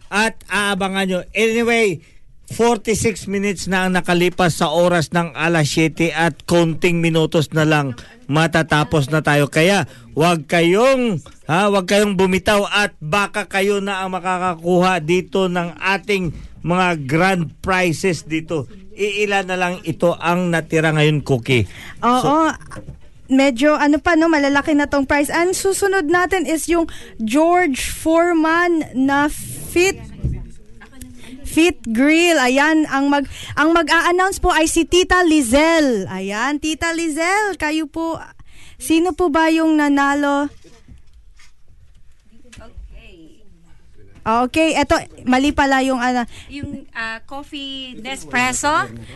At 0.09 0.41
aabangan 0.49 1.05
nyo. 1.05 1.19
Anyway, 1.37 2.01
46 2.49 3.29
minutes 3.29 3.69
na 3.69 3.85
ang 3.85 3.93
nakalipas 3.93 4.57
sa 4.57 4.73
oras 4.73 5.13
ng 5.13 5.37
alas 5.37 5.69
7 5.69 6.09
at 6.09 6.33
konting 6.49 6.97
minutos 6.97 7.53
na 7.53 7.61
lang 7.61 7.93
matatapos 8.25 9.13
na 9.13 9.21
tayo. 9.21 9.53
Kaya 9.53 9.85
wag 10.17 10.49
kayong 10.49 11.21
ha, 11.45 11.69
wag 11.69 11.85
kayong 11.85 12.17
bumitaw 12.17 12.65
at 12.65 12.97
baka 12.97 13.45
kayo 13.45 13.85
na 13.85 14.01
ang 14.01 14.17
makakakuha 14.17 14.97
dito 14.97 15.45
ng 15.45 15.77
ating 15.77 16.33
mga 16.65 16.87
grand 17.05 17.53
prizes 17.61 18.25
dito. 18.25 18.65
Iilan 19.00 19.47
na 19.47 19.56
lang 19.56 19.80
ito 19.88 20.12
ang 20.20 20.52
natira 20.52 20.91
ngayon, 20.91 21.24
Cookie. 21.24 21.64
Oo. 22.04 22.52
medyo 23.30 23.78
ano 23.78 24.02
pa 24.02 24.18
no 24.18 24.26
malalaki 24.26 24.76
na 24.76 24.89
tong 24.89 25.08
price. 25.08 25.32
Ang 25.32 25.56
susunod 25.56 26.10
natin 26.10 26.50
is 26.50 26.66
yung 26.68 26.89
George 27.22 27.93
Foreman 27.93 28.84
na 28.97 29.32
fit 29.72 29.95
Fit 31.50 31.82
Grill. 31.82 32.38
Ayan, 32.38 32.86
ang 32.93 33.10
mag 33.10 33.26
ang 33.58 33.74
mag-a-announce 33.74 34.38
po 34.38 34.54
ay 34.54 34.70
si 34.70 34.86
Tita 34.86 35.26
Lizel. 35.26 36.06
Ayan, 36.06 36.62
Tita 36.62 36.93
Lizel, 36.93 37.58
kayo 37.58 37.89
po 37.89 38.22
Sino 38.80 39.12
po 39.12 39.28
ba 39.28 39.52
yung 39.52 39.76
nanalo? 39.76 40.47
Okay, 44.45 44.73
eto 44.73 44.95
mali 45.23 45.49
pala 45.49 45.82
yung 45.82 45.97
ano. 45.97 46.23
Yung 46.47 46.86
ah, 46.91 47.19
coffee 47.23 47.97
Nespresso. 47.97 48.71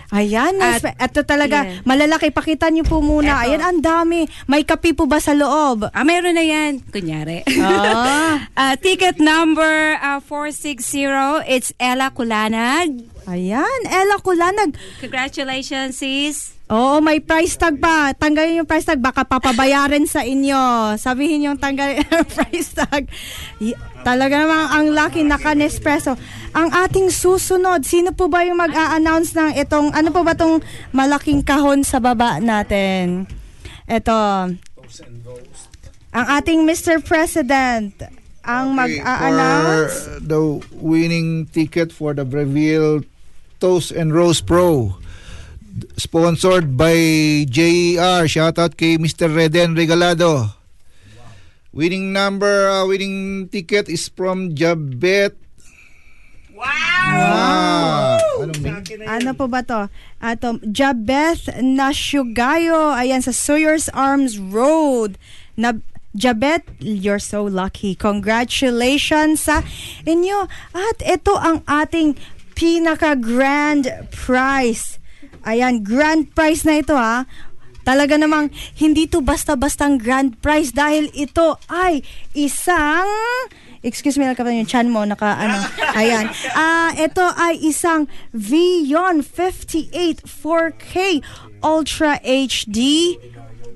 Ayan, 0.09 0.57
At- 0.57 0.79
Nespe- 0.79 0.97
eto 0.97 1.21
talaga 1.21 1.63
Yeah. 1.63 1.83
malalaki. 1.83 2.29
Pakita 2.29 2.67
niyo 2.67 2.83
po 2.83 2.99
muna. 2.99 3.39
Eto. 3.39 3.43
Ayan, 3.45 3.61
ang 3.61 3.79
dami. 3.79 4.23
May 4.45 4.63
kape 4.63 4.93
po 4.93 5.05
ba 5.05 5.17
sa 5.17 5.31
loob? 5.31 5.89
Ah, 5.89 6.03
meron 6.03 6.33
na 6.33 6.43
yan. 6.43 6.81
Kunyari. 6.85 7.45
Ah. 7.59 8.11
Ah, 8.55 8.75
ticket 8.75 9.17
number 9.17 9.97
ah, 9.97 10.19
460. 10.19 11.43
It's 11.45 11.73
Ella 11.77 12.09
Kulanag. 12.09 12.89
Ayan, 13.25 13.79
Ella 13.87 14.19
Kulanag. 14.19 14.75
Congratulations, 14.99 15.97
sis. 15.97 16.51
Oo, 16.73 17.05
may 17.05 17.21
price 17.21 17.53
tag 17.53 17.77
pa. 17.77 18.17
Tanggalin 18.17 18.65
yung 18.65 18.69
price 18.69 18.89
tag. 18.89 18.97
Baka 18.97 19.21
papabayarin 19.29 20.09
sa 20.09 20.25
inyo. 20.25 20.97
Sabihin 20.97 21.45
yung 21.45 21.61
tanggalin 21.61 22.01
yung 22.01 22.25
price 22.37 22.73
tag. 22.73 23.05
Talaga 24.01 24.41
namang 24.41 24.67
ang 24.73 24.87
laki 24.89 25.21
naka 25.21 25.53
Nespresso. 25.53 26.17
Ang 26.57 26.73
ating 26.73 27.13
susunod, 27.13 27.85
sino 27.85 28.09
po 28.17 28.25
ba 28.25 28.41
yung 28.41 28.57
mag-a-announce 28.57 29.37
ng 29.37 29.53
itong, 29.61 29.93
ano 29.93 30.09
po 30.09 30.25
ba 30.25 30.33
itong 30.33 30.65
malaking 30.89 31.45
kahon 31.45 31.85
sa 31.85 32.01
baba 32.01 32.41
natin? 32.41 33.29
Ito. 33.85 34.49
Ang 36.13 36.25
ating 36.41 36.65
Mr. 36.65 37.05
President, 37.05 37.93
ang 38.41 38.73
Okay, 38.73 38.97
mag-a-announce. 38.97 40.09
For 40.09 40.25
the 40.25 40.41
winning 40.73 41.45
ticket 41.53 41.93
for 41.93 42.17
the 42.17 42.25
Breville 42.25 43.05
Toast 43.61 43.93
and 43.93 44.09
Rose 44.09 44.41
Pro. 44.41 45.02
Sponsored 45.97 46.77
by 46.77 46.93
JER. 47.49 48.29
Shout 48.29 48.61
out 48.61 48.77
kay 48.77 49.01
Mr. 49.01 49.25
Reden 49.25 49.73
Regalado. 49.73 50.53
Winning 51.73 52.13
number, 52.13 52.69
uh, 52.69 52.85
winning 52.85 53.49
ticket 53.49 53.89
is 53.89 54.05
from 54.05 54.53
Jabet. 54.53 55.33
Wow! 56.53 58.21
Anong 58.45 58.61
name? 58.61 59.09
Ano 59.09 59.33
po 59.33 59.49
ba 59.49 59.65
to? 59.65 59.89
Ato, 60.21 60.61
Jabeth 60.69 61.49
Nashugayo. 61.57 62.93
Ayan, 62.93 63.25
sa 63.25 63.33
Sawyer's 63.33 63.89
Arms 63.89 64.37
Road. 64.37 65.17
Na, 65.57 65.73
Jabet, 66.13 66.61
you're 66.77 67.17
so 67.17 67.41
lucky. 67.41 67.97
Congratulations 67.97 69.49
sa 69.49 69.65
inyo. 70.05 70.45
At 70.77 71.01
ito 71.01 71.33
ang 71.41 71.65
ating 71.65 72.13
pinaka-grand 72.53 73.89
prize. 74.13 75.01
Ayan, 75.43 75.83
grand 75.83 76.31
prize 76.31 76.63
na 76.63 76.79
ito 76.79 76.95
ha. 76.95 77.27
Talaga 77.83 78.15
namang 78.15 78.47
hindi 78.79 79.11
to 79.11 79.19
basta-bastang 79.19 79.99
grand 79.99 80.39
prize 80.39 80.71
dahil 80.71 81.11
ito 81.11 81.59
ay 81.67 81.99
isang 82.31 83.07
Excuse 83.83 84.15
me, 84.15 84.23
nakapatan 84.23 84.63
yung 84.63 84.71
chan 84.71 84.87
mo, 84.87 85.03
naka 85.03 85.35
ano. 85.35 85.59
Ayan. 85.99 86.31
Ah, 86.55 86.95
ito 86.95 87.19
ay 87.19 87.59
isang 87.59 88.07
Vion 88.31 89.19
58 89.19 90.23
4K 90.23 91.19
Ultra 91.59 92.15
HD 92.23 92.79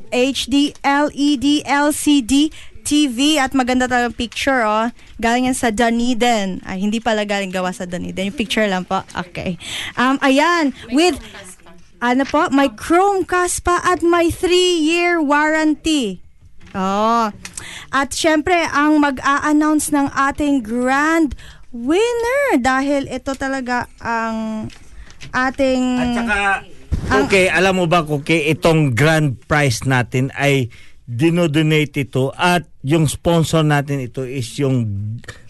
HD 0.08 0.72
LED 0.80 1.68
LCD 1.68 2.56
TV 2.88 3.36
at 3.36 3.52
maganda 3.52 3.84
talagang 3.92 4.16
picture 4.16 4.64
oh. 4.64 4.88
Galing 5.20 5.52
yan 5.52 5.58
sa 5.60 5.76
Dunedin. 5.76 6.64
Ay, 6.64 6.88
hindi 6.88 7.04
pala 7.04 7.28
galing 7.28 7.52
gawa 7.52 7.76
sa 7.76 7.84
Dunedin. 7.84 8.32
Yung 8.32 8.40
picture 8.40 8.64
lang 8.64 8.88
po. 8.88 9.04
Okay. 9.12 9.60
Um, 10.00 10.16
ayan. 10.24 10.72
With 10.96 11.20
ano 11.98 12.24
po, 12.30 12.50
may 12.54 12.70
Chromecast 12.74 13.66
pa 13.66 13.82
at 13.82 14.06
may 14.06 14.30
3-year 14.30 15.22
warranty. 15.22 16.22
Oh. 16.78 17.34
At 17.90 18.10
syempre, 18.14 18.54
ang 18.70 19.02
mag-a-announce 19.02 19.90
ng 19.96 20.12
ating 20.14 20.62
grand 20.62 21.34
winner 21.74 22.62
dahil 22.62 23.10
ito 23.10 23.34
talaga 23.34 23.90
ang 23.98 24.70
ating 25.34 25.84
At 25.98 26.10
saka, 26.16 26.40
okay, 27.26 27.46
alam 27.50 27.82
mo 27.82 27.86
ba, 27.90 28.06
okay, 28.06 28.52
itong 28.54 28.94
grand 28.94 29.40
prize 29.50 29.84
natin 29.88 30.30
ay 30.38 30.70
dinodonate 31.08 32.04
ito 32.04 32.36
at 32.36 32.68
yung 32.84 33.08
sponsor 33.08 33.64
natin 33.64 34.04
ito 34.04 34.28
is 34.28 34.48
yung 34.60 34.84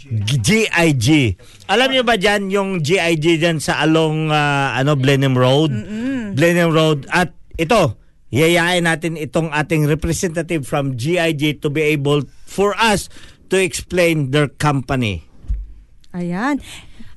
GIG. 0.08 1.36
Alam 1.68 1.90
niyo 1.92 2.04
ba 2.08 2.16
dyan 2.16 2.48
yung 2.48 2.80
GIG 2.80 3.44
dyan 3.44 3.60
sa 3.60 3.84
along 3.84 4.32
ah, 4.32 4.76
ano 4.76 4.96
Blenheim 4.96 5.36
Road? 5.36 5.72
Blenheim 6.34 6.72
Road 6.72 7.08
at 7.12 7.36
ito 7.58 8.00
yayain 8.28 8.84
natin 8.84 9.16
itong 9.16 9.52
ating 9.52 9.88
representative 9.88 10.68
from 10.68 10.96
GIG 10.96 11.60
to 11.64 11.72
be 11.72 11.84
able 11.96 12.24
for 12.44 12.76
us 12.76 13.08
to 13.48 13.56
explain 13.56 14.32
their 14.32 14.52
company. 14.52 15.24
Ayan. 16.12 16.60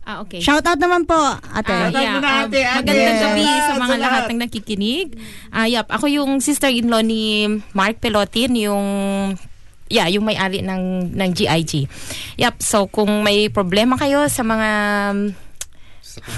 Ah, 0.00 0.24
okay. 0.26 0.42
Shout 0.42 0.64
out 0.66 0.80
naman 0.80 1.06
po, 1.06 1.18
ate. 1.54 1.70
Ah, 1.70 1.92
yeah, 1.92 2.18
muna, 2.18 2.26
ah, 2.26 2.42
ate, 2.48 2.58
ate. 2.58 2.82
magandang 2.82 3.20
gabi 3.20 3.42
Yes, 3.44 3.62
sa 3.62 3.74
mga 3.76 3.78
lahat. 3.78 4.00
lahat 4.00 4.22
ng 4.26 4.40
nakikinig. 4.42 5.08
Ah, 5.52 5.66
yep, 5.68 5.86
ako 5.86 6.06
yung 6.10 6.40
sister-in-law 6.40 7.04
ni 7.04 7.46
Mark 7.76 8.00
Pelotin, 8.00 8.56
yung 8.56 8.86
yeah, 9.90 10.06
yung 10.06 10.24
may-ari 10.24 10.62
ng 10.62 11.12
ng 11.12 11.30
GIG. 11.34 11.90
Yep, 12.38 12.62
so 12.62 12.86
kung 12.86 13.26
may 13.26 13.50
problema 13.50 13.98
kayo 13.98 14.30
sa 14.30 14.46
mga 14.46 14.68
um, 15.12 15.18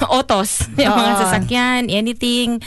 autos, 0.09 0.67
yung 0.81 0.97
mga 0.97 1.13
Oo. 1.15 1.21
sasakyan, 1.21 1.83
anything 1.93 2.59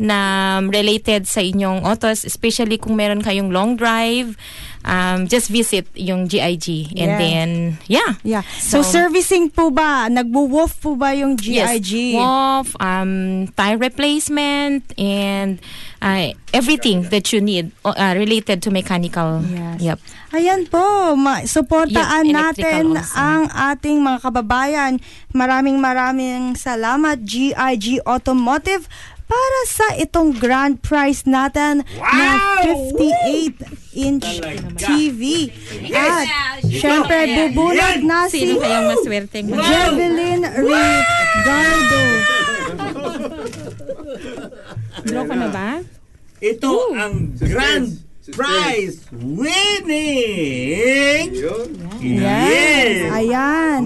na 0.00 0.58
related 0.64 1.28
sa 1.28 1.44
inyong 1.44 1.84
autos, 1.84 2.24
especially 2.24 2.80
kung 2.80 2.96
meron 2.96 3.20
kayong 3.20 3.52
long 3.52 3.76
drive, 3.76 4.34
um, 4.82 5.26
just 5.26 5.48
visit 5.48 5.86
yung 5.94 6.26
GIG. 6.26 6.92
And 6.96 7.10
Yeah. 7.10 7.18
then, 7.18 7.48
yeah. 7.86 8.12
Yeah. 8.22 8.42
So, 8.58 8.82
servicing 8.82 9.50
po 9.50 9.70
ba? 9.70 10.08
Nagwo-woof 10.08 10.80
po 10.80 10.96
ba 10.96 11.12
yung 11.12 11.36
GIG? 11.36 11.60
Yes, 11.60 12.16
WOF, 12.16 12.68
um, 12.76 13.12
tire 13.52 13.78
replacement, 13.78 14.82
and 14.96 15.60
uh, 16.00 16.32
everything 16.52 17.08
that 17.10 17.32
you 17.32 17.40
need 17.40 17.72
uh, 17.84 18.14
related 18.16 18.62
to 18.62 18.70
mechanical. 18.70 19.40
Yes. 19.44 19.80
Yep. 19.80 19.98
Ayan 20.30 20.62
po, 20.70 21.18
ma- 21.18 21.42
suportaan 21.42 22.22
Yes, 22.22 22.34
natin 22.34 22.84
also. 22.94 23.18
ang 23.18 23.42
ating 23.50 23.98
mga 23.98 24.18
kababayan. 24.22 24.92
Maraming 25.30 25.82
maraming 25.82 26.54
salamat 26.54 27.26
GIG 27.26 27.98
Automotive 28.06 28.86
para 29.30 29.60
sa 29.64 29.94
itong 29.96 30.34
grand 30.34 30.82
prize 30.82 31.22
natin 31.22 31.86
na 31.94 32.28
58-inch 32.66 34.26
TV. 34.74 35.54
At 35.94 36.26
syempre 36.66 37.30
bubunod 37.30 38.02
na 38.02 38.26
si 38.26 38.42
Sino 38.42 38.58
kayang 38.58 38.90
maswerteng 38.90 39.46
mag- 39.48 39.62
Jevelyn 39.62 40.42
Ricardo. 40.42 42.00
Draw 45.00 45.22
ko 45.22 45.32
na 45.32 45.48
ba? 45.48 45.80
Ito 46.40 46.72
ang 46.92 47.36
grand 47.38 47.88
prize 48.30 49.02
winning. 49.12 51.34
Yes. 52.00 53.12
Ayan. 53.12 53.80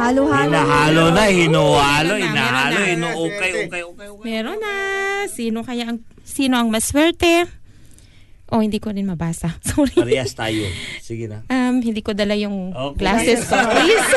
Halo-halo. 0.00 0.48
Hinahalo 0.48 1.04
na, 1.12 1.24
hinuhalo, 1.28 2.14
hinahalo, 2.16 2.78
hinuukay, 2.80 3.50
ukay, 3.68 3.82
ukay, 3.84 4.08
ukay. 4.08 4.24
Meron 4.24 4.56
na. 4.56 4.74
Sino 5.28 5.60
kaya 5.60 5.92
ang 5.92 6.00
sino 6.24 6.56
ang 6.56 6.72
maswerte? 6.72 7.44
Oh, 8.48 8.64
hindi 8.64 8.80
ko 8.80 8.88
rin 8.88 9.04
mabasa. 9.04 9.60
Sorry. 9.68 9.92
Parehas 9.92 10.32
tayo. 10.32 10.64
Sige 11.04 11.28
na. 11.28 11.44
Um, 11.52 11.84
hindi 11.84 12.00
ko 12.00 12.16
dala 12.16 12.32
yung 12.32 12.72
Okay. 12.72 13.04
glasses 13.04 13.44
ko, 13.44 13.60
please. 13.60 14.08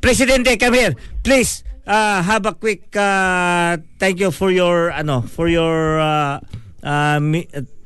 Presidente, 0.00 0.56
come 0.56 0.76
here. 0.80 0.94
Please 1.20 1.60
uh, 1.84 2.24
have 2.24 2.48
a 2.48 2.56
quick 2.56 2.88
uh, 2.96 3.76
thank 4.00 4.20
you 4.20 4.32
for 4.32 4.48
your 4.48 4.92
ano 4.92 5.20
for 5.20 5.48
your 5.48 6.00
uh, 6.00 6.40
uh, 6.80 7.20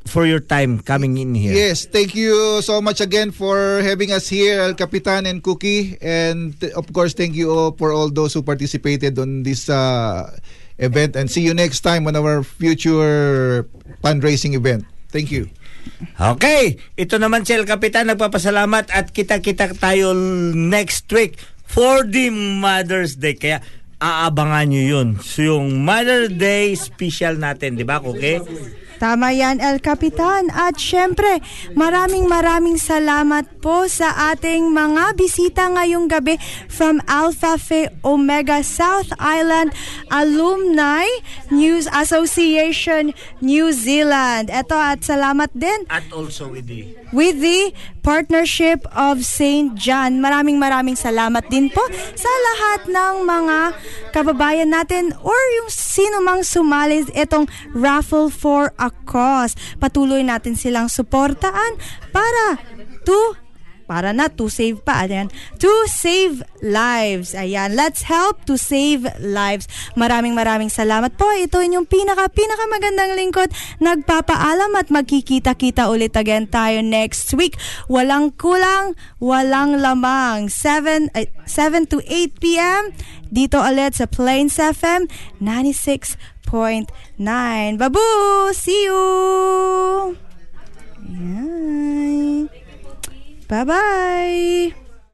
for 0.07 0.27
your 0.27 0.41
time 0.41 0.79
coming 0.79 1.19
in 1.19 1.35
here. 1.35 1.55
Yes, 1.55 1.87
thank 1.89 2.15
you 2.15 2.61
so 2.63 2.81
much 2.81 3.01
again 3.01 3.33
for 3.33 3.81
having 3.83 4.13
us 4.13 4.29
here, 4.29 4.61
El 4.61 4.75
Capitan 4.75 5.27
and 5.27 5.43
Cookie. 5.43 5.97
And 6.01 6.55
of 6.77 6.87
course, 6.93 7.15
thank 7.15 7.35
you 7.35 7.51
all 7.51 7.73
for 7.73 7.93
all 7.93 8.11
those 8.13 8.35
who 8.35 8.43
participated 8.45 9.19
on 9.19 9.43
this 9.43 9.69
uh, 9.69 10.29
event. 10.79 11.15
And 11.17 11.31
see 11.31 11.43
you 11.43 11.55
next 11.55 11.81
time 11.81 12.07
on 12.07 12.17
our 12.17 12.43
future 12.43 13.67
fundraising 14.03 14.55
event. 14.55 14.85
Thank 15.11 15.31
you. 15.31 15.51
Okay, 16.17 16.81
ito 16.97 17.21
naman 17.21 17.45
si 17.45 17.53
El 17.53 17.69
Capitan 17.69 18.09
nagpapasalamat 18.09 18.89
at 18.89 19.13
kita-kita 19.13 19.77
tayo 19.77 20.17
next 20.57 21.05
week 21.13 21.37
for 21.69 22.09
the 22.09 22.33
Mother's 22.33 23.21
Day. 23.21 23.37
Kaya 23.37 23.61
aabangan 24.01 24.69
nyo 24.73 24.83
yun. 24.83 25.09
So 25.21 25.45
yung 25.55 25.85
Mother's 25.85 26.33
Day 26.33 26.73
special 26.75 27.37
natin, 27.37 27.77
di 27.77 27.85
ba, 27.85 28.01
okay? 28.01 28.41
Tama 28.99 29.35
yan, 29.35 29.59
El 29.59 29.83
Capitan. 29.83 30.49
At 30.55 30.79
syempre, 30.79 31.43
maraming 31.75 32.31
maraming 32.31 32.79
salamat 32.79 33.59
po 33.59 33.91
sa 33.91 34.35
ating 34.35 34.71
mga 34.71 35.19
bisita 35.19 35.67
ngayong 35.73 36.07
gabi 36.07 36.39
from 36.71 37.03
Alpha 37.11 37.59
Phi 37.59 37.91
Omega 38.07 38.63
South 38.63 39.11
Island 39.19 39.75
Alumni 40.13 41.07
News 41.51 41.91
Association 41.91 43.17
New 43.43 43.75
Zealand. 43.75 44.53
Ito 44.53 44.77
at 44.77 45.03
salamat 45.03 45.51
din 45.57 45.87
At 45.91 46.07
also 46.15 46.53
with 46.53 46.71
the 46.71 46.95
with 47.15 47.39
the 47.41 47.75
Partnership 48.05 48.85
of 48.93 49.25
St. 49.25 49.73
John. 49.81 50.21
Maraming 50.21 50.61
maraming 50.61 50.93
salamat 50.93 51.49
din 51.49 51.73
po 51.73 51.81
sa 52.13 52.29
lahat 52.29 52.81
ng 52.93 53.15
mga 53.25 53.59
kababayan 54.13 54.69
natin 54.69 55.17
or 55.25 55.41
yung 55.57 55.73
sino 55.73 56.21
mang 56.21 56.45
sumali 56.45 57.09
itong 57.17 57.49
raffle 57.73 58.29
for 58.29 58.77
a 58.85 58.93
cause. 59.09 59.57
Patuloy 59.81 60.21
natin 60.21 60.55
silang 60.55 60.93
suportaan 60.93 61.81
para 62.13 62.61
to 63.09 63.45
para 63.85 64.17
na 64.17 64.33
to 64.33 64.49
save 64.49 64.81
pa. 64.83 65.05
Ayan. 65.05 65.29
To 65.61 65.71
save 65.87 66.41
lives. 66.65 67.37
Ayan. 67.37 67.77
Let's 67.77 68.09
help 68.09 68.45
to 68.49 68.57
save 68.57 69.05
lives. 69.21 69.69
Maraming 69.95 70.33
maraming 70.33 70.73
salamat 70.73 71.15
po. 71.15 71.29
Ito 71.31 71.61
inyong 71.61 71.87
pinaka 71.87 72.27
pinaka 72.33 72.65
magandang 72.69 73.13
lingkod. 73.15 73.49
Nagpapaalam 73.79 74.73
at 74.81 74.89
magkikita-kita 74.89 75.93
ulit 75.93 76.17
again 76.17 76.49
tayo 76.49 76.81
next 76.81 77.37
week. 77.37 77.61
Walang 77.87 78.35
kulang 78.35 78.97
walang 79.21 79.79
lamang. 79.79 80.49
7 80.49 81.13
ay, 81.13 81.29
7 81.45 81.93
to 81.93 82.01
8 82.09 82.41
p.m. 82.43 82.91
dito 83.29 83.61
ulit 83.61 83.99
sa 83.99 84.09
Plains 84.09 84.57
FM 84.57 85.07
96.9 86.47 87.79
babu 87.79 88.01
see 88.53 88.85
you 88.85 90.17
Ayan. 91.05 92.49
Bye-bye! 93.49 94.84